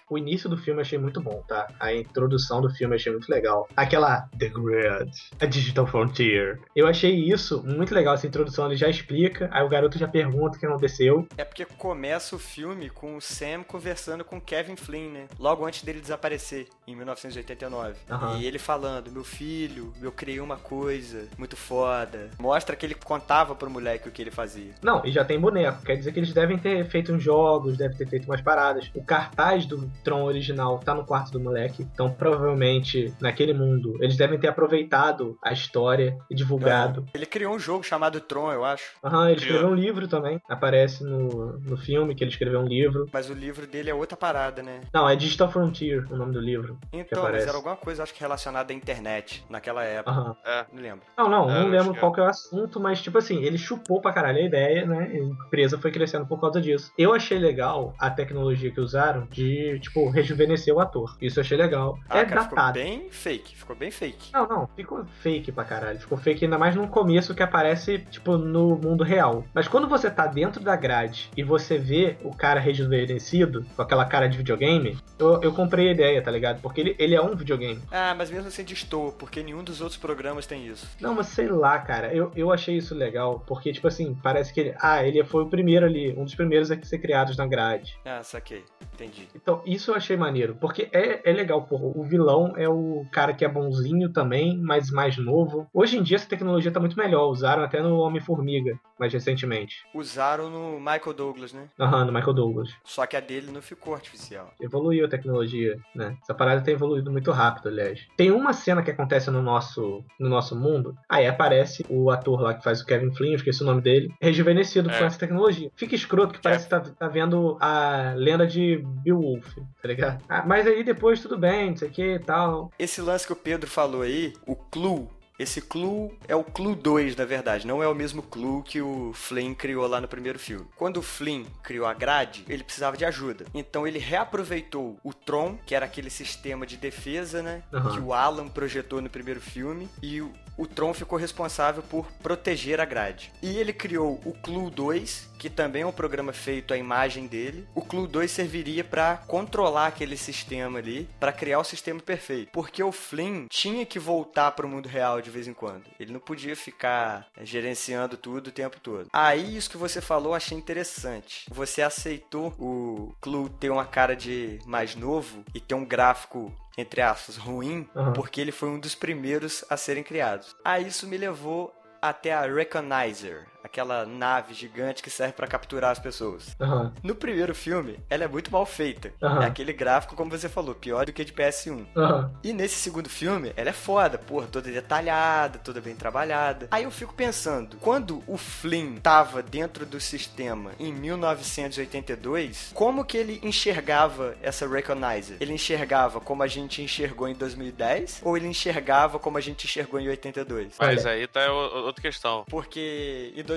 O 0.09 0.17
início 0.17 0.49
do 0.49 0.57
filme 0.57 0.79
eu 0.79 0.81
achei 0.81 0.97
muito 0.97 1.21
bom, 1.21 1.43
tá? 1.47 1.67
A 1.79 1.93
introdução 1.93 2.61
do 2.61 2.69
filme 2.69 2.93
eu 2.93 2.97
achei 2.97 3.11
muito 3.11 3.29
legal. 3.29 3.67
Aquela 3.75 4.29
The 4.37 4.49
Grid, 4.49 5.11
a 5.39 5.45
Digital 5.45 5.87
Frontier. 5.87 6.59
Eu 6.75 6.87
achei 6.87 7.13
isso 7.13 7.63
muito 7.63 7.93
legal, 7.93 8.13
essa 8.13 8.27
introdução. 8.27 8.67
Ele 8.67 8.75
já 8.75 8.89
explica, 8.89 9.49
aí 9.51 9.63
o 9.63 9.69
garoto 9.69 9.97
já 9.97 10.07
pergunta 10.07 10.57
o 10.57 10.59
que 10.59 10.65
aconteceu. 10.65 11.27
É 11.37 11.43
porque 11.43 11.65
começa 11.65 12.35
o 12.35 12.39
filme 12.39 12.89
com 12.89 13.15
o 13.15 13.21
Sam 13.21 13.63
conversando 13.63 14.23
com 14.23 14.37
o 14.37 14.41
Kevin 14.41 14.75
Flynn, 14.75 15.11
né? 15.11 15.27
Logo 15.39 15.65
antes 15.65 15.83
dele 15.83 16.01
desaparecer, 16.01 16.67
em 16.85 16.95
1989. 16.95 17.95
Aham. 18.09 18.37
E 18.37 18.45
ele 18.45 18.59
falando, 18.59 19.11
meu 19.11 19.23
filho, 19.23 19.93
eu 20.01 20.11
criei 20.11 20.39
uma 20.39 20.57
coisa 20.57 21.27
muito 21.37 21.55
foda. 21.55 22.29
Mostra 22.39 22.75
que 22.75 22.85
ele 22.85 22.95
contava 22.95 23.55
pro 23.55 23.69
moleque 23.69 24.07
o 24.07 24.11
que 24.11 24.21
ele 24.21 24.31
fazia. 24.31 24.71
Não, 24.81 25.05
e 25.05 25.11
já 25.11 25.23
tem 25.23 25.39
boneco. 25.39 25.83
Quer 25.83 25.95
dizer 25.97 26.11
que 26.11 26.19
eles 26.19 26.33
devem 26.33 26.57
ter 26.57 26.85
feito 26.89 27.13
uns 27.13 27.23
jogos, 27.23 27.77
devem 27.77 27.97
ter 27.97 28.07
feito 28.07 28.25
umas 28.25 28.41
paradas. 28.47 28.89
O 28.95 29.03
cartaz 29.03 29.65
do 29.65 29.91
Tron 30.05 30.23
original 30.23 30.79
tá 30.79 30.95
no 30.95 31.03
quarto 31.03 31.33
do 31.33 31.39
moleque. 31.39 31.83
Então, 31.93 32.09
provavelmente, 32.09 33.13
naquele 33.19 33.53
mundo, 33.53 33.97
eles 33.99 34.15
devem 34.15 34.39
ter 34.39 34.47
aproveitado 34.47 35.37
a 35.43 35.51
história 35.51 36.17
e 36.31 36.35
divulgado. 36.35 37.05
Ele 37.13 37.25
criou 37.25 37.53
um 37.53 37.59
jogo 37.59 37.83
chamado 37.83 38.21
Tron, 38.21 38.53
eu 38.53 38.63
acho. 38.63 38.85
Aham, 39.03 39.29
ele 39.31 39.41
Criou. 39.41 39.55
escreveu 39.57 39.67
um 39.69 39.75
livro 39.75 40.07
também. 40.07 40.39
Aparece 40.47 41.03
no, 41.03 41.59
no 41.59 41.75
filme 41.75 42.15
que 42.15 42.23
ele 42.23 42.31
escreveu 42.31 42.61
um 42.61 42.65
livro. 42.65 43.05
Mas 43.11 43.29
o 43.29 43.33
livro 43.33 43.67
dele 43.67 43.89
é 43.89 43.93
outra 43.93 44.15
parada, 44.15 44.63
né? 44.63 44.79
Não, 44.93 45.09
é 45.09 45.15
Digital 45.17 45.51
Frontier 45.51 46.05
o 46.09 46.15
nome 46.15 46.31
do 46.31 46.39
livro. 46.39 46.77
Então, 46.93 47.23
mas 47.23 47.45
era 47.45 47.57
alguma 47.57 47.75
coisa, 47.75 48.03
acho 48.03 48.13
que 48.13 48.21
relacionada 48.21 48.71
à 48.71 48.75
internet, 48.75 49.43
naquela 49.49 49.83
época. 49.83 50.11
Aham. 50.11 50.35
É. 50.45 50.65
Não 50.71 50.81
lembro. 50.81 51.05
Não, 51.17 51.29
não, 51.29 51.49
É, 51.49 51.59
não 51.59 51.67
lembro 51.67 51.93
que 51.93 51.99
qual 51.99 52.13
que 52.13 52.21
é 52.21 52.23
o 52.23 52.27
assunto, 52.27 52.79
mas 52.79 53.01
tipo 53.01 53.17
assim, 53.17 53.43
ele 53.43 53.57
chupou 53.57 53.99
pra 53.99 54.13
caralho 54.13 54.37
a 54.37 54.45
ideia, 54.45 54.85
né? 54.85 55.11
A 55.11 55.17
empresa 55.17 55.77
foi 55.77 55.91
crescendo 55.91 56.25
por 56.25 56.39
causa 56.39 56.61
disso. 56.61 56.93
Eu 56.97 57.13
achei 57.13 57.37
legal 57.37 57.93
a 57.99 58.09
tecnologia 58.09 58.36
que 58.71 58.79
usaram 58.79 59.27
de, 59.31 59.79
tipo, 59.79 60.09
rejuvenescer 60.09 60.73
o 60.73 60.79
ator. 60.79 61.17
Isso 61.21 61.39
eu 61.39 61.43
achei 61.43 61.57
legal. 61.57 61.99
Ah, 62.09 62.19
é 62.19 62.25
cara, 62.25 62.43
ficou 62.43 62.57
datado. 62.57 62.79
bem 62.79 63.09
fake. 63.09 63.55
Ficou 63.55 63.75
bem 63.75 63.91
fake. 63.91 64.31
Não, 64.33 64.47
não, 64.47 64.69
ficou 64.75 65.05
fake 65.21 65.51
pra 65.51 65.63
caralho. 65.63 65.99
Ficou 65.99 66.17
fake 66.17 66.45
ainda 66.45 66.57
mais 66.57 66.75
no 66.75 66.87
começo 66.87 67.35
que 67.35 67.43
aparece, 67.43 67.99
tipo, 68.09 68.37
no 68.37 68.75
mundo 68.75 69.03
real. 69.03 69.43
Mas 69.53 69.67
quando 69.67 69.87
você 69.87 70.09
tá 70.09 70.27
dentro 70.27 70.63
da 70.63 70.75
grade 70.75 71.29
e 71.35 71.43
você 71.43 71.77
vê 71.77 72.17
o 72.23 72.35
cara 72.35 72.59
rejuvenescido, 72.59 73.65
com 73.75 73.81
aquela 73.81 74.05
cara 74.05 74.27
de 74.27 74.37
videogame, 74.37 74.97
eu, 75.19 75.41
eu 75.41 75.53
comprei 75.53 75.89
a 75.89 75.91
ideia, 75.91 76.21
tá 76.21 76.31
ligado? 76.31 76.61
Porque 76.61 76.81
ele, 76.81 76.95
ele 76.99 77.15
é 77.15 77.21
um 77.21 77.35
videogame. 77.35 77.81
Ah, 77.91 78.13
mas 78.17 78.29
mesmo 78.29 78.47
assim 78.47 78.63
destoa, 78.63 79.11
porque 79.11 79.43
nenhum 79.43 79.63
dos 79.63 79.81
outros 79.81 79.97
programas 79.97 80.45
tem 80.45 80.67
isso. 80.67 80.87
Não, 80.99 81.13
mas 81.13 81.27
sei 81.27 81.47
lá, 81.47 81.77
cara. 81.79 82.13
Eu, 82.13 82.31
eu 82.35 82.51
achei 82.51 82.77
isso 82.77 82.95
legal, 82.95 83.43
porque, 83.45 83.71
tipo 83.71 83.87
assim, 83.87 84.15
parece 84.21 84.53
que 84.53 84.59
ele. 84.59 84.75
Ah, 84.79 85.03
ele 85.03 85.23
foi 85.23 85.43
o 85.43 85.49
primeiro 85.49 85.85
ali, 85.85 86.13
um 86.17 86.23
dos 86.23 86.35
primeiros 86.35 86.71
a 86.71 86.81
ser 86.81 86.99
criados 86.99 87.37
na 87.37 87.45
grade. 87.45 87.97
Ah, 88.05 88.21
saquei. 88.27 88.63
Entendi. 88.93 89.27
Então, 89.35 89.61
isso 89.65 89.91
eu 89.91 89.95
achei 89.95 90.17
maneiro, 90.17 90.55
porque 90.59 90.89
é, 90.91 91.29
é 91.29 91.33
legal, 91.33 91.61
porra. 91.63 91.85
O 91.85 92.03
vilão 92.03 92.53
é 92.57 92.67
o 92.67 93.05
cara 93.11 93.33
que 93.33 93.45
é 93.45 93.47
bonzinho 93.47 94.11
também, 94.11 94.57
mas 94.57 94.89
mais 94.89 95.17
novo. 95.17 95.67
Hoje 95.73 95.97
em 95.97 96.03
dia 96.03 96.15
essa 96.15 96.27
tecnologia 96.27 96.71
tá 96.71 96.79
muito 96.79 96.97
melhor. 96.97 97.29
Usaram 97.29 97.63
até 97.63 97.81
no 97.81 97.97
Homem-Formiga, 97.99 98.77
mais 98.99 99.13
recentemente. 99.13 99.75
Usaram 99.93 100.49
no 100.49 100.79
Michael 100.79 101.13
Douglas, 101.13 101.53
né? 101.53 101.69
Aham, 101.79 102.05
no 102.05 102.11
Michael 102.11 102.33
Douglas. 102.33 102.69
Só 102.83 103.05
que 103.05 103.15
a 103.15 103.19
dele 103.19 103.51
não 103.51 103.61
ficou 103.61 103.93
artificial. 103.93 104.51
Evoluiu 104.59 105.05
a 105.05 105.09
tecnologia, 105.09 105.77
né? 105.95 106.17
Essa 106.23 106.33
parada 106.33 106.61
tem 106.61 106.73
evoluído 106.73 107.11
muito 107.11 107.31
rápido, 107.31 107.69
aliás. 107.69 108.01
Tem 108.17 108.31
uma 108.31 108.51
cena 108.53 108.81
que 108.81 108.89
acontece 108.91 109.29
no 109.29 109.41
nosso, 109.41 110.03
no 110.19 110.27
nosso 110.27 110.55
mundo, 110.55 110.95
aí 111.07 111.27
aparece 111.27 111.85
o 111.89 112.09
ator 112.09 112.41
lá 112.41 112.53
que 112.55 112.63
faz 112.63 112.81
o 112.81 112.85
Kevin 112.85 113.13
Flynn, 113.13 113.31
eu 113.31 113.35
esqueci 113.35 113.61
o 113.61 113.65
nome 113.65 113.81
dele, 113.81 114.11
rejuvenescido 114.19 114.89
É. 114.89 114.97
com 114.97 115.05
essa 115.05 115.19
tecnologia. 115.19 115.69
Fica 115.75 115.93
escroto 115.95 116.33
que 116.33 116.41
parece 116.41 116.63
que 116.65 116.69
tá, 116.71 116.79
tá 116.79 117.07
vendo 117.07 117.57
a 117.61 118.15
lenda 118.17 118.45
de 118.45 118.83
Beowulf, 119.03 119.55
tá 119.81 119.87
ligado? 119.87 120.23
Ah, 120.27 120.43
mas 120.45 120.65
aí 120.67 120.83
depois 120.83 121.21
tudo 121.21 121.37
bem, 121.37 121.69
não 121.69 121.77
sei 121.77 121.87
o 121.87 121.91
que 121.91 122.15
e 122.15 122.19
tal. 122.19 122.71
Esse 122.77 123.01
lance 123.01 123.25
que 123.25 123.33
o 123.33 123.35
Pedro 123.35 123.69
falou 123.69 124.01
aí, 124.01 124.33
o 124.45 124.55
Clue. 124.55 125.07
Esse 125.39 125.61
Clue 125.61 126.17
é 126.27 126.35
o 126.35 126.43
Clue 126.43 126.73
2, 126.73 127.15
na 127.15 127.23
verdade. 127.23 127.67
Não 127.67 127.83
é 127.83 127.87
o 127.87 127.93
mesmo 127.93 128.23
Clue 128.23 128.63
que 128.63 128.81
o 128.81 129.11
Flynn 129.13 129.53
criou 129.53 129.85
lá 129.85 130.01
no 130.01 130.07
primeiro 130.07 130.39
filme. 130.39 130.65
Quando 130.75 130.97
o 130.97 131.03
Flynn 131.03 131.45
criou 131.61 131.85
a 131.85 131.93
grade, 131.93 132.43
ele 132.49 132.63
precisava 132.63 132.97
de 132.97 133.05
ajuda. 133.05 133.45
Então 133.53 133.87
ele 133.87 133.99
reaproveitou 133.99 134.97
o 135.03 135.13
Tron, 135.13 135.55
que 135.63 135.75
era 135.75 135.85
aquele 135.85 136.09
sistema 136.09 136.65
de 136.65 136.75
defesa, 136.75 137.43
né? 137.43 137.61
Aham. 137.71 137.91
Que 137.91 137.99
o 137.99 138.13
Alan 138.13 138.47
projetou 138.47 138.99
no 138.99 139.11
primeiro 139.11 139.39
filme. 139.39 139.87
E 140.01 140.23
o- 140.57 140.67
Tron 140.67 140.93
ficou 140.93 141.17
responsável 141.17 141.81
por 141.83 142.05
proteger 142.21 142.79
a 142.79 142.85
grade. 142.85 143.31
E 143.41 143.57
ele 143.57 143.73
criou 143.73 144.19
o 144.25 144.33
Clue 144.33 144.69
2, 144.69 145.29
que 145.39 145.49
também 145.49 145.81
é 145.83 145.85
um 145.85 145.91
programa 145.91 146.33
feito 146.33 146.73
à 146.73 146.77
imagem 146.77 147.25
dele. 147.27 147.67
O 147.73 147.81
Clue 147.81 148.07
2 148.07 148.29
serviria 148.29 148.83
para 148.83 149.17
controlar 149.27 149.87
aquele 149.87 150.17
sistema 150.17 150.79
ali, 150.79 151.09
para 151.19 151.31
criar 151.31 151.59
o 151.59 151.63
sistema 151.63 151.99
perfeito. 151.99 152.51
Porque 152.51 152.83
o 152.83 152.91
Flynn 152.91 153.47
tinha 153.49 153.85
que 153.85 153.99
voltar 153.99 154.51
para 154.51 154.65
o 154.65 154.69
mundo 154.69 154.87
real 154.89 155.21
de 155.21 155.29
vez 155.29 155.47
em 155.47 155.53
quando. 155.53 155.83
Ele 155.99 156.11
não 156.13 156.19
podia 156.19 156.55
ficar 156.55 157.27
gerenciando 157.41 158.17
tudo 158.17 158.47
o 158.47 158.51
tempo 158.51 158.79
todo. 158.79 159.07
Aí 159.13 159.55
isso 159.57 159.69
que 159.69 159.77
você 159.77 160.01
falou, 160.01 160.33
achei 160.33 160.57
interessante. 160.57 161.45
Você 161.49 161.81
aceitou 161.81 162.53
o 162.59 163.15
Clue 163.21 163.49
ter 163.59 163.69
uma 163.69 163.85
cara 163.85 164.15
de 164.15 164.59
mais 164.65 164.95
novo 164.95 165.43
e 165.53 165.59
ter 165.59 165.75
um 165.75 165.85
gráfico 165.85 166.51
entre 166.77 167.01
aspas, 167.01 167.35
ruim, 167.37 167.89
Aham. 167.95 168.13
porque 168.13 168.39
ele 168.39 168.51
foi 168.51 168.69
um 168.69 168.79
dos 168.79 168.93
primeiros 168.93 169.65
a 169.69 169.75
serem 169.75 170.03
criados. 170.03 170.55
Aí 170.63 170.87
isso 170.87 171.07
me 171.07 171.17
levou 171.17 171.73
até 172.01 172.31
a 172.33 172.41
Recognizer, 172.41 173.47
aquela 173.67 174.05
nave 174.05 174.53
gigante 174.53 175.03
que 175.03 175.09
serve 175.09 175.33
pra 175.33 175.45
capturar 175.47 175.91
as 175.91 175.99
pessoas. 175.99 176.55
Aham. 176.59 176.91
No 177.03 177.13
primeiro 177.13 177.53
filme, 177.53 177.99
ela 178.09 178.23
é 178.23 178.27
muito 178.27 178.51
mal 178.51 178.65
feita. 178.65 179.13
Aham. 179.21 179.43
É 179.43 179.45
aquele 179.45 179.73
gráfico, 179.73 180.15
como 180.15 180.31
você 180.31 180.49
falou, 180.49 180.73
pior 180.73 181.05
do 181.05 181.13
que 181.13 181.23
de 181.23 181.33
PS1. 181.33 181.85
Aham. 181.95 182.31
E 182.43 182.53
nesse 182.53 182.75
segundo 182.75 183.09
filme, 183.09 183.53
ela 183.55 183.69
é 183.69 183.73
foda, 183.73 184.17
porra, 184.17 184.47
toda 184.47 184.71
detalhada, 184.71 185.59
toda 185.59 185.79
bem 185.81 185.95
trabalhada. 185.95 186.67
Aí 186.71 186.83
eu 186.83 186.91
fico 186.91 187.13
pensando, 187.13 187.77
quando 187.77 188.23
o 188.25 188.37
Flynn 188.37 188.95
tava 188.97 189.43
dentro 189.43 189.85
do 189.85 189.99
sistema 189.99 190.71
em 190.79 190.91
1982, 190.93 192.71
como 192.73 193.03
que 193.05 193.17
ele 193.17 193.39
enxergava 193.43 194.35
essa 194.41 194.67
Recognizer? 194.67 195.37
Ele 195.39 195.53
enxergava 195.53 196.19
como 196.19 196.43
a 196.43 196.47
gente 196.47 196.81
enxergou 196.81 197.27
em 197.27 197.35
2010 197.35 198.21
ou 198.23 198.37
ele 198.37 198.47
enxergava 198.47 199.19
como 199.19 199.37
a 199.37 199.41
gente 199.41 199.65
enxergou 199.65 199.99
em 199.99 200.07
82? 200.07 200.75
Mas 200.79 201.05
Olha. 201.05 201.13
aí 201.13 201.27
tá 201.27 201.51
outra 201.51 202.01
questão. 202.01 202.45
Porque 202.49 203.33
em 203.35 203.43
2010 203.43 203.56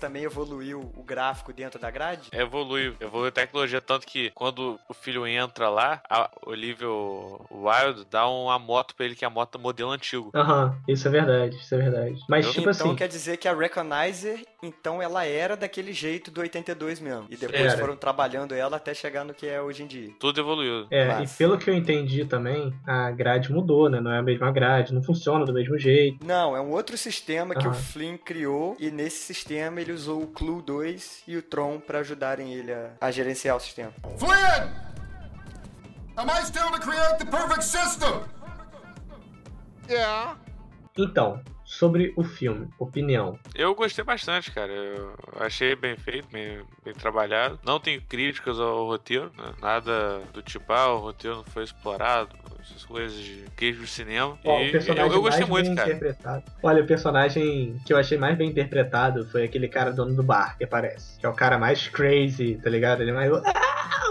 também 0.00 0.24
evoluiu 0.24 0.92
o 0.96 1.02
gráfico 1.02 1.52
dentro 1.52 1.78
da 1.78 1.90
grade? 1.90 2.28
Evolui, 2.32 2.94
evolui 3.00 3.28
a 3.28 3.32
tecnologia, 3.32 3.80
tanto 3.80 4.06
que 4.06 4.30
quando 4.34 4.78
o 4.88 4.94
filho 4.94 5.26
entra 5.26 5.68
lá, 5.68 6.00
a 6.08 6.30
Olivia 6.46 6.88
Wilde 7.50 8.06
dá 8.10 8.28
uma 8.28 8.58
moto 8.58 8.94
pra 8.94 9.04
ele, 9.06 9.14
que 9.14 9.24
é 9.24 9.28
a 9.28 9.30
moto 9.30 9.58
modelo 9.58 9.90
antigo. 9.90 10.30
Aham. 10.34 10.76
Isso 10.88 11.06
é 11.08 11.10
verdade, 11.10 11.56
isso 11.56 11.74
é 11.74 11.78
verdade. 11.78 12.20
Mas, 12.28 12.46
Eu- 12.46 12.52
tipo 12.52 12.70
então 12.70 12.86
assim. 12.88 12.96
quer 12.96 13.08
dizer 13.08 13.36
que 13.36 13.48
a 13.48 13.54
Recognizer, 13.54 14.44
então 14.62 15.00
ela 15.02 15.24
era 15.24 15.56
daquele 15.56 15.92
jeito 15.92 16.30
do 16.30 16.40
82 16.40 17.00
mesmo. 17.00 17.26
E 17.30 17.36
depois 17.36 17.60
Era. 17.60 17.78
foram 17.78 17.96
trabalhando 17.96 18.54
ela 18.54 18.76
até 18.76 18.94
chegar 18.94 19.24
no 19.24 19.34
que 19.34 19.46
é 19.46 19.60
hoje 19.60 19.82
em 19.82 19.86
dia. 19.86 20.10
Tudo 20.18 20.40
evoluiu. 20.40 20.86
É, 20.90 21.06
Massa. 21.06 21.34
e 21.34 21.36
pelo 21.38 21.58
que 21.58 21.68
eu 21.70 21.74
entendi 21.74 22.24
também, 22.24 22.72
a 22.86 23.10
grade 23.10 23.52
mudou, 23.52 23.88
né? 23.88 24.00
Não 24.00 24.12
é 24.12 24.18
a 24.18 24.22
mesma 24.22 24.50
grade, 24.50 24.94
não 24.94 25.02
funciona 25.02 25.44
do 25.44 25.52
mesmo 25.52 25.78
jeito. 25.78 26.24
Não, 26.24 26.56
é 26.56 26.60
um 26.60 26.70
outro 26.70 26.96
sistema 26.96 27.54
que 27.54 27.66
o. 27.68 27.72
Flynn 27.72 28.16
criou 28.16 28.76
e 28.78 28.90
nesse 28.90 29.21
sistema 29.22 29.80
ele 29.80 29.92
usou 29.92 30.22
o 30.22 30.26
Clue 30.26 30.62
2 30.62 31.22
e 31.26 31.36
o 31.36 31.42
Tron 31.42 31.80
pra 31.80 32.00
ajudarem 32.00 32.52
ele 32.52 32.72
a, 32.72 32.92
a 33.00 33.10
gerenciar 33.10 33.56
o 33.56 33.60
sistema. 33.60 33.92
Flynn! 34.18 34.92
Am 36.16 36.28
I 36.28 36.44
still 36.44 36.70
to 36.70 36.80
create 36.80 37.18
the 37.18 37.24
perfect 37.24 37.64
system? 37.64 38.22
Yeah. 39.88 40.36
Então, 40.98 41.40
sobre 41.72 42.12
o 42.16 42.22
filme, 42.22 42.68
opinião. 42.78 43.38
Eu 43.54 43.74
gostei 43.74 44.04
bastante, 44.04 44.50
cara. 44.50 44.70
Eu 44.70 45.14
achei 45.40 45.74
bem 45.74 45.96
feito, 45.96 46.28
bem, 46.30 46.60
bem 46.84 46.92
trabalhado. 46.92 47.58
Não 47.64 47.80
tenho 47.80 48.00
críticas 48.02 48.60
ao 48.60 48.86
roteiro, 48.86 49.32
né? 49.36 49.54
Nada 49.60 50.20
do 50.34 50.42
tipo, 50.42 50.70
ah, 50.72 50.94
o 50.94 50.98
roteiro 50.98 51.36
não 51.36 51.44
foi 51.44 51.64
explorado, 51.64 52.36
essas 52.60 52.84
coisas 52.84 53.18
de 53.18 53.44
queijo 53.56 53.80
de 53.80 53.86
cinema. 53.86 54.38
Ó, 54.44 54.60
e 54.60 54.68
o 54.68 54.72
personagem 54.72 55.10
eu, 55.10 55.16
eu 55.16 55.22
gostei 55.22 55.46
muito, 55.46 55.74
cara. 55.74 56.44
Olha, 56.62 56.82
o 56.82 56.86
personagem 56.86 57.80
que 57.86 57.92
eu 57.92 57.96
achei 57.96 58.18
mais 58.18 58.36
bem 58.36 58.50
interpretado 58.50 59.26
foi 59.28 59.44
aquele 59.44 59.66
cara 59.66 59.90
dono 59.90 60.14
do 60.14 60.22
bar 60.22 60.56
que 60.58 60.64
aparece. 60.64 61.18
Que 61.18 61.26
é 61.26 61.28
o 61.28 61.34
cara 61.34 61.58
mais 61.58 61.88
crazy, 61.88 62.60
tá 62.62 62.68
ligado? 62.68 63.00
Ele 63.00 63.10
é 63.10 63.14
mais. 63.14 63.32
Ah, 63.32 64.10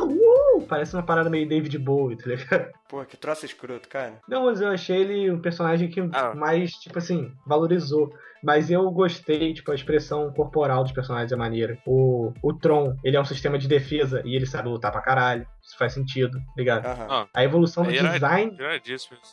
parece 0.62 0.95
uma 0.95 1.04
parada 1.04 1.30
meio 1.30 1.47
David 1.47 1.78
Bowie, 1.78 2.17
tá 2.17 2.30
ligado? 2.30 2.71
Pô, 2.89 3.04
que 3.06 3.15
troço 3.17 3.45
escroto, 3.45 3.88
cara. 3.88 4.19
Não, 4.28 4.45
mas 4.45 4.60
eu 4.62 4.67
achei 4.69 4.97
ele 5.02 5.32
um 5.32 5.39
personagem 5.39 5.89
que 5.89 6.00
Ah. 6.13 6.34
mais, 6.36 6.71
tipo 6.71 6.97
assim, 6.97 7.32
valorizou. 7.45 8.10
Mas 8.43 8.71
eu 8.71 8.89
gostei, 8.89 9.54
tipo, 9.54 9.71
a 9.71 9.76
expressão 9.76 10.34
corporal 10.34 10.82
dos 10.84 10.91
personagens 10.91 11.32
é 11.32 11.36
maneira. 11.36 11.78
O, 11.86 12.34
o 12.41 12.54
Tron, 12.54 12.95
ele 13.04 13.15
é 13.15 13.21
um 13.21 13.26
sistema 13.26 13.56
de 13.58 13.67
defesa 13.67 14.21
e 14.26 14.36
ele 14.36 14.47
sabe 14.47 14.67
lutar 14.67 14.91
pra 14.91 15.00
caralho. 15.02 15.45
Isso 15.62 15.78
faz 15.78 15.93
sentido, 15.93 16.39
tá 16.39 16.54
ligado? 16.58 16.86
Ah, 16.88 17.28
A 17.36 17.43
evolução 17.43 17.84
do 17.84 17.91
era- 17.91 18.10
design 18.10 18.58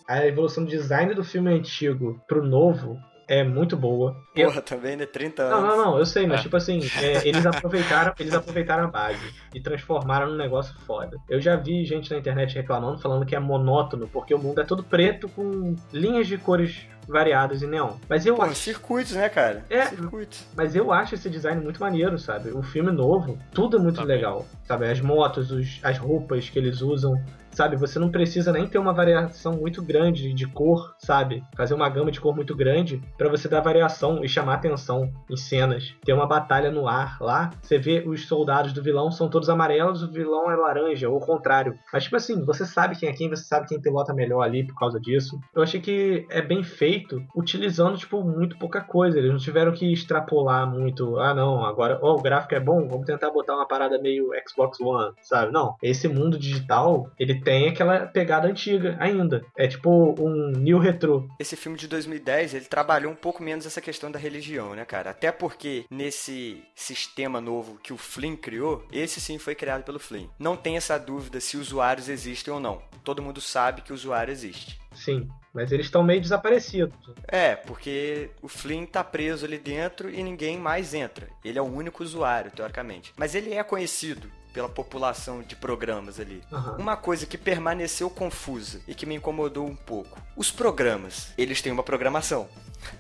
a 0.07 0.27
evolução 0.27 0.63
do 0.65 0.71
design 0.71 1.15
do 1.15 1.25
filme 1.25 1.51
antigo 1.51 2.21
pro 2.29 2.45
novo 2.45 2.99
é 3.29 3.45
muito 3.45 3.77
boa. 3.77 4.17
Eu- 4.35 4.49
Porra, 4.49 4.63
também, 4.63 4.97
né? 4.97 5.05
30 5.07 5.49
Não, 5.51 5.59
anos. 5.59 5.69
não, 5.77 5.85
não, 5.93 5.99
eu 5.99 6.07
sei, 6.07 6.27
mas 6.27 6.41
É. 6.41 6.43
tipo 6.45 6.57
assim, 6.57 6.81
é, 7.03 7.29
eles 7.29 7.45
aproveitaram, 7.47 8.15
eles 8.19 8.33
aproveitaram 8.35 8.85
a 8.85 8.89
base 8.89 9.35
e 9.55 9.61
transformaram 9.61 10.29
num 10.31 10.37
negócio 10.37 10.75
foda. 10.87 11.17
Eu 11.29 11.41
já 11.41 11.55
vi 11.57 11.85
gente 11.85 12.11
na 12.11 12.19
internet 12.19 12.55
reclamando, 12.55 12.99
falando 12.99 13.27
que 13.27 13.37
é 13.37 13.39
monótono, 13.39 14.09
porque 14.09 14.35
o 14.35 14.39
mundo 14.39 14.61
é 14.61 14.65
todo 14.65 14.83
preto 14.83 15.29
com 15.29 15.77
linhas 15.93 16.27
de 16.27 16.39
cores 16.39 16.87
variadas 17.07 17.63
em 17.63 17.67
neon. 17.67 17.93
Mas 18.09 18.27
eu 18.27 18.35
Pô, 18.37 18.43
acho, 18.43 18.55
circuitos, 18.57 19.13
né, 19.13 19.29
cara? 19.31 19.65
É. 19.71 19.87
Circuitos. 19.87 20.47
mas 20.55 20.77
eu 20.77 20.93
acho 20.93 21.15
esse 21.15 21.31
design 21.31 21.63
muito 21.63 21.81
maneiro, 21.81 22.19
sabe? 22.19 22.51
O 22.51 22.63
filme 22.63 22.91
novo, 22.91 23.39
tudo 23.53 23.79
é 23.79 23.81
muito 23.81 23.97
Também. 23.97 24.17
legal, 24.17 24.47
sabe? 24.65 24.91
As 24.91 25.01
motos, 25.01 25.51
os- 25.51 25.81
as 25.83 25.97
roupas 25.97 26.51
que 26.51 26.59
eles 26.59 26.83
usam, 26.83 27.15
sabe? 27.59 27.75
Você 27.75 27.99
não 27.99 28.09
precisa 28.09 28.53
nem 28.53 28.69
ter 28.69 28.79
uma 28.79 28.93
variação 28.93 29.55
muito 29.55 29.83
grande 29.83 30.33
de 30.33 30.47
cor, 30.47 30.95
sabe? 30.97 31.43
Fazer 31.57 31.75
uma 31.75 31.89
gama 31.89 32.13
de 32.13 32.21
cor 32.21 32.33
muito 32.33 32.55
grande 32.55 33.03
pra 33.17 33.29
você 33.29 33.49
dar 33.49 33.61
variação 33.61 34.25
e 34.25 34.29
chamar 34.29 34.55
atenção 34.55 35.13
em 35.29 35.37
cenas. 35.37 35.93
Tem 36.05 36.15
uma 36.15 36.25
batalha 36.25 36.71
no 36.71 36.87
ar 36.87 37.19
lá, 37.21 37.51
você 37.61 37.77
vê 37.77 38.05
os 38.07 38.29
soldados 38.29 38.73
do 38.73 38.81
vilão 38.81 39.11
são 39.11 39.29
todos 39.29 39.51
amarelos, 39.51 40.05
o 40.05 40.13
vilão 40.13 40.49
é 40.49 40.55
laranja, 40.55 41.09
ou 41.09 41.17
o 41.17 41.21
contrário. 41.21 41.75
Mas 41.93 42.05
tipo 42.05 42.15
assim, 42.15 42.45
você 42.45 42.65
sabe 42.65 42.95
quem 42.95 43.09
é 43.09 43.13
quem, 43.13 43.29
você 43.29 43.43
sabe 43.43 43.67
quem 43.67 43.81
pilota 43.81 44.15
melhor 44.15 44.43
ali 44.43 44.65
por 44.65 44.79
causa 44.79 45.01
disso. 45.01 45.37
Eu 45.53 45.61
achei 45.61 45.81
que 45.81 46.29
é 46.31 46.41
bem 46.41 46.63
feito, 46.63 47.21
utilizando 47.35 47.99
tipo 47.99 48.23
muito 48.23 48.57
pouca 48.57 48.81
coisa. 48.81 49.19
Eles 49.19 49.33
não 49.33 49.39
tiveram 49.39 49.73
que 49.73 49.93
extrapolar 49.93 50.65
muito. 50.71 51.19
Ah, 51.19 51.35
não, 51.35 51.65
agora, 51.65 51.99
ó, 52.01 52.15
o 52.15 52.23
gráfico 52.23 52.55
é 52.55 52.61
bom, 52.61 52.87
vamos 52.87 53.07
tentar 53.07 53.33
botar 53.33 53.57
uma 53.57 53.67
parada 53.67 54.01
meio 54.01 54.31
Xbox 54.49 54.81
One, 54.81 55.13
sabe? 55.23 55.51
Não, 55.51 55.75
esse 55.83 56.07
mundo 56.07 56.39
digital, 56.39 57.11
ele 57.19 57.48
tem 57.49 57.67
aquela 57.67 58.01
pegada 58.01 58.47
antiga 58.47 58.95
ainda. 59.01 59.43
É 59.57 59.67
tipo 59.67 60.15
um 60.21 60.51
new 60.51 60.79
retro. 60.79 61.31
Esse 61.41 61.57
filme 61.57 61.79
de 61.79 61.89
2010, 61.89 62.53
ele 62.53 62.67
trabalhou 62.67 63.11
um 63.11 63.17
pouco 63.17 63.43
menos 63.43 63.65
essa 63.65 63.81
questão 63.81 64.11
da 64.11 64.19
religião, 64.19 64.75
né, 64.75 64.85
cara? 64.85 65.11
Até 65.11 65.33
porque 65.33 65.87
nesse 65.91 66.63
sistema 66.75 67.41
novo 67.41 67.79
que 67.83 67.91
o 67.91 67.97
Flynn 67.97 68.37
criou, 68.37 68.87
esse 68.93 69.19
sim 69.19 69.39
foi 69.39 69.55
criado 69.55 69.83
pelo 69.83 69.99
Flynn. 69.99 70.27
Não 70.39 70.59
tem 70.59 70.77
essa 70.77 70.99
dúvida 70.99 71.41
se 71.41 71.57
usuários 71.57 72.11
existem 72.11 72.53
ou 72.53 72.61
não. 72.61 72.83
Todo 73.03 73.23
mundo 73.23 73.41
sabe 73.41 73.81
que 73.81 73.93
o 73.93 73.95
usuário 73.95 74.31
existe. 74.31 74.79
Sim, 74.93 75.27
mas 75.55 75.73
eles 75.73 75.87
estão 75.87 76.03
meio 76.03 76.21
desaparecidos. 76.21 76.95
É, 77.27 77.57
porque 77.57 78.29
o 78.43 78.49
Flynn 78.49 78.85
tá 78.85 79.03
preso 79.03 79.47
ali 79.47 79.57
dentro 79.57 80.11
e 80.11 80.23
ninguém 80.23 80.59
mais 80.59 80.93
entra. 80.93 81.29
Ele 81.43 81.59
é 81.59 81.63
o 81.63 81.65
único 81.73 82.03
usuário, 82.03 82.51
teoricamente. 82.51 83.15
Mas 83.17 83.35
ele 83.35 83.55
é 83.55 83.63
conhecido 83.63 84.31
pela 84.53 84.69
população 84.69 85.43
de 85.43 85.55
programas 85.57 86.19
ali. 86.19 86.43
Aham. 86.53 86.77
Uma 86.79 86.97
coisa 86.97 87.27
que 87.27 87.39
permaneceu 87.39 88.09
confusa 88.11 88.81
e 88.87 88.95
que 88.95 89.07
me 89.07 89.15
incomodou 89.15 89.67
um 89.67 89.77
pouco. 89.77 90.21
Os 90.37 90.51
programas, 90.51 91.33
eles 91.37 91.63
têm 91.63 91.73
uma 91.73 91.83
programação. 91.83 92.49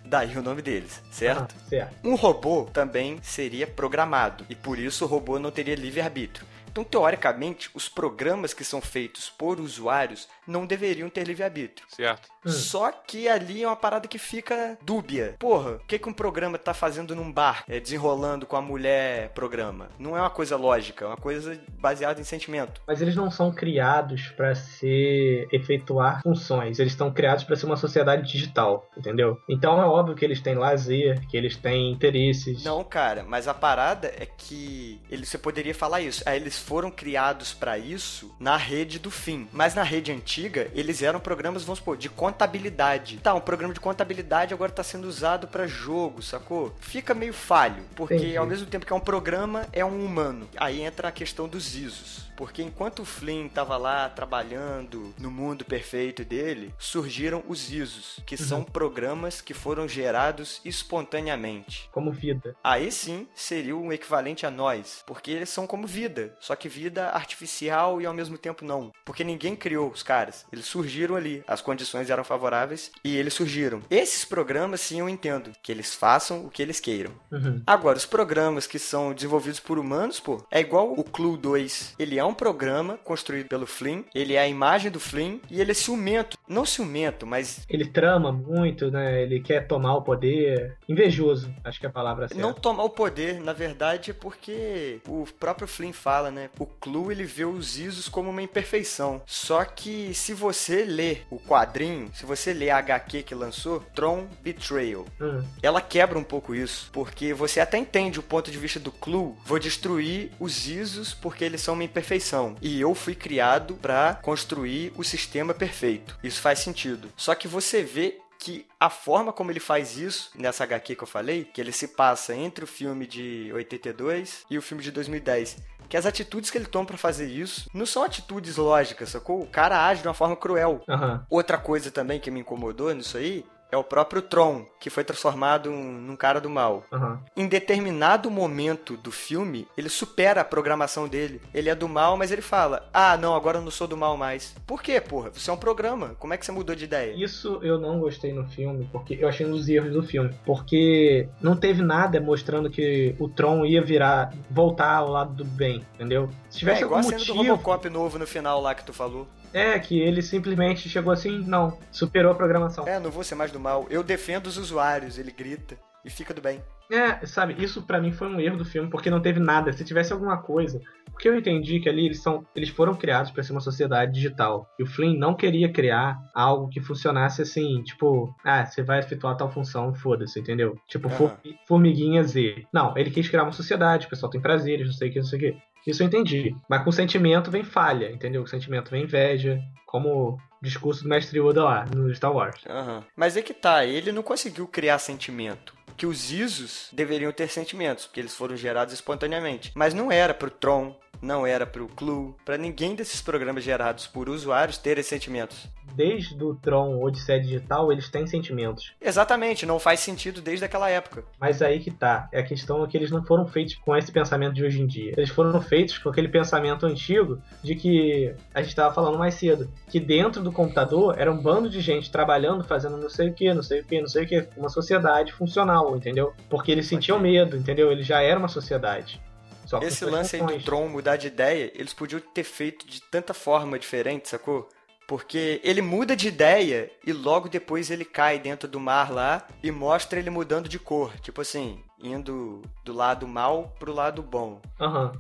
Daí 0.05 0.37
o 0.37 0.43
nome 0.43 0.61
deles, 0.61 1.01
certo? 1.11 1.55
Ah, 1.57 1.69
certo. 1.69 1.97
Um 2.03 2.15
robô 2.15 2.65
também 2.73 3.19
seria 3.23 3.67
programado 3.67 4.45
e 4.49 4.55
por 4.55 4.79
isso 4.79 5.05
o 5.05 5.09
robô 5.09 5.39
não 5.39 5.51
teria 5.51 5.75
livre-arbítrio. 5.75 6.47
Então, 6.71 6.85
teoricamente, 6.85 7.71
os 7.75 7.89
programas 7.89 8.55
que 8.55 8.63
são 8.63 8.81
feitos 8.81 9.29
por 9.29 9.59
usuários 9.59 10.29
não 10.47 10.67
deveriam 10.67 11.09
ter 11.09 11.27
livre-arbítrio. 11.27 11.89
Certo. 11.91 12.29
Hum. 12.45 12.51
Só 12.51 12.91
que 12.93 13.29
ali 13.29 13.63
é 13.63 13.67
uma 13.67 13.77
parada 13.77 14.09
que 14.09 14.19
fica 14.19 14.79
dúbia. 14.83 15.35
Porra, 15.39 15.73
o 15.73 15.79
que, 15.81 15.99
que 15.99 16.09
um 16.09 16.13
programa 16.13 16.59
tá 16.59 16.73
fazendo 16.75 17.15
num 17.15 17.31
bar, 17.31 17.65
é, 17.69 17.81
desenrolando 17.81 18.47
com 18.47 18.57
a 18.57 18.63
mulher 18.63 19.31
programa? 19.31 19.89
Não 19.99 20.17
é 20.17 20.21
uma 20.21 20.31
coisa 20.31 20.57
lógica, 20.57 21.05
é 21.05 21.09
uma 21.09 21.17
coisa 21.17 21.59
baseada 21.79 22.21
em 22.21 22.25
sentimento. 22.25 22.81
Mas 22.87 23.03
eles 23.03 23.17
não 23.17 23.31
são 23.31 23.53
criados 23.53 24.29
pra 24.37 24.55
ser 24.55 25.49
efetuar 25.53 26.23
funções. 26.23 26.79
Eles 26.79 26.93
estão 26.93 27.13
criados 27.13 27.45
pra 27.45 27.57
ser 27.57 27.67
uma 27.67 27.77
sociedade 27.77 28.31
digital, 28.31 28.89
entendeu? 28.97 29.39
Então 29.49 29.81
é 29.81 29.85
óbvio 29.85 30.15
que 30.15 30.25
eles 30.25 30.41
têm 30.41 30.55
lazer, 30.55 31.27
que 31.29 31.37
eles 31.37 31.57
têm 31.57 31.93
interesses. 31.93 32.65
Não, 32.65 32.83
cara, 32.85 33.25
mas 33.27 33.49
a 33.49 33.55
parada 33.55 34.09
é 34.09 34.27
que 34.27 35.01
ele, 35.11 35.25
você 35.25 35.39
poderia 35.39 35.75
falar 35.75 36.01
isso. 36.01 36.23
Aí 36.27 36.37
eles 36.37 36.59
foram 36.59 36.91
criados 36.91 37.53
para 37.53 37.79
isso 37.79 38.35
na 38.39 38.57
rede 38.57 38.99
do 38.99 39.11
fim. 39.11 39.49
Mas 39.53 39.75
na 39.75 39.83
rede 39.83 40.13
antiga, 40.13 40.69
eles 40.75 41.03
eram 41.03 41.21
programas, 41.21 41.65
vamos 41.65 41.79
supor, 41.79 41.97
de 41.97 42.09
contabilidade. 42.29 43.19
Tá, 43.19 43.35
um 43.35 43.41
programa 43.41 43.75
de 43.75 43.81
contabilidade 43.81 44.55
agora 44.55 44.71
tá 44.71 44.83
sendo 44.83 45.07
usado 45.07 45.49
para 45.49 45.67
jogo, 45.67 46.23
sacou? 46.23 46.75
Fica 46.81 47.15
meio 47.15 47.33
falho, 47.33 47.83
porque 47.95 48.15
Entendi. 48.15 48.37
ao 48.37 48.47
mesmo 48.47 48.67
tempo 48.67 48.87
que 48.87 48.93
é 48.93 48.97
um 48.97 49.01
programa, 49.01 49.67
é 49.73 49.85
um 49.85 50.05
humano. 50.05 50.49
Aí 50.57 50.81
entra 50.81 51.09
a 51.09 51.13
questão 51.13 51.49
dos 51.49 51.75
ISOs. 51.75 52.29
Porque 52.39 52.63
enquanto 52.63 53.01
o 53.01 53.05
Flynn 53.05 53.47
estava 53.47 53.77
lá 53.77 54.09
trabalhando 54.09 55.13
no 55.19 55.29
mundo 55.29 55.65
perfeito 55.65 56.25
dele, 56.25 56.73
surgiram 56.79 57.43
os 57.49 57.73
ISOs, 57.73 58.21
que 58.25 58.37
são 58.37 58.63
programas 58.63 59.41
que 59.41 59.53
foram 59.53 59.89
gerados 59.89 60.61
espontaneamente. 60.65 61.89
Como 61.91 62.13
vida. 62.13 62.55
Aí 62.63 62.93
sim 62.93 63.27
seria 63.35 63.77
um 63.77 63.93
equivalente 63.93 64.47
a 64.47 64.53
nós, 64.53 65.03
porque 65.05 65.33
eles 65.33 65.49
são 65.49 65.67
como 65.67 65.85
vida, 65.85 66.37
só 66.39 66.55
que 66.55 66.69
vida 66.69 67.09
artificial 67.09 68.01
e 68.01 68.07
ao 68.07 68.15
mesmo 68.15 68.39
tempo 68.39 68.65
não. 68.65 68.93
Porque 69.05 69.25
ninguém 69.25 69.57
criou 69.57 69.91
os 69.91 70.05
caras, 70.05 70.47
eles 70.53 70.67
surgiram 70.67 71.17
ali, 71.17 71.43
as 71.45 71.61
condições 71.61 72.09
eram 72.09 72.18
favoráveis 72.25 72.91
e 73.05 73.17
eles 73.17 73.35
surgiram. 73.35 73.83
Esses 73.91 74.25
programas 74.25 74.81
sim 74.81 75.01
eu 75.01 75.09
entendo, 75.09 75.53
que 75.63 75.73
eles 75.73 75.95
façam 75.95 76.45
o 76.45 76.51
que 76.51 76.63
eles 76.63 76.81
queiram. 76.81 77.13
Uhum. 77.31 77.63
Agora, 77.67 77.99
os 77.99 78.07
programas 78.07 78.67
que 78.67 78.79
são 78.79 79.13
desenvolvidos 79.13 79.61
por 79.61 79.79
humanos, 79.79 80.21
pô, 80.21 80.45
é 80.51 80.61
igual 80.61 80.93
o 80.93 81.05
Clue 81.05 81.37
2. 81.37 81.95
Ele 81.99 82.19
é 82.19 82.25
um 82.25 82.35
programa 82.35 82.99
construído 83.05 83.49
pelo 83.49 83.67
Flynn, 83.67 84.03
ele 84.15 84.35
é 84.35 84.41
a 84.41 84.49
imagem 84.49 84.91
do 84.91 85.01
Flynn 85.01 85.39
e 85.51 85.61
ele 85.61 85.71
é 85.71 85.75
ciumento. 85.75 86.39
Não 86.49 86.65
ciumento, 86.65 87.27
mas 87.27 87.67
Ele 87.69 87.85
trama 87.85 88.33
muito, 88.33 88.91
né? 88.91 89.23
Ele 89.23 89.41
quer 89.41 89.67
tomar 89.67 89.97
o 89.97 90.03
poder. 90.03 90.77
Invejoso, 90.89 91.53
acho 91.65 91.79
que 91.79 91.87
é 91.87 91.89
a 91.89 91.93
palavra 91.93 92.29
certa. 92.29 92.43
não 92.43 92.55
tomar 92.55 92.85
o 92.85 92.91
poder, 92.91 93.41
na 93.41 93.53
verdade, 93.53 94.11
é 94.11 94.15
porque 94.15 95.01
o 95.07 95.27
próprio 95.39 95.69
Flynn 95.69 95.93
fala, 95.93 96.31
né? 96.31 96.51
O 96.59 96.67
Clue 96.67 97.13
ele 97.13 97.25
vê 97.25 97.45
os 97.45 97.79
ISOs 97.79 98.09
como 98.09 98.31
uma 98.31 98.43
imperfeição. 98.43 99.21
Só 99.27 99.65
que 99.65 100.15
se 100.15 100.33
você 100.33 100.85
ler 100.85 101.27
o 101.31 101.39
quadrinho, 101.39 102.08
se 102.13 102.25
você 102.25 102.53
ler 102.53 102.71
a 102.71 102.79
HQ 102.79 103.23
que 103.23 103.35
lançou, 103.35 103.81
Tron 103.95 104.27
Betrayal, 104.43 105.07
Hum, 105.21 105.45
ela 105.63 105.81
quebra 105.81 106.19
um 106.19 106.25
pouco 106.25 106.55
isso, 106.55 106.91
porque 106.93 107.33
você 107.33 107.61
até 107.61 107.79
entende 107.79 108.19
o 108.19 108.23
ponto 108.23 108.51
de 108.51 108.59
vista 108.59 108.79
do 108.79 108.93
Clue, 108.93 109.35
vou 109.45 109.59
destruir 109.59 110.31
os 110.39 110.67
ISOs 110.67 111.15
porque 111.15 111.45
eles 111.45 111.61
são 111.61 111.75
uma 111.75 111.85
imperfeição, 111.85 112.57
e 112.61 112.81
eu 112.81 112.95
fui 112.95 113.15
criado 113.15 113.75
para 113.75 114.15
construir 114.23 114.93
o 114.97 115.05
sistema 115.05 115.55
perfeito. 115.55 116.19
Isso 116.23 116.41
faz 116.41 116.61
sentido. 116.61 117.09
Só 117.17 117.35
que 117.35 117.49
você 117.49 117.83
vê 117.83 118.19
que 118.39 118.67
a 118.79 118.89
forma 118.89 119.33
como 119.33 119.51
ele 119.51 119.59
faz 119.59 119.97
isso, 119.97 120.31
nessa 120.37 120.63
HQ 120.65 120.95
que 120.95 121.03
eu 121.03 121.09
falei, 121.09 121.45
que 121.45 121.61
ele 121.61 121.73
se 121.73 121.89
passa 121.89 122.35
entre 122.35 122.63
o 122.63 122.69
filme 122.69 123.07
de 123.07 123.51
82 123.53 124.45
e 124.49 124.57
o 124.57 124.63
filme 124.63 124.83
de 124.83 124.93
2010, 124.93 125.57
que 125.89 125.97
as 125.97 126.07
atitudes 126.07 126.51
que 126.51 126.59
ele 126.59 126.67
toma 126.67 126.87
pra 126.87 126.99
fazer 126.99 127.27
isso 127.27 127.69
não 127.73 127.87
são 127.87 128.03
atitudes 128.03 128.57
lógicas, 128.57 129.09
sacou? 129.09 129.41
O 129.41 129.47
cara 129.47 129.87
age 129.87 130.03
de 130.03 130.09
uma 130.09 130.15
forma 130.15 130.37
cruel. 130.37 130.83
Aham. 130.89 131.25
Outra 131.31 131.59
coisa 131.59 131.91
também 131.91 132.21
que 132.21 132.31
me 132.31 132.41
incomodou 132.41 132.93
nisso 132.95 133.17
aí 133.17 133.45
é 133.71 133.77
o 133.77 133.85
próprio 133.85 134.23
Tron, 134.23 134.65
que 134.81 134.89
foi 134.91 135.05
transformado 135.05 135.71
um- 135.71 135.93
num 136.01 136.17
cara 136.17 136.41
do 136.41 136.49
mal. 136.49 136.85
Aham. 136.93 137.21
Em 137.37 137.47
determinado 137.47 138.31
momento 138.31 138.97
do 138.97 139.11
filme, 139.13 139.67
ele 139.77 139.89
supera 139.89 140.41
a 140.41 140.45
programação 140.45 141.07
dele. 141.09 141.41
Ele 141.53 141.69
é 141.69 141.75
do 141.75 141.89
mal, 141.89 142.17
mas 142.17 142.31
ele 142.33 142.43
fala: 142.43 142.89
Ah, 142.93 143.17
não, 143.17 143.35
agora 143.35 143.59
eu 143.59 143.63
não 143.63 143.71
sou 143.71 143.87
do 143.87 143.97
mal 143.97 144.17
mais. 144.17 144.55
Por 144.67 144.83
quê, 144.83 145.01
porra? 145.01 145.31
Você 145.31 145.51
é 145.51 145.53
um 145.53 145.57
programa. 145.59 146.17
Como 146.19 146.33
é 146.33 146.37
que 146.37 146.47
você 146.47 146.53
mudou 146.53 146.75
de 146.75 146.85
ideia? 146.85 147.13
Isso 147.15 147.59
eu 147.63 147.79
não 147.79 147.99
gostei 148.01 148.33
no 148.33 148.47
filme, 148.49 148.89
porque 148.93 149.19
eu 149.21 149.29
achei 149.29 149.45
um 149.47 149.51
dos 149.51 149.69
erros 149.69 149.93
do 149.93 150.03
filme. 150.03 150.35
Porque 150.45 151.29
não 151.41 151.57
teve 151.57 151.83
nada 151.83 152.21
mostrando 152.21 152.71
que 152.71 153.15
o 153.19 153.29
Tron 153.29 153.65
ia 153.65 153.83
virar, 153.83 154.33
voltar 154.51 154.95
ao 154.97 155.09
lado 155.11 155.33
do 155.35 155.45
bem, 155.45 155.85
entendeu? 155.95 156.31
Se 156.51 156.57
É 156.57 156.59
tivesse 156.61 156.83
igual 156.83 156.97
a 157.01 157.03
algum 157.03 157.11
cena 157.11 157.25
do 157.25 157.35
motivo. 157.35 157.55
Robocop 157.55 157.91
novo 157.91 158.19
no 158.19 158.27
final 158.27 158.61
lá 158.61 158.75
que 158.75 158.85
tu 158.85 158.93
falou. 158.93 159.27
É, 159.53 159.79
que 159.79 159.99
ele 159.99 160.21
simplesmente 160.23 160.89
chegou 160.89 161.13
assim, 161.13 161.39
não, 161.47 161.79
superou 161.91 162.33
a 162.33 162.35
programação. 162.35 162.87
É, 162.87 162.99
não 163.01 163.11
vou 163.11 163.25
ser 163.25 163.35
mais 163.35 163.51
do 163.51 163.59
mal. 163.61 163.87
Eu 163.89 164.03
defendo 164.03 164.47
os 164.47 164.57
usuários, 164.59 165.19
ele 165.19 165.31
grita. 165.31 165.77
E 166.05 166.11
fica 166.11 166.33
do 166.33 166.41
bem. 166.41 166.63
É, 166.91 167.27
sabe, 167.27 167.55
isso 167.63 167.83
pra 167.83 168.01
mim 168.01 168.13
foi 168.13 168.29
um 168.29 168.41
erro 168.41 168.57
do 168.57 168.65
filme, 168.65 168.89
porque 168.89 169.11
não 169.11 169.21
teve 169.21 169.39
nada. 169.39 169.73
Se 169.73 169.85
tivesse 169.85 170.11
alguma 170.13 170.39
coisa. 170.41 170.81
Porque 171.11 171.29
eu 171.29 171.37
entendi 171.37 171.81
que 171.81 171.89
ali 171.89 172.07
eles 172.07 172.23
são. 172.23 172.47
Eles 172.55 172.69
foram 172.71 172.95
criados 172.95 173.31
pra 173.31 173.43
ser 173.43 173.53
uma 173.53 173.61
sociedade 173.61 174.13
digital. 174.13 174.67
E 174.79 174.85
o 174.85 174.87
Flynn 174.87 175.19
não 175.19 175.35
queria 175.35 175.71
criar 175.71 176.17
algo 176.35 176.69
que 176.69 176.81
funcionasse 176.81 177.43
assim, 177.43 177.83
tipo, 177.83 178.35
ah, 178.45 178.65
você 178.65 178.83
vai 178.83 179.01
efetuar 179.01 179.37
tal 179.37 179.51
função, 179.51 179.93
foda-se, 179.93 180.39
entendeu? 180.41 180.77
Tipo, 180.87 181.11
formi- 181.11 181.59
formiguinha 181.67 182.23
Z. 182.23 182.65
Não, 182.73 182.97
ele 182.97 183.11
quis 183.11 183.29
criar 183.29 183.43
uma 183.43 183.53
sociedade, 183.53 184.07
o 184.07 184.11
pessoal 184.11 184.31
tem 184.31 184.41
prazeres, 184.41 184.87
não 184.87 184.95
sei 184.95 185.11
o 185.11 185.13
que, 185.13 185.19
não 185.19 185.27
sei 185.27 185.39
o 185.39 185.43
que. 185.43 185.59
Isso 185.89 186.03
eu 186.03 186.07
entendi. 186.07 186.55
Mas 186.69 186.85
com 186.85 186.93
sentimento 186.93 187.51
vem 187.51 187.65
falha, 187.65 188.11
entendeu? 188.11 188.43
Com 188.43 188.47
sentimento 188.47 188.91
vem 188.91 189.05
inveja, 189.05 189.59
como 189.87 190.09
o 190.33 190.39
discurso 190.61 191.03
do 191.03 191.09
mestre 191.09 191.41
Yoda 191.41 191.65
lá, 191.65 191.87
no 191.95 192.15
Star 192.15 192.33
Wars. 192.33 192.61
Aham. 192.69 193.05
Mas 193.17 193.37
é 193.37 193.43
que 193.43 193.55
tá, 193.55 193.87
ele 193.87 194.13
não 194.13 194.23
conseguiu 194.23 194.69
criar 194.69 194.99
sentimento. 194.99 195.77
Que 195.97 196.07
os 196.07 196.31
ISOs 196.31 196.91
deveriam 196.93 197.33
ter 197.33 197.49
sentimentos, 197.49 198.07
porque 198.07 198.21
eles 198.21 198.35
foram 198.35 198.57
gerados 198.57 198.95
espontaneamente. 198.95 199.73
Mas 199.75 199.95
não 199.95 200.13
era 200.13 200.35
pro 200.35 200.51
Tron, 200.51 200.95
não 201.21 201.47
era 201.47 201.67
pro 201.67 201.89
Clue, 201.89 202.35
pra 202.45 202.57
ninguém 202.57 202.95
desses 202.95 203.21
programas 203.21 203.65
gerados 203.65 204.07
por 204.07 204.29
usuários 204.29 204.79
terem 204.79 205.03
sentimentos. 205.03 205.69
Desde 205.95 206.43
o 206.43 206.55
Tron 206.55 207.03
Odisseia 207.03 207.41
Digital, 207.41 207.91
eles 207.91 208.09
têm 208.09 208.27
sentimentos. 208.27 208.93
Exatamente, 209.01 209.67
não 209.67 209.79
faz 209.79 210.01
sentido 210.01 210.41
desde 210.41 210.65
aquela 210.65 210.89
época. 210.89 211.25
Mas 211.41 211.63
aí 211.63 211.81
que 211.81 211.91
tá. 211.91 212.29
É 212.31 212.41
a 212.41 212.45
questão 212.45 212.85
é 212.85 212.87
que 212.87 212.97
eles 212.97 213.11
não 213.11 213.25
foram 213.25 213.47
feitos 213.47 213.75
com 213.77 213.97
esse 213.97 214.13
pensamento 214.13 214.55
de 214.55 214.65
hoje 214.65 214.81
em 214.81 214.87
dia. 214.87 215.15
Eles 215.17 215.31
foram 215.31 215.61
feitos 215.61 215.99
com 215.99 216.09
aquele 216.09 216.29
pensamento 216.29 216.87
antigo 216.87 217.41
de 217.63 217.75
que 217.75 218.35
a 218.55 218.61
gente 218.61 218.71
estava 218.71 218.95
falando 218.95 219.19
mais 219.19 219.35
cedo. 219.35 219.71
Que 219.89 219.99
dentro 219.99 220.43
do 220.43 220.53
computador 220.53 221.15
era 221.19 221.33
um 221.33 221.41
bando 221.41 221.69
de 221.69 221.81
gente 221.81 222.11
trabalhando, 222.11 222.63
fazendo 222.65 222.97
não 222.97 223.09
sei 223.09 223.31
o 223.31 223.35
que, 223.35 223.53
não 223.53 223.63
sei 223.63 223.81
o 223.81 223.85
que, 223.85 224.01
não 224.01 224.09
sei 224.09 224.25
o 224.25 224.29
que. 224.29 224.49
Uma 224.57 224.69
sociedade 224.69 225.33
funcional, 225.33 225.97
entendeu? 225.97 226.33
Porque 226.49 226.71
eles 226.71 226.87
sentiam 226.87 227.19
medo, 227.19 227.57
entendeu? 227.57 227.91
Ele 227.91 228.03
já 228.03 228.21
era 228.21 228.39
uma 228.39 228.49
sociedade. 228.49 229.21
Só 229.69 229.81
Esse 229.81 230.07
lance 230.07 230.35
aí 230.35 230.43
do. 230.43 230.65
Tron 230.65 230.89
mudar 230.89 231.17
de 231.17 231.27
ideia, 231.27 231.71
eles 231.75 231.93
podiam 231.93 232.19
ter 232.21 232.43
feito 232.43 232.87
de 232.87 233.03
tanta 233.03 233.35
forma 233.35 233.79
diferente, 233.79 234.27
sacou? 234.27 234.67
Porque 235.07 235.61
ele 235.63 235.83
muda 235.83 236.17
de 236.17 236.27
ideia 236.29 236.91
e 237.07 237.13
logo 237.13 237.51
depois 237.51 237.91
ele 237.91 238.05
cai 238.05 238.39
dentro 238.39 238.67
do 238.67 238.81
mar 238.81 239.13
lá 239.13 239.47
e 239.63 239.71
mostra 239.71 240.19
ele 240.19 240.31
mudando 240.31 240.71
de 240.71 240.79
cor. 240.79 241.13
Tipo 241.21 241.43
assim, 241.43 241.83
indo 242.03 242.63
do 242.83 242.95
lado 242.95 243.29
mal 243.29 243.75
pro 243.79 243.93
lado 243.93 244.23
bom. 244.23 244.61
Aham. 244.81 245.13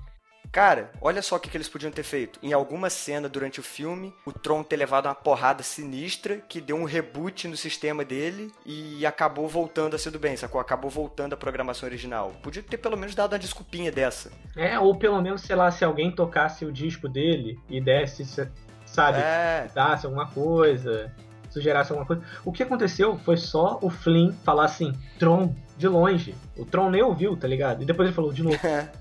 Cara, 0.50 0.90
olha 1.00 1.20
só 1.22 1.36
o 1.36 1.40
que, 1.40 1.48
que 1.50 1.56
eles 1.56 1.68
podiam 1.68 1.92
ter 1.92 2.02
feito. 2.02 2.38
Em 2.42 2.52
alguma 2.52 2.88
cena 2.90 3.28
durante 3.28 3.60
o 3.60 3.62
filme, 3.62 4.14
o 4.24 4.32
Tron 4.32 4.62
ter 4.62 4.76
levado 4.76 5.06
uma 5.06 5.14
porrada 5.14 5.62
sinistra 5.62 6.38
que 6.48 6.60
deu 6.60 6.76
um 6.76 6.84
reboot 6.84 7.46
no 7.46 7.56
sistema 7.56 8.04
dele 8.04 8.50
e 8.64 9.04
acabou 9.04 9.46
voltando 9.46 9.94
a 9.94 9.98
ser 9.98 10.10
do 10.10 10.18
bem, 10.18 10.36
sacou? 10.36 10.60
Acabou 10.60 10.90
voltando 10.90 11.34
à 11.34 11.36
programação 11.36 11.88
original. 11.88 12.32
Podia 12.42 12.62
ter 12.62 12.78
pelo 12.78 12.96
menos 12.96 13.14
dado 13.14 13.32
uma 13.34 13.38
desculpinha 13.38 13.92
dessa. 13.92 14.32
É, 14.56 14.78
ou 14.78 14.96
pelo 14.98 15.20
menos, 15.20 15.42
sei 15.42 15.54
lá, 15.54 15.70
se 15.70 15.84
alguém 15.84 16.10
tocasse 16.10 16.64
o 16.64 16.72
disco 16.72 17.08
dele 17.08 17.58
e 17.68 17.80
desse, 17.80 18.24
se- 18.24 18.48
sabe, 18.86 19.18
É, 19.18 19.68
dasse 19.74 20.06
alguma 20.06 20.26
coisa, 20.28 21.14
sugerasse 21.50 21.92
alguma 21.92 22.06
coisa. 22.06 22.22
O 22.44 22.52
que 22.52 22.62
aconteceu 22.62 23.16
foi 23.18 23.36
só 23.36 23.78
o 23.82 23.90
Flynn 23.90 24.32
falar 24.44 24.64
assim, 24.64 24.92
Tron, 25.18 25.54
de 25.76 25.86
longe. 25.88 26.34
O 26.56 26.64
Tron 26.64 26.90
nem 26.90 27.02
ouviu, 27.02 27.36
tá 27.36 27.46
ligado? 27.46 27.82
E 27.82 27.86
depois 27.86 28.08
ele 28.08 28.14
falou 28.14 28.32
de 28.32 28.42
novo, 28.42 28.58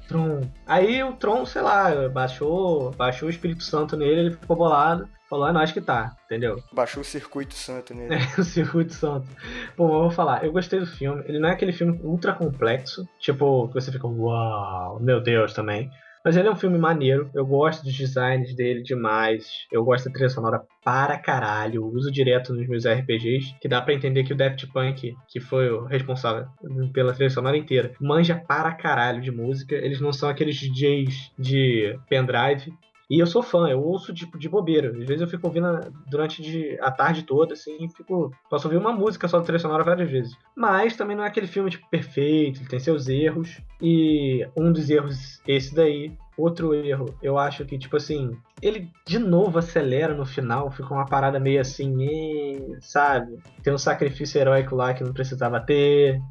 Tron. 0.08 0.42
Aí 0.66 1.04
o 1.04 1.14
Tron, 1.14 1.46
sei 1.46 1.62
lá, 1.62 2.08
baixou, 2.10 2.92
baixou 2.92 3.28
o 3.28 3.32
Espírito 3.32 3.64
Santo 3.64 3.98
nele, 3.98 4.22
ele 4.22 4.32
ficou 4.32 4.56
bolado, 4.56 5.08
falou, 5.30 5.48
é 5.48 5.52
nós 5.52 5.72
que 5.72 5.82
tá, 5.82 6.16
entendeu? 6.26 6.62
baixou 6.72 7.02
o 7.02 7.06
circuito 7.06 7.54
santo 7.54 7.94
nele. 7.94 8.16
É, 8.16 8.20
o 8.40 8.44
Circuito 8.44 8.94
Santo. 8.94 9.28
Bom, 9.76 9.88
eu 9.94 10.02
vou 10.02 10.12
falar, 10.12 10.44
eu 10.46 10.52
gostei 10.52 10.80
do 10.80 10.86
filme. 10.86 11.24
Ele 11.28 11.40
não 11.40 11.50
é 11.50 11.54
aquele 11.54 11.74
filme 11.74 12.00
ultra 12.04 12.34
complexo, 12.34 13.08
tipo, 13.20 13.68
que 13.68 13.74
você 13.74 13.92
fica, 13.92 14.08
uau, 14.08 15.00
meu 15.00 15.22
Deus, 15.22 15.54
também. 15.54 15.90
Mas 16.28 16.36
ele 16.36 16.50
é 16.50 16.52
um 16.52 16.58
filme 16.58 16.78
maneiro, 16.78 17.32
eu 17.34 17.46
gosto 17.46 17.86
dos 17.86 17.94
designs 17.94 18.54
dele 18.54 18.84
demais. 18.84 19.66
Eu 19.72 19.82
gosto 19.86 20.08
da 20.08 20.12
trilha 20.12 20.28
sonora 20.28 20.62
para 20.84 21.18
caralho. 21.18 21.76
Eu 21.76 21.86
uso 21.86 22.12
direto 22.12 22.54
nos 22.54 22.68
meus 22.68 22.86
RPGs, 22.86 23.56
que 23.62 23.68
dá 23.70 23.82
pra 23.82 23.94
entender 23.94 24.26
que 24.26 24.34
o 24.34 24.36
Daft 24.36 24.68
Punk, 24.68 25.16
que 25.30 25.40
foi 25.40 25.72
o 25.72 25.86
responsável 25.86 26.46
pela 26.92 27.14
trilha 27.14 27.30
sonora 27.30 27.56
inteira, 27.56 27.94
manja 28.02 28.36
para 28.36 28.74
caralho 28.74 29.22
de 29.22 29.32
música. 29.32 29.74
Eles 29.74 30.02
não 30.02 30.12
são 30.12 30.28
aqueles 30.28 30.58
DJs 30.60 31.32
de 31.40 31.98
pendrive. 32.10 32.74
E 33.10 33.20
eu 33.20 33.26
sou 33.28 33.42
fã, 33.42 33.70
eu 33.70 33.82
ouço 33.82 34.14
tipo 34.14 34.38
de 34.38 34.50
bobeira. 34.50 34.90
Às 34.90 35.06
vezes 35.06 35.22
eu 35.22 35.28
fico 35.28 35.48
ouvindo 35.48 35.68
a- 35.68 35.90
durante 36.10 36.42
de- 36.42 36.78
a 36.82 36.92
tarde 36.92 37.24
toda, 37.24 37.54
assim, 37.54 37.88
fico. 37.96 38.32
Posso 38.50 38.68
ouvir 38.68 38.78
uma 38.78 38.92
música 38.92 39.28
só 39.28 39.38
da 39.40 39.46
trilha 39.46 39.60
sonora 39.60 39.84
várias 39.84 40.10
vezes. 40.12 40.38
Mas 40.56 40.96
também 40.98 41.16
não 41.16 41.24
é 41.24 41.28
aquele 41.28 41.48
filme 41.48 41.70
tipo, 41.70 41.88
perfeito, 41.90 42.60
ele 42.60 42.70
tem 42.70 42.80
seus 42.80 43.08
erros. 43.08 43.62
E 43.82 44.46
um 44.58 44.72
dos 44.74 44.90
erros, 44.90 45.42
esse 45.48 45.74
daí. 45.74 46.12
Outro 46.38 46.72
erro, 46.76 47.16
eu 47.20 47.36
acho 47.36 47.66
que, 47.66 47.80
tipo 47.80 47.98
assim, 47.98 48.38
ele 48.62 48.92
de 49.08 49.18
novo 49.18 49.58
acelera 49.58 50.14
no 50.14 50.24
final, 50.24 50.70
fica 50.70 50.94
uma 50.94 51.06
parada 51.08 51.40
meio 51.40 51.60
assim, 51.60 51.98
sabe? 52.80 53.40
Tem 53.64 53.74
um 53.74 53.78
sacrifício 53.78 54.40
heróico 54.40 54.76
lá 54.76 54.94
que 54.94 55.04
não 55.04 55.14
precisava 55.14 55.60
ter. 55.60 56.22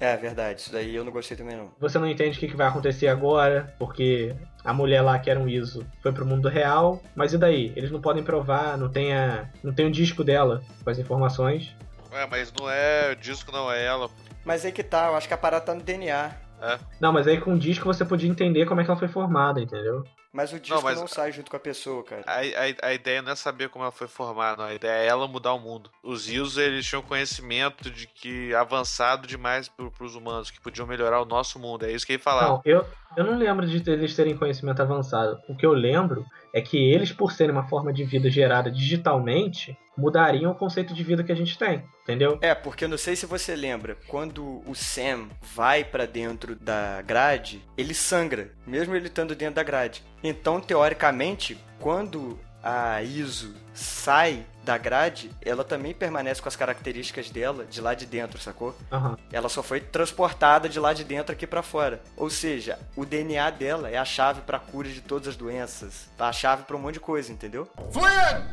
É 0.00 0.16
verdade, 0.16 0.62
isso 0.62 0.72
daí 0.72 0.96
eu 0.96 1.04
não 1.04 1.12
gostei 1.12 1.36
também 1.36 1.54
não. 1.54 1.70
Você 1.78 1.98
não 1.98 2.08
entende 2.08 2.38
o 2.38 2.40
que 2.40 2.56
vai 2.56 2.66
acontecer 2.66 3.06
agora, 3.06 3.74
porque 3.78 4.34
a 4.64 4.72
mulher 4.72 5.02
lá, 5.02 5.18
que 5.18 5.28
era 5.28 5.38
um 5.38 5.46
ISO, 5.46 5.86
foi 6.02 6.10
pro 6.10 6.24
mundo 6.24 6.48
real. 6.48 7.02
Mas 7.14 7.34
e 7.34 7.38
daí? 7.38 7.70
Eles 7.76 7.90
não 7.90 8.00
podem 8.00 8.24
provar, 8.24 8.78
não 8.78 8.88
tem, 8.88 9.14
a, 9.14 9.46
não 9.62 9.74
tem 9.74 9.86
o 9.86 9.90
disco 9.90 10.24
dela 10.24 10.62
com 10.82 10.88
as 10.88 10.98
informações. 10.98 11.76
Ué, 12.10 12.26
mas 12.30 12.50
não 12.58 12.70
é. 12.70 13.12
O 13.12 13.16
disco 13.16 13.52
não 13.52 13.70
é 13.70 13.84
ela. 13.84 14.08
Mas 14.42 14.64
aí 14.64 14.72
que 14.72 14.82
tá, 14.82 15.08
eu 15.08 15.16
acho 15.16 15.28
que 15.28 15.34
a 15.34 15.38
parada 15.38 15.66
tá 15.66 15.74
no 15.74 15.82
DNA. 15.82 16.30
É. 16.62 16.78
Não, 16.98 17.12
mas 17.12 17.26
aí 17.26 17.38
com 17.38 17.54
o 17.54 17.58
disco 17.58 17.84
você 17.84 18.04
podia 18.04 18.28
entender 18.28 18.64
como 18.66 18.80
é 18.80 18.84
que 18.84 18.90
ela 18.90 18.98
foi 18.98 19.08
formada, 19.08 19.60
entendeu? 19.60 20.02
Mas 20.32 20.52
o 20.52 20.60
disco 20.60 20.76
não, 20.76 20.82
mas- 20.82 21.10
sai 21.10 21.32
junto 21.32 21.50
com 21.50 21.56
a 21.56 21.60
pessoa, 21.60 22.04
cara. 22.04 22.22
A, 22.24 22.36
a, 22.38 22.88
a 22.90 22.94
ideia 22.94 23.20
não 23.20 23.32
é 23.32 23.36
saber 23.36 23.68
como 23.68 23.84
ela 23.84 23.90
foi 23.90 24.06
formada, 24.06 24.58
não. 24.62 24.64
A 24.70 24.74
ideia 24.74 25.02
é 25.02 25.06
ela 25.06 25.26
mudar 25.26 25.52
o 25.54 25.58
mundo. 25.58 25.90
Os 26.04 26.28
Ios, 26.28 26.56
eles 26.56 26.86
tinham 26.86 27.02
conhecimento 27.02 27.90
de 27.90 28.06
que 28.06 28.54
avançado 28.54 29.26
demais 29.26 29.68
pro, 29.68 29.90
pros 29.90 30.14
humanos, 30.14 30.50
que 30.50 30.60
podiam 30.60 30.86
melhorar 30.86 31.20
o 31.20 31.24
nosso 31.24 31.58
mundo. 31.58 31.84
É 31.84 31.90
isso 31.90 32.06
que 32.06 32.12
ele 32.12 32.22
falava. 32.22 32.48
Não, 32.48 32.62
eu, 32.64 32.86
eu 33.16 33.24
não 33.24 33.36
lembro 33.36 33.66
de 33.66 33.82
eles 33.90 34.14
terem 34.14 34.36
conhecimento 34.36 34.80
avançado. 34.80 35.38
O 35.48 35.56
que 35.56 35.66
eu 35.66 35.72
lembro 35.72 36.24
é 36.54 36.60
que 36.60 36.76
eles, 36.76 37.12
por 37.12 37.32
serem 37.32 37.52
uma 37.52 37.68
forma 37.68 37.92
de 37.92 38.04
vida 38.04 38.30
gerada 38.30 38.70
digitalmente, 38.70 39.76
mudariam 39.96 40.52
o 40.52 40.54
conceito 40.54 40.94
de 40.94 41.02
vida 41.02 41.22
que 41.22 41.32
a 41.32 41.34
gente 41.36 41.58
tem, 41.58 41.84
entendeu? 42.02 42.38
É, 42.40 42.54
porque 42.54 42.84
eu 42.84 42.88
não 42.88 42.98
sei 42.98 43.14
se 43.16 43.26
você 43.26 43.54
lembra, 43.54 43.96
quando 44.08 44.62
o 44.66 44.74
Sam 44.74 45.28
vai 45.54 45.84
pra 45.84 46.06
dentro 46.06 46.54
da 46.56 47.02
grade, 47.02 47.62
ele 47.76 47.94
sangra, 47.94 48.52
mesmo 48.66 48.94
ele 48.94 49.06
estando 49.06 49.34
dentro 49.34 49.56
da 49.56 49.62
grade. 49.62 50.02
Então, 50.22 50.60
teoricamente, 50.60 51.58
quando 51.78 52.38
a 52.62 53.02
Iso 53.02 53.54
sai 53.72 54.44
da 54.62 54.76
grade, 54.76 55.30
ela 55.40 55.64
também 55.64 55.94
permanece 55.94 56.40
com 56.42 56.48
as 56.48 56.56
características 56.56 57.30
dela 57.30 57.64
de 57.64 57.80
lá 57.80 57.94
de 57.94 58.04
dentro, 58.06 58.38
sacou? 58.38 58.76
Aham. 58.92 59.16
Ela 59.32 59.48
só 59.48 59.62
foi 59.62 59.80
transportada 59.80 60.68
de 60.68 60.78
lá 60.78 60.92
de 60.92 61.02
dentro 61.02 61.32
aqui 61.32 61.46
pra 61.46 61.62
fora. 61.62 62.02
Ou 62.16 62.28
seja, 62.28 62.78
o 62.94 63.06
DNA 63.06 63.50
dela 63.50 63.88
é 63.88 63.96
a 63.96 64.04
chave 64.04 64.42
pra 64.42 64.58
cura 64.58 64.88
de 64.88 65.00
todas 65.00 65.28
as 65.28 65.36
doenças, 65.36 66.08
tá? 66.16 66.28
A 66.28 66.32
chave 66.32 66.64
pra 66.64 66.76
um 66.76 66.80
monte 66.80 66.94
de 66.94 67.00
coisa, 67.00 67.32
entendeu? 67.32 67.68
Flynn! 67.90 68.44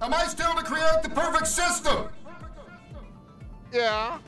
Am 0.00 0.12
I 0.14 0.28
still 0.28 0.54
to 0.54 0.64
create 0.64 1.02
the 1.02 1.08
perfect 1.08 1.48
system? 1.48 2.08
Yeah. 3.72 4.20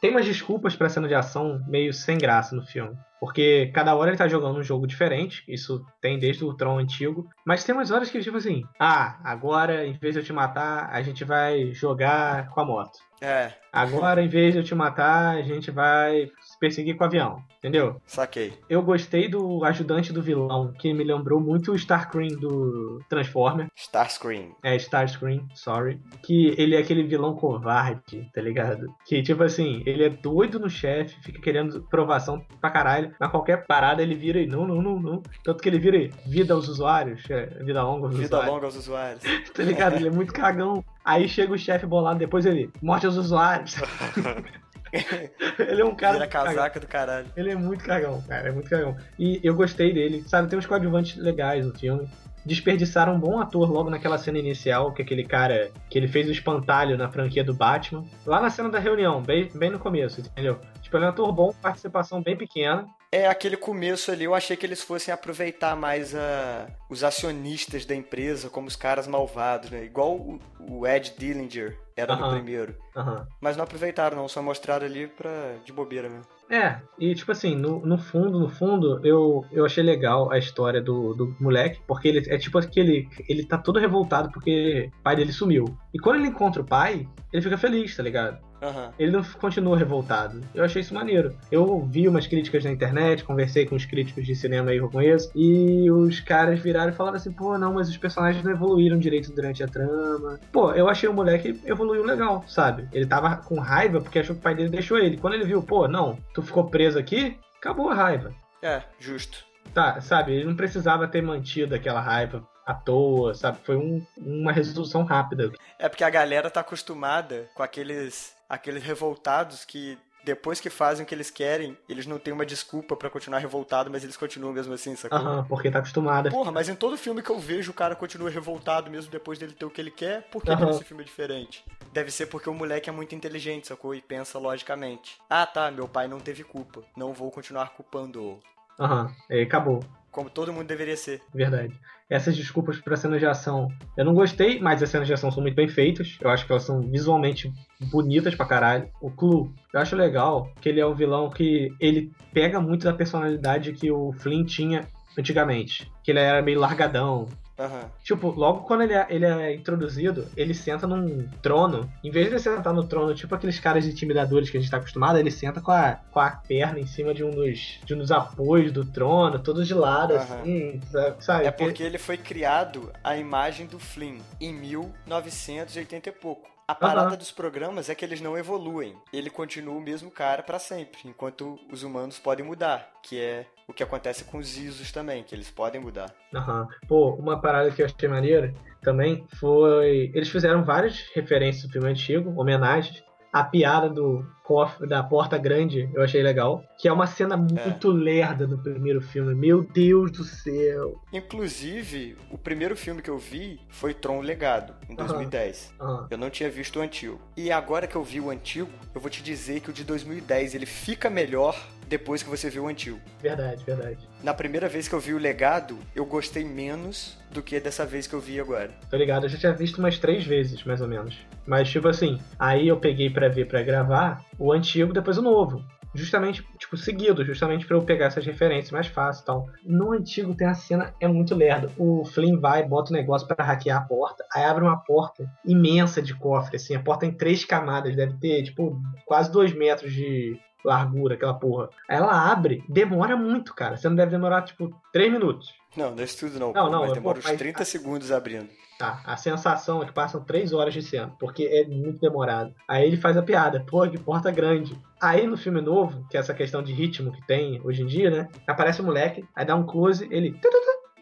Tem 0.00 0.10
umas 0.10 0.24
desculpas 0.24 0.74
pra 0.74 0.88
cena 0.88 1.06
de 1.06 1.14
ação 1.14 1.62
meio 1.66 1.92
sem 1.92 2.16
graça 2.16 2.56
no 2.56 2.64
filme. 2.64 2.96
Porque 3.20 3.70
cada 3.74 3.94
hora 3.94 4.10
ele 4.10 4.16
tá 4.16 4.26
jogando 4.26 4.58
um 4.58 4.62
jogo 4.62 4.86
diferente, 4.86 5.44
isso 5.46 5.84
tem 6.00 6.18
desde 6.18 6.44
o 6.44 6.54
Tron 6.54 6.78
antigo. 6.78 7.28
Mas 7.44 7.62
tem 7.62 7.74
umas 7.74 7.90
horas 7.90 8.10
que, 8.10 8.20
tipo 8.20 8.38
assim, 8.38 8.64
ah, 8.78 9.20
agora 9.22 9.86
em 9.86 9.92
vez 9.92 10.14
de 10.14 10.20
eu 10.20 10.24
te 10.24 10.32
matar, 10.32 10.88
a 10.90 11.02
gente 11.02 11.22
vai 11.22 11.72
jogar 11.72 12.48
com 12.48 12.60
a 12.60 12.64
moto. 12.64 12.98
É, 13.20 13.52
Agora, 13.72 14.22
em 14.22 14.28
vez 14.28 14.52
de 14.52 14.58
eu 14.60 14.64
te 14.64 14.74
matar, 14.74 15.36
a 15.36 15.42
gente 15.42 15.70
vai 15.70 16.28
perseguir 16.60 16.96
com 16.96 17.04
o 17.04 17.06
avião. 17.06 17.42
Entendeu? 17.58 18.00
saquei. 18.06 18.52
Eu 18.68 18.82
gostei 18.82 19.28
do 19.28 19.64
ajudante 19.64 20.12
do 20.12 20.22
vilão, 20.22 20.72
que 20.78 20.92
me 20.94 21.02
lembrou 21.04 21.40
muito 21.40 21.72
o 21.72 21.74
Starscream 21.76 22.38
do 22.38 23.00
Transformer. 23.08 23.66
Starscream. 23.76 24.54
É, 24.62 24.76
Starscream, 24.76 25.46
sorry. 25.54 26.00
Que 26.22 26.54
ele 26.58 26.74
é 26.76 26.78
aquele 26.78 27.02
vilão 27.02 27.34
covarde, 27.34 28.30
tá 28.32 28.40
ligado? 28.40 28.86
Que, 29.06 29.22
tipo 29.22 29.42
assim, 29.42 29.82
ele 29.84 30.04
é 30.04 30.08
doido 30.08 30.58
no 30.58 30.70
chefe, 30.70 31.16
fica 31.22 31.40
querendo 31.40 31.82
provação 31.90 32.44
pra 32.60 32.70
caralho. 32.70 33.14
Na 33.20 33.28
qualquer 33.28 33.66
parada 33.66 34.02
ele 34.02 34.14
vira 34.14 34.40
e 34.40 34.46
não, 34.46 34.66
não, 34.66 34.80
não, 34.82 35.00
não. 35.00 35.22
Tanto 35.44 35.62
que 35.62 35.68
ele 35.68 35.78
vira 35.78 35.96
e 35.96 36.10
vida 36.26 36.54
aos 36.54 36.68
usuários, 36.68 37.22
é, 37.30 37.46
vida 37.64 37.82
longa 37.82 38.06
aos 38.06 38.14
Vida 38.16 38.26
usuários. 38.26 38.54
longa 38.54 38.66
aos 38.66 38.76
usuários. 38.76 39.22
Tá 39.54 39.62
ligado? 39.64 39.96
Ele 39.96 40.08
é 40.08 40.10
muito 40.10 40.32
cagão. 40.32 40.84
Aí 41.04 41.28
chega 41.28 41.52
o 41.52 41.58
chefe 41.58 41.84
bolado, 41.86 42.18
depois 42.18 42.46
ele, 42.46 42.70
morte 42.82 43.06
aos 43.06 43.16
usuários. 43.16 43.74
ele 45.58 45.80
é 45.80 45.84
um 45.84 45.94
cara. 45.94 46.14
Vira 46.14 46.26
casaca 46.26 46.80
do 46.80 46.86
caralho. 46.86 47.26
Ele 47.36 47.50
é 47.50 47.54
muito 47.54 47.84
cagão, 47.84 48.22
cara, 48.22 48.48
é 48.48 48.52
muito 48.52 48.68
cagão. 48.68 48.96
E 49.18 49.40
eu 49.42 49.54
gostei 49.54 49.92
dele, 49.92 50.22
sabe? 50.26 50.48
Tem 50.48 50.58
uns 50.58 50.66
coadjuvantes 50.66 51.16
legais 51.16 51.66
no 51.66 51.76
filme. 51.76 52.08
Desperdiçaram 52.44 53.14
um 53.14 53.20
bom 53.20 53.38
ator 53.38 53.70
logo 53.70 53.90
naquela 53.90 54.16
cena 54.16 54.38
inicial, 54.38 54.92
que 54.92 55.02
é 55.02 55.04
aquele 55.04 55.24
cara 55.24 55.70
que 55.90 55.98
ele 55.98 56.08
fez 56.08 56.26
o 56.26 56.32
espantalho 56.32 56.96
na 56.96 57.10
franquia 57.10 57.44
do 57.44 57.52
Batman. 57.52 58.04
Lá 58.24 58.40
na 58.40 58.48
cena 58.48 58.70
da 58.70 58.78
reunião, 58.78 59.22
bem, 59.22 59.48
bem 59.54 59.70
no 59.70 59.78
começo, 59.78 60.20
entendeu? 60.20 60.58
Tipo, 60.80 60.96
ele 60.96 61.04
é 61.04 61.08
um 61.08 61.10
ator 61.10 61.32
bom, 61.32 61.52
participação 61.60 62.22
bem 62.22 62.36
pequena. 62.36 62.86
É, 63.12 63.26
aquele 63.26 63.56
começo 63.56 64.10
ali, 64.10 64.24
eu 64.24 64.34
achei 64.34 64.56
que 64.56 64.64
eles 64.64 64.82
fossem 64.82 65.12
aproveitar 65.12 65.74
mais 65.74 66.14
a, 66.14 66.68
os 66.88 67.02
acionistas 67.02 67.84
da 67.84 67.94
empresa 67.94 68.48
como 68.48 68.68
os 68.68 68.76
caras 68.76 69.06
malvados, 69.06 69.68
né? 69.68 69.84
Igual 69.84 70.14
o, 70.14 70.40
o 70.60 70.86
Ed 70.86 71.12
Dillinger 71.18 71.76
era 72.00 72.16
no 72.16 72.24
Aham. 72.24 72.34
primeiro. 72.34 72.74
Aham. 72.96 73.26
Mas 73.40 73.56
não 73.56 73.64
aproveitaram, 73.64 74.16
não, 74.16 74.28
só 74.28 74.42
mostraram 74.42 74.86
ali 74.86 75.06
pra, 75.06 75.54
de 75.64 75.72
bobeira 75.72 76.08
mesmo. 76.08 76.26
É, 76.50 76.80
e 76.98 77.14
tipo 77.14 77.30
assim, 77.30 77.54
no, 77.54 77.78
no 77.86 77.96
fundo, 77.96 78.40
no 78.40 78.48
fundo, 78.48 79.00
eu, 79.06 79.44
eu 79.52 79.64
achei 79.64 79.84
legal 79.84 80.32
a 80.32 80.38
história 80.38 80.82
do, 80.82 81.14
do 81.14 81.36
moleque, 81.40 81.80
porque 81.86 82.08
ele 82.08 82.24
é 82.28 82.36
tipo 82.36 82.58
aquele. 82.58 83.08
Ele 83.28 83.44
tá 83.44 83.56
todo 83.56 83.78
revoltado 83.78 84.30
porque 84.32 84.90
o 84.98 85.02
pai 85.02 85.14
dele 85.14 85.32
sumiu. 85.32 85.64
E 85.94 85.98
quando 85.98 86.16
ele 86.16 86.26
encontra 86.28 86.60
o 86.60 86.66
pai, 86.66 87.08
ele 87.32 87.42
fica 87.42 87.56
feliz, 87.56 87.96
tá 87.96 88.02
ligado? 88.02 88.38
Aham. 88.62 88.92
Ele 88.98 89.12
não 89.12 89.22
continua 89.24 89.76
revoltado. 89.78 90.40
Eu 90.54 90.64
achei 90.64 90.82
isso 90.82 90.92
maneiro. 90.94 91.36
Eu 91.50 91.80
vi 91.86 92.06
umas 92.06 92.26
críticas 92.26 92.64
na 92.64 92.70
internet, 92.70 93.24
conversei 93.24 93.64
com 93.66 93.74
os 93.74 93.84
críticos 93.84 94.26
de 94.26 94.34
cinema 94.34 94.70
aí 94.70 94.78
que 94.78 94.84
eu 94.84 94.90
conheço, 94.90 95.30
e 95.34 95.90
os 95.90 96.20
caras 96.20 96.58
viraram 96.60 96.90
e 96.92 96.94
falaram 96.94 97.16
assim: 97.16 97.32
pô, 97.32 97.56
não, 97.56 97.74
mas 97.74 97.88
os 97.88 97.96
personagens 97.96 98.44
não 98.44 98.52
evoluíram 98.52 98.98
direito 98.98 99.32
durante 99.32 99.62
a 99.62 99.68
trama. 99.68 100.38
Pô, 100.52 100.72
eu 100.72 100.88
achei 100.88 101.08
o 101.08 101.12
moleque 101.14 101.60
evoluiu 101.64 102.04
legal, 102.04 102.44
sabe? 102.46 102.88
Ele 102.92 103.06
tava 103.06 103.36
com 103.36 103.58
raiva 103.58 104.00
porque 104.00 104.18
achou 104.18 104.34
que 104.34 104.40
o 104.40 104.42
pai 104.42 104.54
dele 104.54 104.68
deixou 104.68 104.98
ele. 104.98 105.16
Quando 105.16 105.34
ele 105.34 105.44
viu, 105.44 105.62
pô, 105.62 105.88
não, 105.88 106.18
tu 106.34 106.42
ficou 106.42 106.64
preso 106.68 106.98
aqui, 106.98 107.38
acabou 107.58 107.88
a 107.90 107.94
raiva. 107.94 108.32
É, 108.62 108.82
justo. 108.98 109.44
Tá, 109.72 110.00
sabe? 110.00 110.32
Ele 110.32 110.44
não 110.44 110.56
precisava 110.56 111.06
ter 111.06 111.22
mantido 111.22 111.74
aquela 111.74 112.00
raiva 112.00 112.42
à 112.66 112.74
toa, 112.74 113.34
sabe? 113.34 113.58
Foi 113.64 113.76
um- 113.76 114.04
uma 114.18 114.52
resolução 114.52 115.02
rápida. 115.04 115.50
É 115.78 115.88
porque 115.88 116.04
a 116.04 116.10
galera 116.10 116.50
tá 116.50 116.60
acostumada 116.60 117.48
com 117.54 117.62
aqueles, 117.62 118.32
aqueles 118.50 118.82
revoltados 118.82 119.64
que 119.64 119.96
depois 120.22 120.60
que 120.60 120.68
fazem 120.68 121.04
o 121.04 121.06
que 121.06 121.14
eles 121.14 121.30
querem, 121.30 121.78
eles 121.88 122.06
não 122.06 122.18
têm 122.18 122.34
uma 122.34 122.44
desculpa 122.44 122.94
pra 122.94 123.08
continuar 123.08 123.38
revoltado, 123.38 123.90
mas 123.90 124.04
eles 124.04 124.16
continuam 124.16 124.52
mesmo 124.52 124.74
assim, 124.74 124.94
sacou? 124.94 125.18
Aham, 125.18 125.46
porque 125.48 125.70
tá 125.70 125.78
acostumada. 125.78 126.28
Porra, 126.28 126.52
mas 126.52 126.68
em 126.68 126.74
todo 126.74 126.98
filme 126.98 127.22
que 127.22 127.30
eu 127.30 127.38
vejo 127.38 127.70
o 127.70 127.74
cara 127.74 127.96
continua 127.96 128.28
revoltado 128.28 128.90
mesmo 128.90 129.10
depois 129.10 129.38
dele 129.38 129.54
ter 129.54 129.64
o 129.64 129.70
que 129.70 129.80
ele 129.80 129.90
quer, 129.90 130.22
por 130.24 130.42
que, 130.44 130.54
nesse 130.54 130.84
filme 130.84 131.02
é 131.02 131.06
diferente? 131.06 131.64
Deve 131.92 132.10
ser 132.10 132.26
porque 132.26 132.50
o 132.50 132.54
moleque 132.54 132.90
é 132.90 132.92
muito 132.92 133.14
inteligente, 133.14 133.68
sacou? 133.68 133.94
E 133.94 134.02
pensa 134.02 134.38
logicamente. 134.38 135.16
Ah 135.28 135.46
tá, 135.46 135.70
meu 135.70 135.88
pai 135.88 136.06
não 136.06 136.20
teve 136.20 136.44
culpa. 136.44 136.82
Não 136.96 137.14
vou 137.14 137.30
continuar 137.30 137.70
culpando-o. 137.70 138.40
Aham, 138.78 139.10
aí 139.30 139.42
acabou. 139.42 139.80
Como 140.10 140.28
todo 140.28 140.52
mundo 140.52 140.66
deveria 140.66 140.96
ser. 140.96 141.20
Verdade. 141.32 141.72
Essas 142.08 142.36
desculpas 142.36 142.80
para 142.80 142.96
cenas 142.96 143.20
de 143.20 143.26
ação 143.26 143.68
eu 143.96 144.04
não 144.04 144.12
gostei, 144.12 144.58
mas 144.58 144.82
as 144.82 144.90
cenas 144.90 145.06
de 145.06 145.14
ação 145.14 145.30
são 145.30 145.42
muito 145.42 145.54
bem 145.54 145.68
feitas. 145.68 146.18
Eu 146.20 146.28
acho 146.28 146.44
que 146.44 146.50
elas 146.50 146.64
são 146.64 146.80
visualmente 146.80 147.52
bonitas 147.80 148.34
pra 148.34 148.46
caralho. 148.46 148.88
O 149.00 149.10
Clu, 149.10 149.54
eu 149.72 149.80
acho 149.80 149.94
legal 149.94 150.52
que 150.60 150.68
ele 150.68 150.80
é 150.80 150.86
um 150.86 150.94
vilão 150.94 151.30
que 151.30 151.72
ele 151.78 152.10
pega 152.32 152.60
muito 152.60 152.84
da 152.84 152.92
personalidade 152.92 153.72
que 153.72 153.90
o 153.92 154.12
Flynn 154.12 154.44
tinha 154.44 154.88
antigamente. 155.16 155.90
Que 156.02 156.10
ele 156.10 156.18
era 156.18 156.42
meio 156.42 156.58
largadão. 156.58 157.28
Aham. 157.60 157.90
Tipo, 158.02 158.30
logo 158.30 158.62
quando 158.62 158.82
ele 158.82 158.94
é, 158.94 159.06
ele 159.10 159.26
é 159.26 159.54
introduzido, 159.54 160.26
ele 160.36 160.54
senta 160.54 160.86
num 160.86 161.28
trono. 161.42 161.90
Em 162.02 162.10
vez 162.10 162.26
de 162.26 162.32
ele 162.32 162.40
sentar 162.40 162.72
no 162.72 162.86
trono, 162.86 163.14
tipo 163.14 163.34
aqueles 163.34 163.60
caras 163.60 163.86
intimidadores 163.86 164.48
que 164.48 164.56
a 164.56 164.60
gente 164.60 164.70
tá 164.70 164.78
acostumado, 164.78 165.18
ele 165.18 165.30
senta 165.30 165.60
com 165.60 165.70
a, 165.70 166.00
com 166.10 166.20
a 166.20 166.30
perna 166.30 166.80
em 166.80 166.86
cima 166.86 167.12
de 167.12 167.22
um 167.22 167.30
dos, 167.30 167.80
de 167.84 167.94
um 167.94 167.98
dos 167.98 168.10
apoios 168.10 168.72
do 168.72 168.84
trono, 168.84 169.38
todo 169.38 169.64
de 169.64 169.74
lado, 169.74 170.14
Aham. 170.14 170.40
assim, 170.40 170.80
sabe? 171.20 171.46
É 171.46 171.50
porque 171.50 171.82
ele 171.82 171.98
foi 171.98 172.16
criado 172.16 172.92
a 173.04 173.16
imagem 173.16 173.66
do 173.66 173.78
Flynn 173.78 174.18
em 174.40 174.52
1980 174.54 176.08
e 176.08 176.12
pouco. 176.12 176.50
A 176.66 176.74
parada 176.74 177.08
Aham. 177.08 177.16
dos 177.16 177.32
programas 177.32 177.88
é 177.88 177.96
que 177.96 178.04
eles 178.04 178.20
não 178.20 178.38
evoluem. 178.38 178.94
Ele 179.12 179.28
continua 179.28 179.74
o 179.74 179.80
mesmo 179.80 180.08
cara 180.08 180.40
pra 180.40 180.56
sempre, 180.60 181.00
enquanto 181.04 181.58
os 181.68 181.82
humanos 181.82 182.16
podem 182.20 182.46
mudar, 182.46 182.92
que 183.02 183.18
é 183.18 183.44
o 183.70 183.74
que 183.74 183.82
acontece 183.82 184.24
com 184.24 184.38
os 184.38 184.58
Isos 184.58 184.90
também, 184.90 185.22
que 185.22 185.34
eles 185.34 185.50
podem 185.50 185.80
mudar. 185.80 186.12
Aham. 186.34 186.66
Pô, 186.88 187.14
uma 187.14 187.40
parada 187.40 187.70
que 187.70 187.80
eu 187.80 187.86
achei 187.86 188.08
maneira 188.08 188.52
também 188.82 189.26
foi. 189.38 190.10
Eles 190.14 190.28
fizeram 190.28 190.64
várias 190.64 191.08
referências 191.14 191.64
do 191.64 191.72
filme 191.72 191.88
antigo, 191.88 192.38
homenagens. 192.38 193.02
A 193.32 193.44
piada 193.44 193.88
do 193.88 194.26
cofre, 194.50 194.84
da 194.88 195.00
porta 195.00 195.38
grande, 195.38 195.88
eu 195.94 196.02
achei 196.02 196.20
legal. 196.24 196.64
Que 196.76 196.88
é 196.88 196.92
uma 196.92 197.06
cena 197.06 197.36
muito 197.36 197.88
lerda 197.88 198.48
no 198.48 198.58
primeiro 198.58 199.00
filme. 199.00 199.32
Meu 199.32 199.62
Deus 199.62 200.10
do 200.10 200.24
céu. 200.24 201.00
Inclusive, 201.12 202.16
o 202.32 202.36
primeiro 202.36 202.76
filme 202.76 203.00
que 203.00 203.08
eu 203.08 203.16
vi 203.16 203.60
foi 203.68 203.94
Tron 203.94 204.20
Legado, 204.20 204.74
em 204.88 204.94
Aham. 204.94 205.06
2010. 205.06 205.72
Aham. 205.80 206.08
Eu 206.10 206.18
não 206.18 206.28
tinha 206.28 206.50
visto 206.50 206.80
o 206.80 206.82
antigo. 206.82 207.20
E 207.36 207.52
agora 207.52 207.86
que 207.86 207.94
eu 207.94 208.02
vi 208.02 208.20
o 208.20 208.28
antigo, 208.28 208.70
eu 208.92 209.00
vou 209.00 209.08
te 209.08 209.22
dizer 209.22 209.60
que 209.60 209.70
o 209.70 209.72
de 209.72 209.84
2010 209.84 210.56
ele 210.56 210.66
fica 210.66 211.08
melhor 211.08 211.56
depois 211.90 212.22
que 212.22 212.30
você 212.30 212.48
viu 212.48 212.64
o 212.64 212.68
antigo. 212.68 213.00
Verdade, 213.20 213.64
verdade. 213.64 213.98
Na 214.22 214.32
primeira 214.32 214.68
vez 214.68 214.86
que 214.86 214.94
eu 214.94 215.00
vi 215.00 215.12
o 215.12 215.18
legado, 215.18 215.76
eu 215.94 216.06
gostei 216.06 216.44
menos 216.44 217.18
do 217.32 217.42
que 217.42 217.58
dessa 217.58 217.84
vez 217.84 218.06
que 218.06 218.14
eu 218.14 218.20
vi 218.20 218.38
agora. 218.38 218.70
Tô 218.88 218.96
ligado, 218.96 219.24
eu 219.24 219.28
já 219.28 219.36
tinha 219.38 219.52
visto 219.52 219.78
umas 219.78 219.98
três 219.98 220.24
vezes, 220.24 220.62
mais 220.62 220.80
ou 220.80 220.86
menos. 220.86 221.16
Mas, 221.44 221.68
tipo 221.68 221.88
assim, 221.88 222.20
aí 222.38 222.68
eu 222.68 222.76
peguei 222.76 223.10
pra 223.10 223.28
ver, 223.28 223.46
pra 223.46 223.62
gravar, 223.62 224.24
o 224.40 224.52
antigo, 224.52 224.92
depois 224.92 225.18
o 225.18 225.22
novo 225.22 225.62
justamente, 225.94 226.46
tipo, 226.58 226.76
seguido, 226.76 227.24
justamente 227.24 227.66
para 227.66 227.76
eu 227.76 227.82
pegar 227.82 228.06
essas 228.06 228.24
referências 228.24 228.70
mais 228.70 228.86
fácil 228.86 229.22
e 229.22 229.26
tal. 229.26 229.46
No 229.64 229.92
antigo 229.92 230.34
tem 230.34 230.46
a 230.46 230.54
cena, 230.54 230.94
é 231.00 231.08
muito 231.08 231.34
lerdo. 231.34 231.70
O 231.76 232.04
Flynn 232.04 232.38
vai, 232.38 232.66
bota 232.66 232.92
o 232.92 232.94
um 232.94 232.96
negócio 232.96 233.26
para 233.26 233.44
hackear 233.44 233.82
a 233.82 233.84
porta, 233.84 234.24
aí 234.32 234.44
abre 234.44 234.64
uma 234.64 234.76
porta 234.76 235.28
imensa 235.44 236.00
de 236.00 236.14
cofre, 236.14 236.56
assim, 236.56 236.74
a 236.74 236.80
porta 236.80 237.06
em 237.06 237.12
três 237.12 237.44
camadas, 237.44 237.96
deve 237.96 238.14
ter, 238.18 238.42
tipo, 238.44 238.80
quase 239.04 239.32
dois 239.32 239.52
metros 239.52 239.92
de 239.92 240.38
largura, 240.64 241.14
aquela 241.14 241.34
porra. 241.34 241.68
Ela 241.88 242.30
abre, 242.30 242.62
demora 242.68 243.16
muito, 243.16 243.54
cara. 243.54 243.76
Você 243.76 243.88
não 243.88 243.96
deve 243.96 244.10
demorar, 244.10 244.42
tipo, 244.42 244.70
três 244.92 245.10
minutos. 245.12 245.48
Não, 245.76 245.92
não 245.92 246.00
é 246.00 246.04
isso 246.04 246.18
tudo 246.26 246.38
não. 246.38 246.52
Não, 246.52 246.70
não, 246.70 246.80
mas 246.80 246.88
eu- 246.90 246.94
demora 246.94 247.14
pô, 247.14 247.20
uns 247.20 247.26
mas- 247.30 247.38
30 247.38 247.64
segundos 247.64 248.10
abrindo. 248.10 248.48
Tá, 248.78 249.02
a 249.04 249.14
sensação 249.14 249.82
é 249.82 249.86
que 249.86 249.92
passam 249.92 250.24
três 250.24 250.54
horas 250.54 250.72
de 250.72 250.80
cena, 250.80 251.12
porque 251.20 251.44
é 251.44 251.66
muito 251.66 252.00
demorado. 252.00 252.54
Aí 252.66 252.86
ele 252.86 252.96
faz 252.96 253.14
a 253.14 253.22
piada, 253.22 253.62
pô, 253.68 253.86
que 253.86 253.98
porta 253.98 254.30
grande. 254.30 254.74
Aí 254.98 255.26
no 255.26 255.36
filme 255.36 255.60
novo, 255.60 256.02
que 256.08 256.16
é 256.16 256.20
essa 256.20 256.32
questão 256.32 256.62
de 256.62 256.72
ritmo 256.72 257.12
que 257.12 257.26
tem 257.26 257.60
hoje 257.62 257.82
em 257.82 257.86
dia, 257.86 258.10
né? 258.10 258.28
Aparece 258.46 258.80
o 258.80 258.84
moleque, 258.84 259.22
aí 259.36 259.44
dá 259.44 259.54
um 259.54 259.66
close, 259.66 260.08
ele. 260.10 260.32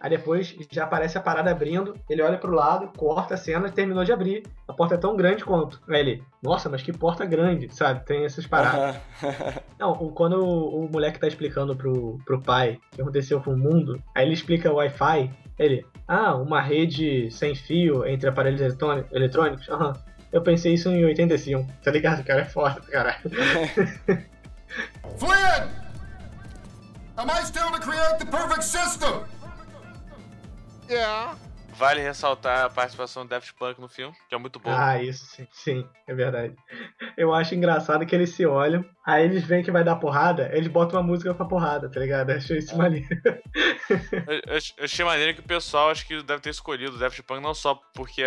Aí 0.00 0.10
depois 0.10 0.54
já 0.70 0.84
aparece 0.84 1.18
a 1.18 1.20
parada 1.20 1.50
abrindo, 1.50 1.94
ele 2.08 2.22
olha 2.22 2.38
pro 2.38 2.52
lado, 2.54 2.88
corta 2.96 3.34
a 3.34 3.36
cena 3.36 3.68
e 3.68 3.72
terminou 3.72 4.04
de 4.04 4.12
abrir. 4.12 4.44
A 4.66 4.72
porta 4.72 4.94
é 4.94 4.98
tão 4.98 5.16
grande 5.16 5.44
quanto. 5.44 5.80
Aí 5.88 6.00
ele, 6.00 6.22
nossa, 6.42 6.68
mas 6.68 6.82
que 6.82 6.92
porta 6.92 7.24
grande, 7.24 7.68
sabe? 7.74 8.04
Tem 8.04 8.24
essas 8.24 8.46
paradas. 8.46 8.96
Não, 9.78 9.94
quando 10.10 10.34
o, 10.44 10.84
o 10.84 10.90
moleque 10.90 11.18
tá 11.18 11.26
explicando 11.26 11.74
pro, 11.74 12.18
pro 12.24 12.40
pai 12.40 12.78
o 12.92 12.96
que 12.96 13.02
aconteceu 13.02 13.40
com 13.40 13.52
o 13.52 13.58
mundo, 13.58 14.00
aí 14.14 14.24
ele 14.24 14.34
explica 14.34 14.70
o 14.72 14.76
Wi-Fi, 14.76 15.30
ele, 15.58 15.84
ah, 16.06 16.34
uma 16.36 16.60
rede 16.60 17.30
sem 17.30 17.54
fio 17.54 18.06
entre 18.06 18.28
aparelhos 18.28 18.60
eletrôni- 18.60 19.04
eletrônicos? 19.10 19.68
Aham. 19.68 19.92
Eu 20.30 20.42
pensei 20.42 20.74
isso 20.74 20.90
em 20.90 21.04
85, 21.04 21.66
tá 21.82 21.90
ligado? 21.90 22.20
O 22.20 22.24
cara 22.24 22.42
é 22.42 22.44
foda, 22.44 22.80
caralho. 22.82 23.18
Flynn! 25.18 25.68
Am 27.16 27.28
I 27.30 27.42
still 27.44 27.70
to 27.72 27.80
create 27.80 28.18
the 28.18 28.26
perfect 28.26 28.62
system? 28.62 29.24
Yeah. 30.88 31.34
Vale 31.78 32.00
ressaltar 32.00 32.64
a 32.64 32.70
participação 32.70 33.24
do 33.24 33.28
Daft 33.28 33.54
Punk 33.54 33.80
no 33.80 33.88
filme, 33.88 34.14
que 34.28 34.34
é 34.34 34.38
muito 34.38 34.58
bom. 34.58 34.70
Ah, 34.76 35.00
isso 35.00 35.24
sim, 35.26 35.46
sim, 35.52 35.88
é 36.06 36.14
verdade. 36.14 36.54
Eu 37.16 37.32
acho 37.32 37.54
engraçado 37.54 38.04
que 38.04 38.14
eles 38.14 38.30
se 38.30 38.44
olham, 38.44 38.84
aí 39.06 39.24
eles 39.24 39.44
veem 39.44 39.62
que 39.62 39.70
vai 39.70 39.84
dar 39.84 39.96
porrada, 39.96 40.50
eles 40.52 40.68
botam 40.68 40.98
uma 41.00 41.06
música 41.06 41.32
pra 41.34 41.46
porrada, 41.46 41.88
tá 41.88 42.00
ligado? 42.00 42.30
Eu 42.30 42.36
achei 42.36 42.58
isso 42.58 42.76
maneiro. 42.76 43.06
Eu, 44.26 44.34
eu- 44.34 44.58
eu 44.76 44.84
achei 44.84 45.04
maneiro 45.04 45.34
que 45.34 45.40
o 45.40 45.44
pessoal 45.44 45.90
acho 45.90 46.06
que 46.06 46.22
deve 46.22 46.40
ter 46.42 46.50
escolhido 46.50 46.96
o 46.96 46.98
Daft 46.98 47.22
Punk 47.22 47.40
não 47.42 47.54
só 47.54 47.74
porque 47.94 48.22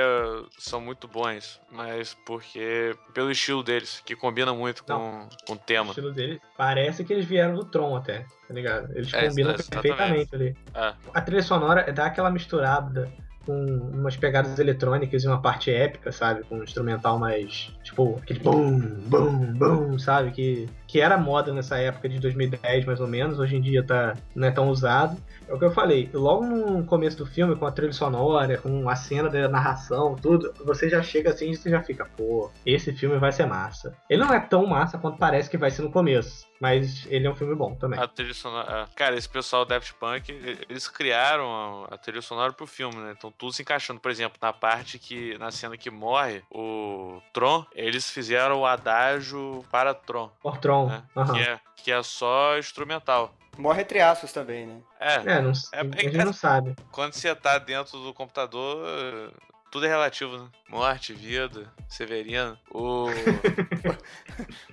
são 0.58 0.82
muito 0.82 1.08
bons, 1.08 1.62
mas 1.72 2.16
porque 2.26 2.96
pelo 3.14 3.30
estilo 3.32 3.62
deles, 3.64 4.02
que 4.06 4.16
combina 4.16 4.52
muito 4.54 4.84
com, 4.84 5.28
com 5.46 5.54
o 5.54 5.56
O 5.56 5.60
tema. 5.60 5.90
estilo 5.90 6.12
deles. 6.12 6.40
Parece 6.58 7.04
que 7.04 7.14
eles 7.14 7.26
vieram 7.26 7.54
do 7.54 7.66
Tron 7.66 7.96
até, 7.96 8.26
tá 8.48 8.54
ligado? 8.54 8.92
Eles 8.96 9.14
É, 9.14 9.28
combinam 9.28 9.54
exatamente. 9.54 9.70
perfeitamente 9.70 10.36
ali. 10.36 10.58
É. 10.74 10.94
A 11.14 11.22
trilha 11.22 11.44
sonora 11.44 11.92
dá 11.94 12.08
aquela 12.08 12.32
misturada 12.32 13.12
com 13.46 13.54
umas 13.94 14.16
pegadas 14.16 14.58
eletrônicas 14.60 15.24
e 15.24 15.28
uma 15.28 15.42
parte 15.42 15.72
épica, 15.72 16.12
sabe? 16.12 16.44
Com 16.44 16.60
um 16.60 16.64
instrumental 16.64 17.18
mais, 17.18 17.72
tipo, 17.84 18.20
aquele 18.22 18.40
bum, 18.40 18.80
bum, 18.80 19.54
bum, 19.54 20.00
sabe? 20.00 20.32
Que, 20.32 20.70
que 20.92 21.00
era 21.00 21.18
moda 21.18 21.54
nessa 21.54 21.78
época 21.78 22.10
de 22.10 22.20
2010, 22.20 22.84
mais 22.84 23.00
ou 23.00 23.08
menos. 23.08 23.40
Hoje 23.40 23.56
em 23.56 23.62
dia 23.62 23.82
tá, 23.82 24.14
não 24.36 24.46
é 24.46 24.52
tão 24.52 24.68
usado. 24.68 25.16
É 25.48 25.54
o 25.54 25.58
que 25.58 25.64
eu 25.64 25.72
falei, 25.72 26.10
logo 26.14 26.46
no 26.46 26.84
começo 26.84 27.18
do 27.18 27.26
filme, 27.26 27.56
com 27.56 27.66
a 27.66 27.72
trilha 27.72 27.94
sonora, 27.94 28.58
com 28.58 28.90
a 28.90 28.96
cena 28.96 29.30
da 29.30 29.48
narração, 29.48 30.16
tudo, 30.16 30.54
você 30.66 30.90
já 30.90 31.02
chega 31.02 31.30
assim 31.30 31.52
e 31.52 31.56
você 31.56 31.70
já 31.70 31.82
fica, 31.82 32.04
pô, 32.18 32.52
esse 32.66 32.92
filme 32.92 33.18
vai 33.18 33.32
ser 33.32 33.46
massa. 33.46 33.96
Ele 34.10 34.22
não 34.22 34.34
é 34.34 34.40
tão 34.42 34.66
massa 34.66 34.98
quanto 34.98 35.18
parece 35.18 35.50
que 35.50 35.58
vai 35.58 35.72
ser 35.72 35.82
no 35.82 35.92
começo, 35.92 36.46
mas 36.60 37.08
ele 37.10 37.26
é 37.26 37.30
um 37.30 37.36
filme 37.36 37.56
bom 37.56 37.74
também. 37.76 38.00
A 38.00 38.08
trilha 38.08 38.34
sonora. 38.34 38.88
é. 38.90 38.96
Cara, 38.96 39.16
esse 39.16 39.30
pessoal 39.30 39.66
Daft 39.66 39.94
Punk, 39.96 40.30
eles 40.70 40.88
criaram 40.90 41.86
a, 41.90 41.96
a 41.96 41.98
trilha 41.98 42.22
sonora 42.22 42.52
pro 42.54 42.68
filme, 42.68 42.98
né? 42.98 43.14
Então 43.18 43.32
tudo 43.32 43.54
se 43.54 43.62
encaixando. 43.62 44.00
Por 44.00 44.12
exemplo, 44.12 44.38
na 44.42 44.54
parte 44.54 45.00
que. 45.00 45.38
Na 45.38 45.52
cena 45.52 45.76
que 45.78 45.90
morre 45.90 46.44
o 46.52 47.22
Tron, 47.34 47.66
eles 47.74 48.10
fizeram 48.10 48.60
o 48.60 48.66
adágio 48.66 49.66
para 49.72 49.94
Tron, 49.94 50.30
Por 50.42 50.58
Tron, 50.58 50.81
né? 50.88 51.04
aham. 51.16 51.34
Que, 51.34 51.42
é, 51.42 51.60
que 51.78 51.92
é 51.92 52.04
só 52.04 52.58
instrumental. 52.58 53.34
Morre 53.58 53.82
entre 53.82 54.00
aspas 54.00 54.32
também, 54.32 54.66
né? 54.66 54.80
É, 55.00 55.16
É, 55.16 55.42
não, 55.42 55.52
É, 55.74 55.82
a 55.82 55.84
é 55.84 56.04
gente 56.04 56.18
não 56.18 56.34
sabe. 56.34 56.76
quando 56.92 57.14
você 57.14 57.34
tá 57.36 57.58
dentro 57.58 58.00
do 58.00 58.14
computador, 58.14 59.34
tudo 59.70 59.86
é 59.86 59.90
relativo, 59.90 60.38
né? 60.38 60.48
Morte, 60.70 61.14
vida, 61.14 61.72
Severino. 61.88 62.58
O. 62.70 63.08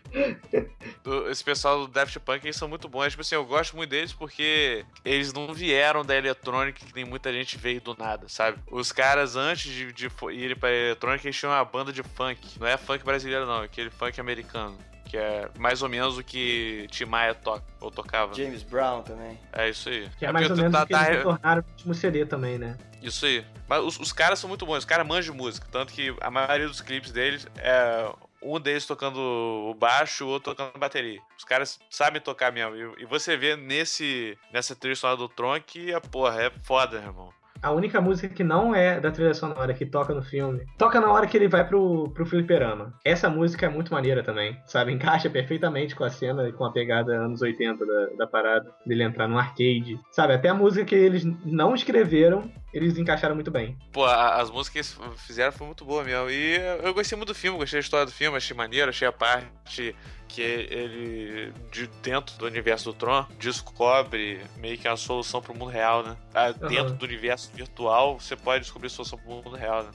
Esse 1.31 1.45
pessoal 1.45 1.81
do 1.81 1.89
Daft 1.89 2.19
Punk 2.21 2.45
eles 2.45 2.57
são 2.57 2.69
muito 2.69 2.89
bons. 2.89 3.11
Tipo 3.11 3.23
assim, 3.23 3.35
eu 3.35 3.45
gosto 3.45 3.77
muito 3.77 3.91
deles 3.91 4.13
porque 4.13 4.85
eles 5.05 5.33
não 5.33 5.53
vieram 5.53 6.05
da 6.05 6.17
eletrônica 6.17 6.85
que 6.85 6.95
nem 6.95 7.05
muita 7.05 7.33
gente 7.33 7.57
veio 7.57 7.81
do 7.81 7.97
nada, 7.97 8.29
sabe? 8.29 8.59
Os 8.71 8.93
caras, 8.93 9.37
antes 9.37 9.71
de, 9.73 9.93
de 9.93 10.11
irem 10.33 10.57
pra 10.57 10.71
eletrônica, 10.71 11.27
eles 11.27 11.37
tinham 11.37 11.53
uma 11.53 11.65
banda 11.65 11.93
de 11.93 12.03
funk. 12.03 12.59
Não 12.59 12.67
é 12.67 12.77
funk 12.77 13.05
brasileiro, 13.05 13.47
não, 13.47 13.63
é 13.63 13.67
aquele 13.67 13.91
funk 13.91 14.21
americano. 14.21 14.77
Que 15.09 15.17
é 15.17 15.49
mais 15.59 15.83
ou 15.83 15.89
menos 15.89 16.19
o 16.19 16.23
que 16.23 16.87
Tim 16.91 17.07
Maia 17.07 17.35
toca, 17.35 17.65
ou 17.81 17.91
tocava. 17.91 18.35
James 18.35 18.63
Brown 18.63 19.03
também. 19.03 19.39
É 19.53 19.71
isso 19.71 19.89
aí. 19.89 20.09
Que 20.19 20.27
é 20.27 20.33
mais 20.33 20.51
ou 20.51 20.57
menos 20.57 20.73
tá- 20.73 20.83
o 20.83 20.87
que 20.87 20.93
eles 20.95 21.07
tá- 21.07 21.15
se 21.15 21.23
tornaram 21.23 21.63
no 21.63 21.69
último 21.71 21.95
CD 21.95 22.27
também, 22.27 22.59
né? 22.59 22.77
Isso 23.03 23.25
aí. 23.25 23.45
Mas 23.67 23.83
os, 23.83 23.99
os 23.99 24.13
caras 24.13 24.39
são 24.39 24.49
muito 24.49 24.67
bons, 24.67 24.79
os 24.79 24.85
caras 24.85 25.07
manjam 25.07 25.33
de 25.35 25.41
música. 25.41 25.67
Tanto 25.71 25.93
que 25.93 26.15
a 26.21 26.31
maioria 26.31 26.67
dos 26.69 26.81
clipes 26.81 27.11
deles 27.11 27.47
é 27.57 28.11
um 28.43 28.61
deles 28.61 28.85
tocando 28.87 29.19
o 29.19 29.75
baixo, 29.75 30.25
o 30.27 30.29
outro 30.29 30.55
tocando 30.55 30.79
bateria. 30.79 31.21
Os 31.37 31.45
caras 31.45 31.79
sabem 31.91 32.21
tocar 32.21 32.53
mesmo. 32.53 32.77
E, 32.99 33.03
e 33.03 33.07
você 33.07 33.37
vê 33.37 33.57
nesse, 33.57 34.37
nessa 34.53 34.77
trilha 34.77 34.95
sonora 34.97 35.17
do 35.17 35.29
Tron 35.29 35.59
que, 35.61 35.93
a 35.95 36.01
porra, 36.01 36.43
é 36.43 36.51
foda, 36.63 36.99
irmão. 36.99 37.33
A 37.63 37.71
única 37.73 38.01
música 38.01 38.29
que 38.29 38.45
não 38.45 38.75
é 38.75 39.01
da 39.01 39.11
trilha 39.11 39.35
sonora 39.35 39.75
que 39.75 39.85
toca 39.85 40.15
no 40.15 40.23
filme, 40.23 40.65
toca 40.77 41.01
na 41.01 41.11
hora 41.11 41.27
que 41.27 41.37
ele 41.37 41.49
vai 41.49 41.67
pro, 41.67 42.11
pro 42.11 42.27
fliperama. 42.27 42.95
Essa 43.05 43.29
música 43.29 43.67
é 43.67 43.69
muito 43.69 43.93
maneira 43.93 44.23
também, 44.23 44.57
sabe? 44.67 44.93
Encaixa 44.93 45.29
perfeitamente 45.29 45.95
com 45.95 46.05
a 46.05 46.11
cena 46.11 46.49
e 46.49 46.53
com 46.53 46.65
a 46.65 46.73
pegada 46.73 47.13
anos 47.13 47.43
80 47.43 47.85
da, 47.85 48.07
da 48.19 48.27
parada, 48.27 48.71
dele 48.87 49.03
entrar 49.03 49.29
no 49.29 49.39
arcade. 49.39 49.99
Sabe? 50.11 50.35
Até 50.35 50.49
a 50.49 50.55
música 50.55 50.85
que 50.85 50.95
eles 50.95 51.25
não 51.45 51.75
escreveram, 51.75 52.51
eles 52.73 52.97
encaixaram 52.97 53.35
muito 53.35 53.51
bem. 53.51 53.77
Pô, 53.93 54.05
as 54.05 54.51
músicas 54.51 54.95
que 54.95 55.03
eles 55.03 55.21
fizeram 55.23 55.53
foi 55.53 55.67
muito 55.67 55.85
boa 55.85 56.05
mesmo. 56.05 56.31
E 56.31 56.57
eu 56.83 56.95
gostei 56.95 57.17
muito 57.17 57.29
do 57.29 57.35
filme, 57.35 57.59
gostei 57.59 57.79
da 57.79 57.85
história 57.85 58.07
do 58.07 58.13
filme, 58.13 58.37
achei 58.37 58.57
maneiro, 58.57 58.91
achei 58.91 59.09
a 59.09 59.13
parte 59.13 59.95
que 60.29 60.43
ele, 60.43 61.53
de 61.71 61.87
dentro 62.03 62.37
do 62.37 62.47
universo 62.47 62.93
do 62.93 62.93
Tron, 62.93 63.27
descobre 63.39 64.41
meio 64.57 64.79
que 64.79 64.87
a 64.87 64.97
solução 64.97 65.41
pro 65.41 65.55
mundo 65.55 65.71
real, 65.71 66.03
né? 66.03 66.17
Ah, 66.35 66.53
Dentro 66.53 66.95
do 66.95 67.05
universo 67.05 67.51
virtual, 67.53 68.21
você 68.21 68.37
pode 68.37 68.63
descobrir 68.65 68.87
a 68.89 68.91
solução 68.91 69.19
pro 69.19 69.31
mundo 69.31 69.57
real, 69.57 69.83
né? 69.85 69.91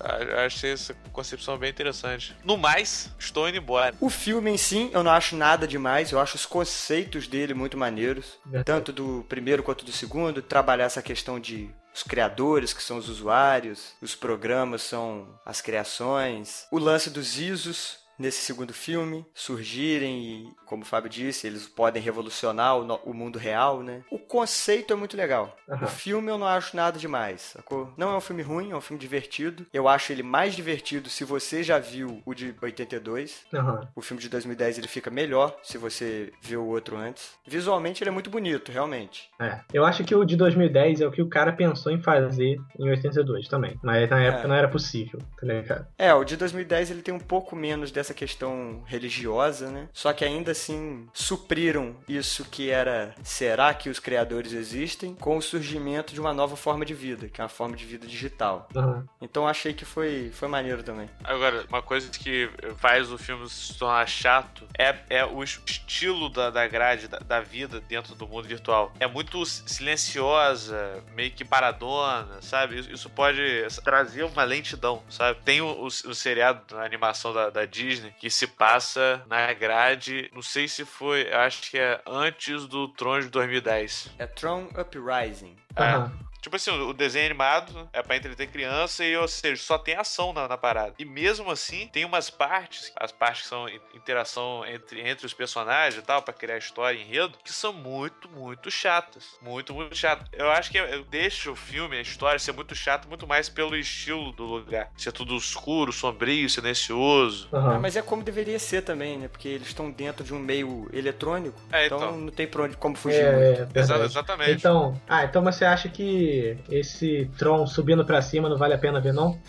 Ah, 0.00 0.44
Achei 0.44 0.72
essa 0.72 0.94
concepção 1.12 1.56
bem 1.56 1.70
interessante. 1.70 2.34
No 2.44 2.56
mais, 2.56 3.10
estou 3.18 3.48
indo 3.48 3.58
embora. 3.58 3.94
O 4.00 4.10
filme 4.10 4.50
em 4.50 4.56
si, 4.58 4.90
eu 4.92 5.02
não 5.02 5.10
acho 5.10 5.36
nada 5.36 5.66
demais. 5.66 6.10
Eu 6.10 6.20
acho 6.20 6.36
os 6.36 6.46
conceitos 6.46 7.26
dele 7.28 7.54
muito 7.54 7.76
maneiros. 7.76 8.38
Verdade. 8.44 8.64
Tanto 8.66 8.92
do 8.92 9.24
primeiro 9.28 9.62
quanto 9.62 9.84
do 9.84 9.92
segundo. 9.92 10.42
Trabalhar 10.42 10.84
essa 10.84 11.02
questão 11.02 11.38
de 11.38 11.70
os 11.94 12.02
criadores, 12.02 12.72
que 12.72 12.82
são 12.82 12.96
os 12.98 13.08
usuários. 13.08 13.92
Os 14.00 14.14
programas 14.14 14.82
são 14.82 15.28
as 15.44 15.60
criações. 15.60 16.66
O 16.70 16.78
lance 16.78 17.10
dos 17.10 17.38
ISOs 17.38 17.98
nesse 18.18 18.40
segundo 18.42 18.72
filme 18.74 19.24
surgirem 19.34 20.22
e, 20.22 20.48
como 20.66 20.82
o 20.82 20.86
Fábio 20.86 21.10
disse, 21.10 21.46
eles 21.46 21.66
podem 21.66 22.02
revolucionar 22.02 22.76
o, 22.76 22.94
o 23.04 23.14
mundo 23.14 23.38
real, 23.38 23.82
né? 23.82 24.02
O 24.10 24.18
conceito 24.18 24.92
é 24.92 24.96
muito 24.96 25.16
legal. 25.16 25.56
Aham. 25.68 25.84
O 25.84 25.88
filme 25.88 26.30
eu 26.30 26.38
não 26.38 26.46
acho 26.46 26.76
nada 26.76 26.98
demais, 26.98 27.40
sacou? 27.56 27.92
Não 27.96 28.12
é 28.12 28.16
um 28.16 28.20
filme 28.20 28.42
ruim, 28.42 28.70
é 28.72 28.76
um 28.76 28.80
filme 28.80 29.00
divertido. 29.00 29.66
Eu 29.72 29.88
acho 29.88 30.12
ele 30.12 30.22
mais 30.22 30.54
divertido 30.54 31.08
se 31.08 31.24
você 31.24 31.62
já 31.62 31.78
viu 31.78 32.22
o 32.24 32.34
de 32.34 32.54
82. 32.60 33.46
Aham. 33.54 33.88
O 33.94 34.00
filme 34.02 34.22
de 34.22 34.28
2010 34.28 34.78
ele 34.78 34.88
fica 34.88 35.10
melhor 35.10 35.56
se 35.62 35.78
você 35.78 36.32
viu 36.42 36.62
o 36.62 36.68
outro 36.68 36.96
antes. 36.96 37.32
Visualmente 37.46 38.02
ele 38.02 38.10
é 38.10 38.12
muito 38.12 38.30
bonito, 38.30 38.70
realmente. 38.72 39.28
É. 39.40 39.60
Eu 39.72 39.84
acho 39.84 40.04
que 40.04 40.14
o 40.14 40.24
de 40.24 40.36
2010 40.36 41.00
é 41.00 41.06
o 41.06 41.10
que 41.10 41.22
o 41.22 41.28
cara 41.28 41.52
pensou 41.52 41.92
em 41.92 42.02
fazer 42.02 42.58
em 42.78 42.88
82 42.90 43.48
também. 43.48 43.78
Mas 43.82 44.08
na 44.10 44.20
época 44.22 44.44
É. 44.44 44.46
não 44.48 44.54
era 44.54 44.68
possível, 44.68 45.18
tá 45.40 45.46
ligado? 45.46 45.86
É, 45.98 46.12
o 46.14 46.24
de 46.24 46.36
2010 46.36 46.90
ele 46.90 47.02
tem 47.02 47.14
um 47.14 47.18
pouco 47.18 47.54
menos 47.56 47.90
dessa 47.90 48.07
essa 48.08 48.14
questão 48.14 48.82
religiosa, 48.86 49.70
né? 49.70 49.88
Só 49.92 50.12
que 50.12 50.24
ainda 50.24 50.52
assim 50.52 51.08
supriram 51.12 51.96
isso 52.08 52.44
que 52.44 52.70
era 52.70 53.14
será 53.22 53.74
que 53.74 53.90
os 53.90 53.98
criadores 53.98 54.52
existem 54.52 55.14
com 55.14 55.36
o 55.36 55.42
surgimento 55.42 56.14
de 56.14 56.20
uma 56.20 56.32
nova 56.32 56.56
forma 56.56 56.84
de 56.84 56.94
vida, 56.94 57.28
que 57.28 57.40
é 57.40 57.44
uma 57.44 57.50
forma 57.50 57.76
de 57.76 57.84
vida 57.84 58.06
digital. 58.06 58.68
Aham. 58.74 59.06
Então 59.20 59.46
achei 59.46 59.74
que 59.74 59.84
foi, 59.84 60.30
foi 60.32 60.48
maneiro 60.48 60.82
também. 60.82 61.08
Agora, 61.22 61.64
uma 61.68 61.82
coisa 61.82 62.08
que 62.10 62.50
faz 62.78 63.10
o 63.12 63.18
filme 63.18 63.48
se 63.48 63.76
tornar 63.78 64.08
chato 64.08 64.66
é, 64.78 64.94
é 65.10 65.24
o 65.24 65.42
estilo 65.42 66.30
da, 66.30 66.50
da 66.50 66.66
grade, 66.66 67.08
da, 67.08 67.18
da 67.18 67.40
vida 67.40 67.80
dentro 67.80 68.14
do 68.14 68.26
mundo 68.26 68.48
virtual. 68.48 68.92
É 68.98 69.06
muito 69.06 69.44
silenciosa, 69.44 71.02
meio 71.14 71.30
que 71.30 71.44
paradona, 71.44 72.40
sabe? 72.40 72.78
Isso, 72.78 72.90
isso 72.90 73.10
pode 73.10 73.40
trazer 73.84 74.22
uma 74.24 74.44
lentidão, 74.44 75.02
sabe? 75.10 75.38
Tem 75.44 75.60
o, 75.60 75.66
o, 75.66 75.86
o 75.86 76.14
seriado, 76.14 76.76
a 76.76 76.84
animação 76.84 77.32
da, 77.32 77.50
da 77.50 77.64
Disney, 77.64 77.97
que 78.18 78.30
se 78.30 78.46
passa 78.46 79.22
na 79.26 79.52
grade, 79.52 80.30
não 80.34 80.42
sei 80.42 80.68
se 80.68 80.84
foi, 80.84 81.32
acho 81.32 81.70
que 81.70 81.78
é 81.78 82.00
antes 82.06 82.66
do 82.66 82.88
Tron 82.88 83.20
de 83.20 83.28
2010. 83.28 84.10
É 84.18 84.26
Tron 84.26 84.68
Uprising. 84.78 85.56
Aham. 85.76 86.27
Tipo 86.40 86.56
assim, 86.56 86.70
o 86.70 86.92
desenho 86.92 87.26
animado 87.26 87.88
é 87.92 88.02
pra 88.02 88.16
entreter 88.16 88.46
criança 88.48 89.04
e, 89.04 89.16
ou 89.16 89.26
seja, 89.26 89.60
só 89.62 89.76
tem 89.78 89.94
ação 89.96 90.32
na, 90.32 90.46
na 90.48 90.56
parada. 90.56 90.94
E 90.98 91.04
mesmo 91.04 91.50
assim, 91.50 91.88
tem 91.92 92.04
umas 92.04 92.30
partes, 92.30 92.92
as 92.96 93.10
partes 93.12 93.42
que 93.42 93.48
são 93.48 93.68
in- 93.68 93.80
interação 93.94 94.64
entre, 94.66 95.00
entre 95.08 95.26
os 95.26 95.34
personagens 95.34 96.00
e 96.00 96.06
tal, 96.06 96.22
pra 96.22 96.32
criar 96.32 96.56
história 96.58 96.96
e 96.96 97.02
enredo, 97.02 97.36
que 97.44 97.52
são 97.52 97.72
muito, 97.72 98.28
muito 98.28 98.70
chatas. 98.70 99.36
Muito, 99.42 99.74
muito 99.74 99.96
chatas. 99.96 100.28
Eu 100.32 100.50
acho 100.50 100.70
que 100.70 100.78
deixo 101.10 101.52
o 101.52 101.56
filme, 101.56 101.96
a 101.96 102.00
história, 102.00 102.38
ser 102.38 102.52
muito 102.52 102.74
chato, 102.74 103.08
muito 103.08 103.26
mais 103.26 103.48
pelo 103.48 103.76
estilo 103.76 104.32
do 104.32 104.44
lugar. 104.44 104.90
Ser 104.96 105.12
tudo 105.12 105.36
escuro, 105.36 105.92
sombrio, 105.92 106.48
silencioso. 106.48 107.48
Ah, 107.52 107.58
Aham. 107.58 107.78
mas 107.80 107.96
é 107.96 108.02
como 108.02 108.22
deveria 108.22 108.58
ser 108.58 108.82
também, 108.82 109.18
né? 109.18 109.28
Porque 109.28 109.48
eles 109.48 109.68
estão 109.68 109.90
dentro 109.90 110.24
de 110.24 110.32
um 110.32 110.38
meio 110.38 110.88
eletrônico. 110.92 111.58
É, 111.72 111.86
então, 111.86 111.98
então. 111.98 112.16
não 112.16 112.30
tem 112.32 112.46
pra 112.46 112.62
onde, 112.62 112.76
como 112.76 112.96
fugir 112.96 113.22
É, 113.24 113.32
muito. 113.66 113.78
é, 113.78 114.04
exatamente. 114.04 114.52
Então, 114.52 115.00
ah, 115.08 115.24
então 115.24 115.42
você 115.42 115.64
acha 115.64 115.88
que 115.88 116.27
esse 116.70 117.30
Tron 117.38 117.66
subindo 117.66 118.04
pra 118.04 118.22
cima 118.22 118.48
não 118.48 118.58
vale 118.58 118.74
a 118.74 118.78
pena 118.78 119.00
ver, 119.00 119.12
não? 119.12 119.40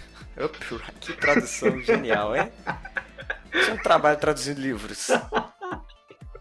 Que 1.00 1.14
tradução 1.14 1.80
genial, 1.82 2.36
hein? 2.36 2.52
Isso 3.54 3.72
é 3.72 3.74
um 3.74 3.78
trabalho 3.78 4.18
traduzindo 4.18 4.60
livros. 4.60 5.10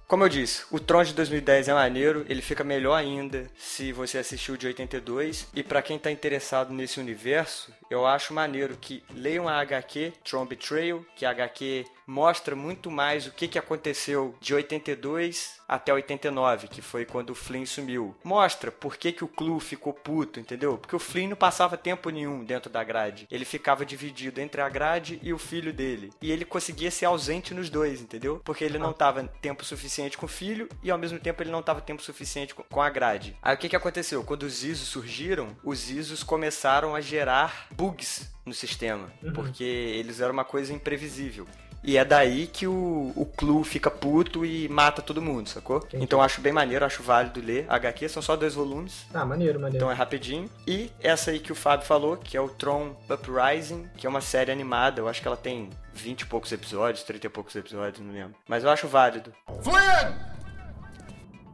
Como 0.06 0.24
eu 0.24 0.28
disse, 0.30 0.64
o 0.70 0.80
Tron 0.80 1.04
de 1.04 1.12
2010 1.12 1.68
é 1.68 1.74
maneiro, 1.74 2.24
ele 2.30 2.40
fica 2.40 2.64
melhor 2.64 2.94
ainda 2.94 3.46
se 3.58 3.92
você 3.92 4.16
assistiu 4.16 4.54
o 4.54 4.56
de 4.56 4.66
82. 4.66 5.48
E 5.54 5.62
pra 5.62 5.82
quem 5.82 5.98
tá 5.98 6.10
interessado 6.10 6.72
nesse 6.72 6.98
universo, 6.98 7.70
eu 7.90 8.06
acho 8.06 8.32
maneiro 8.32 8.78
que 8.80 9.04
leiam 9.14 9.46
a 9.46 9.60
HQ 9.60 10.14
Tron 10.24 10.46
Betrayal, 10.46 11.04
que 11.14 11.26
a 11.26 11.30
HQ 11.30 11.84
mostra 12.08 12.56
muito 12.56 12.90
mais 12.90 13.26
o 13.26 13.32
que, 13.32 13.46
que 13.46 13.58
aconteceu 13.58 14.34
de 14.40 14.54
82 14.54 15.58
até 15.68 15.92
89, 15.92 16.66
que 16.68 16.80
foi 16.80 17.04
quando 17.04 17.30
o 17.30 17.34
Flynn 17.34 17.66
sumiu. 17.66 18.16
Mostra 18.24 18.72
por 18.72 18.96
que, 18.96 19.12
que 19.12 19.22
o 19.22 19.28
Clu 19.28 19.60
ficou 19.60 19.92
puto, 19.92 20.40
entendeu? 20.40 20.78
Porque 20.78 20.96
o 20.96 20.98
Flynn 20.98 21.28
não 21.28 21.36
passava 21.36 21.76
tempo 21.76 22.08
nenhum 22.08 22.42
dentro 22.42 22.70
da 22.70 22.82
grade. 22.82 23.26
Ele 23.30 23.44
ficava 23.44 23.84
dividido 23.84 24.40
entre 24.40 24.62
a 24.62 24.68
grade 24.70 25.20
e 25.22 25.30
o 25.32 25.38
filho 25.38 25.70
dele. 25.72 26.10
E 26.22 26.32
ele 26.32 26.46
conseguia 26.46 26.90
ser 26.90 27.04
ausente 27.04 27.52
nos 27.52 27.68
dois, 27.68 28.00
entendeu? 28.00 28.40
Porque 28.42 28.64
ele 28.64 28.78
não 28.78 28.94
tava 28.94 29.24
tempo 29.42 29.62
suficiente 29.62 30.16
com 30.16 30.24
o 30.24 30.28
filho 30.28 30.68
e 30.82 30.90
ao 30.90 30.96
mesmo 30.96 31.18
tempo 31.18 31.42
ele 31.42 31.50
não 31.50 31.62
tava 31.62 31.82
tempo 31.82 32.02
suficiente 32.02 32.54
com- 32.54 32.80
a 32.80 32.88
grade. 32.88 33.36
Aí 33.42 33.54
o 33.54 33.58
que, 33.58 33.68
que 33.68 33.76
aconteceu? 33.76 34.24
Quando 34.24 34.44
os 34.44 34.64
Isos 34.64 34.88
surgiram, 34.88 35.54
os 35.62 35.90
Isos 35.90 36.22
começaram 36.22 36.94
a 36.94 37.00
gerar 37.00 37.66
bugs 37.70 38.32
no 38.46 38.54
sistema, 38.54 39.12
porque 39.34 39.64
eles 39.64 40.20
eram 40.20 40.32
uma 40.32 40.44
coisa 40.44 40.72
imprevisível. 40.72 41.46
E 41.88 41.96
é 41.96 42.04
daí 42.04 42.46
que 42.46 42.66
o, 42.66 43.14
o 43.16 43.24
Clu 43.24 43.64
fica 43.64 43.90
puto 43.90 44.44
e 44.44 44.68
mata 44.68 45.00
todo 45.00 45.22
mundo, 45.22 45.48
sacou? 45.48 45.82
Então 45.94 46.18
eu 46.18 46.22
acho 46.22 46.38
bem 46.42 46.52
maneiro, 46.52 46.84
acho 46.84 47.02
válido 47.02 47.40
ler. 47.40 47.64
HQ 47.66 48.10
são 48.10 48.20
só 48.20 48.36
dois 48.36 48.52
volumes, 48.54 49.06
Ah, 49.14 49.24
maneiro, 49.24 49.58
maneiro. 49.58 49.78
então 49.78 49.90
é 49.90 49.94
rapidinho. 49.94 50.50
E 50.66 50.92
essa 51.00 51.30
aí 51.30 51.38
que 51.38 51.50
o 51.50 51.54
Fábio 51.54 51.86
falou, 51.86 52.18
que 52.18 52.36
é 52.36 52.40
o 52.42 52.50
Tron 52.50 52.94
Uprising, 53.08 53.88
que 53.96 54.06
é 54.06 54.10
uma 54.10 54.20
série 54.20 54.52
animada. 54.52 55.00
Eu 55.00 55.08
acho 55.08 55.22
que 55.22 55.26
ela 55.26 55.36
tem 55.38 55.70
20 55.94 56.20
e 56.20 56.26
poucos 56.26 56.52
episódios, 56.52 57.02
30 57.04 57.26
e 57.26 57.30
poucos 57.30 57.56
episódios, 57.56 58.04
não 58.06 58.12
lembro. 58.12 58.34
Mas 58.46 58.64
eu 58.64 58.68
acho 58.70 58.86
válido. 58.86 59.32
Flynn! 59.62 60.12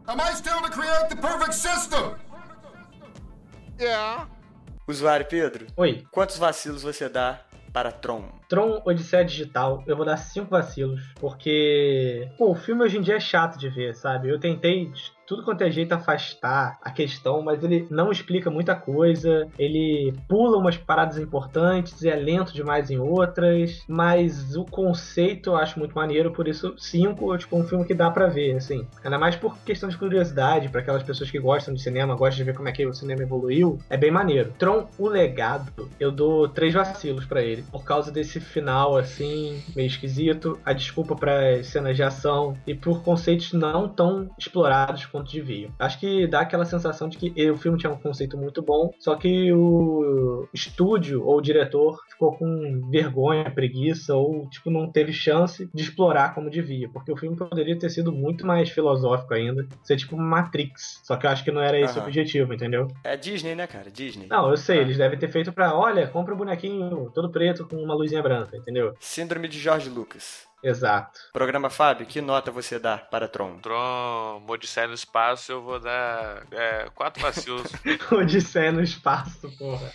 Am 0.09 0.18
I 0.20 0.35
still 0.35 0.61
to 0.62 0.70
create 0.72 1.11
the 1.11 1.16
perfect 1.16 1.55
system? 1.55 2.16
Yeah. 3.80 4.28
Usuário 4.89 5.26
Pedro, 5.26 5.68
Oi, 5.76 6.05
quantos 6.11 6.39
vacilos 6.39 6.82
você 6.82 7.09
dá 7.09 7.41
para 7.72 7.93
Tron? 7.93 8.28
Tron 8.49 8.83
Odisseia 8.85 9.25
Digital, 9.25 9.83
eu 9.87 9.97
vou 9.97 10.05
dar 10.07 10.17
cinco 10.17 10.51
vacilos, 10.51 11.01
porque 11.21 12.29
pô, 12.37 12.51
o 12.51 12.55
filme 12.55 12.83
hoje 12.83 12.99
em 12.99 13.03
dia 13.03 13.17
é 13.17 13.21
chato 13.21 13.59
de 13.59 13.69
ver, 13.69 13.95
sabe? 13.95 14.29
Eu 14.29 14.39
tentei 14.39 14.93
tudo 15.27 15.43
quanto 15.43 15.63
é 15.63 15.71
jeito 15.71 15.93
afastar 15.93 16.79
a 16.83 16.91
questão, 16.91 17.43
mas 17.43 17.63
ele 17.63 17.87
não 17.91 18.11
explica 18.11 18.51
muita 18.51 18.75
coisa, 18.75 19.49
ele 19.59 20.13
pula 20.29 20.59
umas 20.59 20.77
paradas 20.77 21.19
importantes 21.19 22.05
é 22.05 22.15
lento 22.15 22.53
demais 22.53 22.91
em 22.91 22.99
outras, 22.99 23.85
mas 23.89 24.55
o 24.57 24.65
conceito 24.65 25.51
eu 25.51 25.57
acho 25.57 25.79
muito 25.79 25.95
maneiro, 25.95 26.33
por 26.33 26.47
isso 26.47 26.75
cinco 26.77 27.35
é 27.35 27.39
tipo 27.39 27.57
um 27.57 27.65
filme 27.65 27.85
que 27.85 27.95
dá 27.95 28.11
pra 28.11 28.27
ver, 28.27 28.57
assim. 28.57 28.87
Ainda 29.03 29.19
mais 29.19 29.37
por 29.37 29.57
questão 29.59 29.89
de 29.89 29.97
curiosidade, 29.97 30.69
para 30.69 30.81
aquelas 30.81 31.03
pessoas 31.03 31.31
que 31.31 31.39
gostam 31.39 31.75
de 31.75 31.83
cinema, 31.83 32.15
gostam 32.15 32.37
de 32.39 32.45
ver 32.45 32.55
como 32.55 32.69
é 32.69 32.73
que 32.73 32.87
o 32.87 32.93
cinema 32.93 33.23
evoluiu, 33.23 33.79
é 33.89 33.97
bem 33.97 34.11
maneiro. 34.11 34.53
Tron, 34.59 34.89
o 34.99 35.09
legado, 35.09 35.89
eu 35.99 36.11
dou 36.11 36.49
três 36.49 36.75
vacilos 36.75 37.25
pra 37.25 37.43
ele, 37.43 37.63
por 37.71 37.85
causa 37.85 38.13
desse 38.13 38.34
final 38.41 38.97
assim, 38.97 39.62
meio 39.74 39.87
esquisito, 39.87 40.59
a 40.64 40.72
desculpa 40.72 41.14
para 41.16 41.62
cenas 41.62 41.97
de 41.97 42.03
ação 42.03 42.57
e 42.66 42.74
por 42.74 43.03
conceitos 43.03 43.53
não 43.53 43.89
tão 43.89 44.28
explorados 44.39 45.07
quanto 45.07 45.32
deviam. 45.32 45.70
Acho 45.78 45.99
que 45.99 46.26
dá 46.26 46.41
aquela 46.41 46.64
sensação 46.64 47.09
de 47.09 47.18
que 47.18 47.51
o 47.51 47.57
filme 47.57 47.78
tinha 47.78 47.93
um 47.93 47.97
conceito 47.97 48.37
muito 48.37 48.62
bom, 48.62 48.91
só 48.99 49.14
que 49.16 49.53
o 49.53 50.49
estúdio 50.53 51.24
ou 51.24 51.39
o 51.39 51.43
diretor 51.43 51.99
ficou 52.09 52.32
com 52.37 52.89
vergonha, 52.91 53.51
preguiça 53.51 54.14
ou 54.14 54.49
tipo 54.49 54.70
não 54.70 54.91
teve 54.91 55.12
chance 55.12 55.68
de 55.72 55.82
explorar 55.82 56.35
como 56.35 56.51
devia, 56.51 56.89
porque 56.89 57.12
o 57.12 57.16
filme 57.16 57.37
poderia 57.37 57.78
ter 57.78 57.91
sido 57.91 58.12
muito 58.12 58.47
mais 58.47 58.70
filosófico 58.70 59.35
ainda, 59.35 59.66
ser 59.82 59.97
tipo 59.97 60.16
Matrix. 60.16 61.01
Só 61.03 61.16
que 61.16 61.26
eu 61.26 61.30
acho 61.30 61.45
que 61.45 61.51
não 61.51 61.61
era 61.61 61.78
esse 61.78 61.95
o 61.95 61.99
Aham. 62.01 62.07
objetivo, 62.09 62.53
entendeu? 62.55 62.89
É 63.03 63.16
Disney, 63.16 63.55
né, 63.55 63.66
cara? 63.66 63.91
Disney. 63.91 64.26
Não, 64.28 64.51
eu 64.51 64.57
sei, 64.57 64.78
Ah. 64.78 64.82
eles 64.82 64.97
devem 64.97 65.18
ter 65.18 65.28
feito 65.28 65.53
pra, 65.53 65.74
olha, 65.76 66.07
compra 66.07 66.35
um 66.35 66.39
bonequinho 66.39 67.11
todo 67.14 67.30
preto 67.30 67.66
com 67.66 67.76
uma 67.76 67.95
luzinha 67.95 68.22
branca, 68.25 68.57
entendeu? 68.57 68.95
Síndrome 68.99 69.47
de 69.49 69.61
George 69.61 69.89
Lucas. 69.89 70.47
Exato. 70.65 71.21
Programa 71.33 71.69
Fábio, 71.69 72.07
que 72.07 72.23
nota 72.23 72.51
você 72.51 72.79
dá 72.79 72.97
para 72.97 73.29
Tron? 73.29 73.59
Tron, 73.59 74.43
Odisseia 74.49 74.89
no 74.89 74.95
espaço, 74.95 75.53
eu 75.53 75.62
vou 75.62 75.79
dar 75.79 76.43
é, 76.51 76.89
quatro 76.95 77.23
vacilos. 77.23 77.71
Odisseia 78.11 78.73
no 78.73 78.83
espaço, 78.83 79.53
porra. 79.59 79.93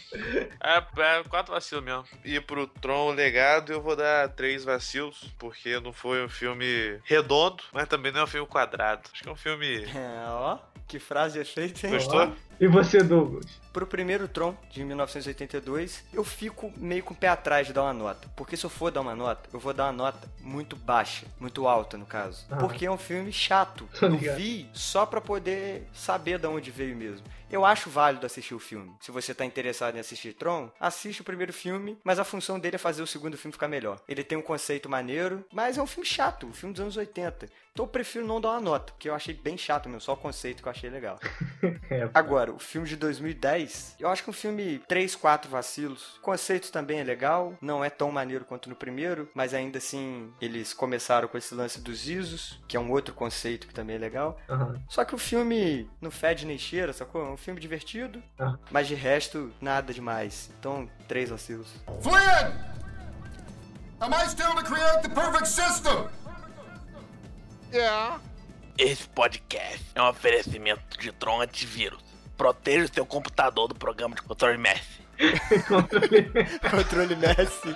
É, 0.61 0.77
é, 0.77 1.23
quatro 1.23 1.53
vacilos 1.53 1.83
mesmo. 1.83 2.03
E 2.23 2.39
pro 2.39 2.67
Tron 2.67 3.11
Legado 3.11 3.71
eu 3.71 3.81
vou 3.81 3.95
dar 3.95 4.29
três 4.29 4.63
vacilos, 4.63 5.33
porque 5.39 5.79
não 5.79 5.91
foi 5.91 6.23
um 6.23 6.29
filme 6.29 6.99
redondo, 7.03 7.63
mas 7.73 7.87
também 7.87 8.11
não 8.11 8.21
é 8.21 8.23
um 8.25 8.27
filme 8.27 8.47
quadrado. 8.47 9.09
Acho 9.11 9.23
que 9.23 9.29
é 9.29 9.31
um 9.31 9.35
filme. 9.35 9.89
É, 9.99 10.29
ó, 10.29 10.57
que 10.89 10.97
frase 10.97 11.39
efeita, 11.39 11.85
hein? 11.85 11.93
Gostou? 11.93 12.33
E 12.59 12.67
você, 12.67 13.01
Douglas? 13.01 13.45
Pro 13.71 13.85
primeiro 13.85 14.27
Tron, 14.27 14.53
de 14.71 14.83
1982, 14.83 16.03
eu 16.11 16.23
fico 16.23 16.73
meio 16.75 17.03
com 17.03 17.13
o 17.13 17.17
pé 17.17 17.27
atrás 17.27 17.67
de 17.67 17.73
dar 17.73 17.83
uma 17.83 17.93
nota. 17.93 18.27
Porque 18.35 18.57
se 18.57 18.65
eu 18.65 18.69
for 18.69 18.91
dar 18.91 19.01
uma 19.01 19.15
nota, 19.15 19.47
eu 19.53 19.59
vou 19.59 19.71
dar 19.71 19.85
uma 19.85 19.93
nota 19.93 20.27
muito 20.41 20.58
baixa, 20.75 21.25
muito 21.39 21.67
alta 21.67 21.97
no 21.97 22.05
caso. 22.05 22.45
Ah. 22.49 22.57
Porque 22.57 22.85
é 22.85 22.91
um 22.91 22.97
filme 22.97 23.31
chato. 23.31 23.87
Eu 24.01 24.17
vi 24.35 24.69
só 24.73 25.05
pra 25.05 25.21
poder 25.21 25.87
saber 25.93 26.39
de 26.39 26.47
onde 26.47 26.71
veio 26.71 26.95
mesmo. 26.95 27.25
Eu 27.51 27.65
acho 27.65 27.89
válido 27.89 28.25
assistir 28.25 28.53
o 28.53 28.59
filme. 28.59 28.93
Se 28.99 29.11
você 29.11 29.33
tá 29.33 29.43
interessado 29.43 29.95
em 29.95 29.99
assistir 29.99 30.33
Tron, 30.33 30.71
assiste 30.79 31.21
o 31.21 31.23
primeiro 31.23 31.51
filme, 31.51 31.97
mas 32.03 32.19
a 32.19 32.23
função 32.23 32.59
dele 32.59 32.75
é 32.75 32.79
fazer 32.79 33.01
o 33.01 33.07
segundo 33.07 33.37
filme 33.37 33.51
ficar 33.53 33.67
melhor. 33.67 33.99
Ele 34.07 34.23
tem 34.23 34.37
um 34.37 34.41
conceito 34.41 34.87
maneiro, 34.87 35.43
mas 35.51 35.77
é 35.77 35.81
um 35.81 35.87
filme 35.87 36.05
chato, 36.07 36.45
um 36.45 36.53
filme 36.53 36.73
dos 36.73 36.81
anos 36.81 36.97
80. 36.97 37.47
Então 37.73 37.85
eu 37.85 37.89
prefiro 37.89 38.25
não 38.25 38.41
dar 38.41 38.51
uma 38.51 38.59
nota, 38.61 38.91
porque 38.93 39.09
eu 39.09 39.15
achei 39.15 39.33
bem 39.33 39.57
chato 39.57 39.87
mesmo, 39.87 40.01
só 40.01 40.13
o 40.13 40.17
conceito 40.17 40.61
que 40.61 40.67
eu 40.67 40.71
achei 40.71 40.89
legal. 40.89 41.19
É, 41.89 42.07
Agora, 42.13 42.51
o 42.53 42.59
filme 42.59 42.87
de 42.87 42.95
2010, 42.95 43.95
eu 43.99 44.07
acho 44.07 44.23
que 44.23 44.29
um 44.29 44.33
filme 44.33 44.79
3, 44.87 45.15
4 45.15 45.49
vacilos. 45.49 46.17
O 46.17 46.21
conceito 46.21 46.71
também 46.71 46.99
é 46.99 47.03
legal, 47.03 47.57
não 47.61 47.83
é 47.83 47.89
tão 47.89 48.11
maneiro 48.11 48.45
quanto 48.45 48.69
no 48.69 48.75
primeiro, 48.75 49.27
mas 49.33 49.53
ainda 49.53 49.79
assim 49.79 50.31
eles 50.39 50.71
começaram 50.73 51.27
com 51.27 51.37
esse 51.37 51.53
lance 51.55 51.81
dos 51.81 52.07
ISOs, 52.07 52.59
que 52.67 52.77
é 52.77 52.79
um 52.79 52.91
outro 52.91 53.13
conceito 53.13 53.67
que 53.67 53.73
também 53.73 53.95
é 53.95 53.99
legal. 53.99 54.39
aham. 54.47 54.79
Só 54.87 55.03
que 55.03 55.15
o 55.15 55.17
filme 55.17 55.89
não 55.99 56.11
fede 56.11 56.45
nem 56.45 56.57
cheira, 56.57 56.93
sacou? 56.93 57.35
Filme 57.43 57.59
divertido, 57.59 58.21
Ah. 58.39 58.55
mas 58.69 58.87
de 58.87 58.95
resto, 58.95 59.51
nada 59.61 59.93
demais. 59.93 60.49
Então, 60.59 60.89
três 61.07 61.29
vacilos. 61.29 61.67
Flynn! 62.01 62.53
Am 64.01 64.11
I 64.13 64.27
still 64.29 64.53
to 64.55 64.63
create 64.63 65.01
the 65.01 65.09
perfect 65.09 65.47
system? 65.47 66.07
Yeah. 67.73 68.19
Esse 68.77 69.07
podcast 69.09 69.85
é 69.95 70.01
um 70.01 70.07
oferecimento 70.07 70.97
de 70.99 71.11
Tron 71.11 71.41
Antivírus. 71.41 72.01
Proteja 72.37 72.85
o 72.85 72.93
seu 72.93 73.05
computador 73.05 73.67
do 73.67 73.75
programa 73.75 74.15
de 74.15 74.21
controle 74.21 74.57
Messi. 74.57 75.01
Controle 76.69 77.15
Messi. 77.15 77.73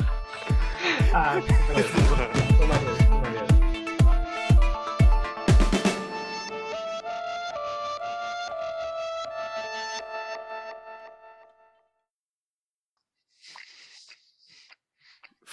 Ah, 1.14 1.36
que 2.98 3.03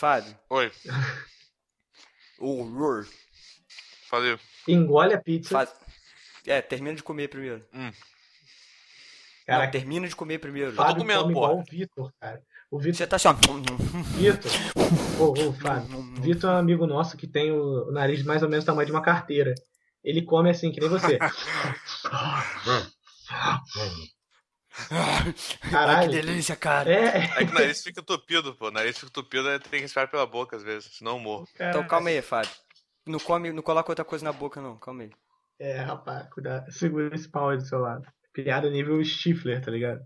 Fábio. 0.01 0.35
Oi, 0.49 0.73
Horror. 2.39 3.07
falei. 4.09 4.39
Engole 4.67 5.13
a 5.13 5.21
pizza. 5.21 5.51
Faz... 5.51 5.75
É, 6.47 6.63
termina 6.63 6.97
de 6.97 7.03
comer 7.03 7.29
primeiro. 7.29 7.63
Cara, 9.47 9.67
Não, 9.67 9.71
termina 9.71 10.09
de 10.09 10.17
comer 10.17 10.39
primeiro. 10.39 10.71
tô 10.71 10.77
Fábio 10.79 11.03
comendo, 11.03 11.25
come 11.25 11.35
porra. 11.35 11.53
igual 11.53 11.61
o 11.61 11.65
Vitor, 11.71 12.13
cara. 12.19 12.43
O 12.71 12.79
Vitor 12.79 12.95
Você 12.95 13.07
tá 13.07 13.17
assim, 13.17 13.29
ó. 13.29 13.35
Vitor. 13.35 14.51
Ô, 15.21 15.49
ô, 15.49 15.53
Fábio. 15.53 16.03
Vitor 16.23 16.49
é 16.49 16.55
um 16.55 16.57
amigo 16.57 16.87
nosso 16.87 17.19
que 17.19 17.27
tem 17.27 17.53
o 17.53 17.89
o 17.89 17.93
nariz 17.93 18.23
mais 18.23 18.43
ou 18.43 18.49
menos 18.49 18.65
do 18.65 18.69
tamanho 18.69 18.87
de 18.87 18.93
uma 18.93 19.03
carteira. 19.03 19.53
Ele 20.03 20.23
come 20.23 20.49
assim, 20.49 20.73
que 20.73 20.81
nem 20.81 20.89
você. 20.89 21.19
Ai, 24.91 25.33
que 25.33 25.71
Caralho. 25.71 26.11
delícia, 26.11 26.57
cara. 26.57 26.91
É, 26.91 27.19
É 27.37 27.45
que 27.45 27.51
o 27.51 27.55
nariz 27.55 27.83
fica 27.83 28.01
entupido, 28.01 28.55
pô. 28.55 28.69
O 28.69 28.71
nariz 28.71 28.97
fica 28.97 29.09
entupido, 29.09 29.45
tem 29.61 29.71
que 29.71 29.79
respirar 29.81 30.09
pela 30.11 30.27
boca 30.27 30.57
às 30.57 30.63
vezes, 30.63 30.97
senão 30.97 31.13
eu 31.13 31.19
morro. 31.19 31.49
Então 31.55 31.87
calma 31.87 32.09
aí, 32.11 32.23
Fábio. 32.23 32.51
Não 33.07 33.19
come, 33.19 33.53
não 33.53 33.63
coloca 33.63 33.91
outra 33.91 34.05
coisa 34.05 34.25
na 34.25 34.33
boca, 34.33 34.61
não. 34.61 34.77
Calma 34.79 35.03
aí. 35.03 35.11
É, 35.59 35.79
rapaz, 35.81 36.29
cuidado. 36.33 36.71
Segura 36.71 37.15
esse 37.15 37.29
pau 37.29 37.51
aí 37.51 37.57
do 37.57 37.65
seu 37.67 37.81
lado. 37.81 38.07
Piada 38.33 38.71
nível 38.71 39.05
Stifler, 39.05 39.61
tá 39.63 39.71
ligado? 39.71 40.01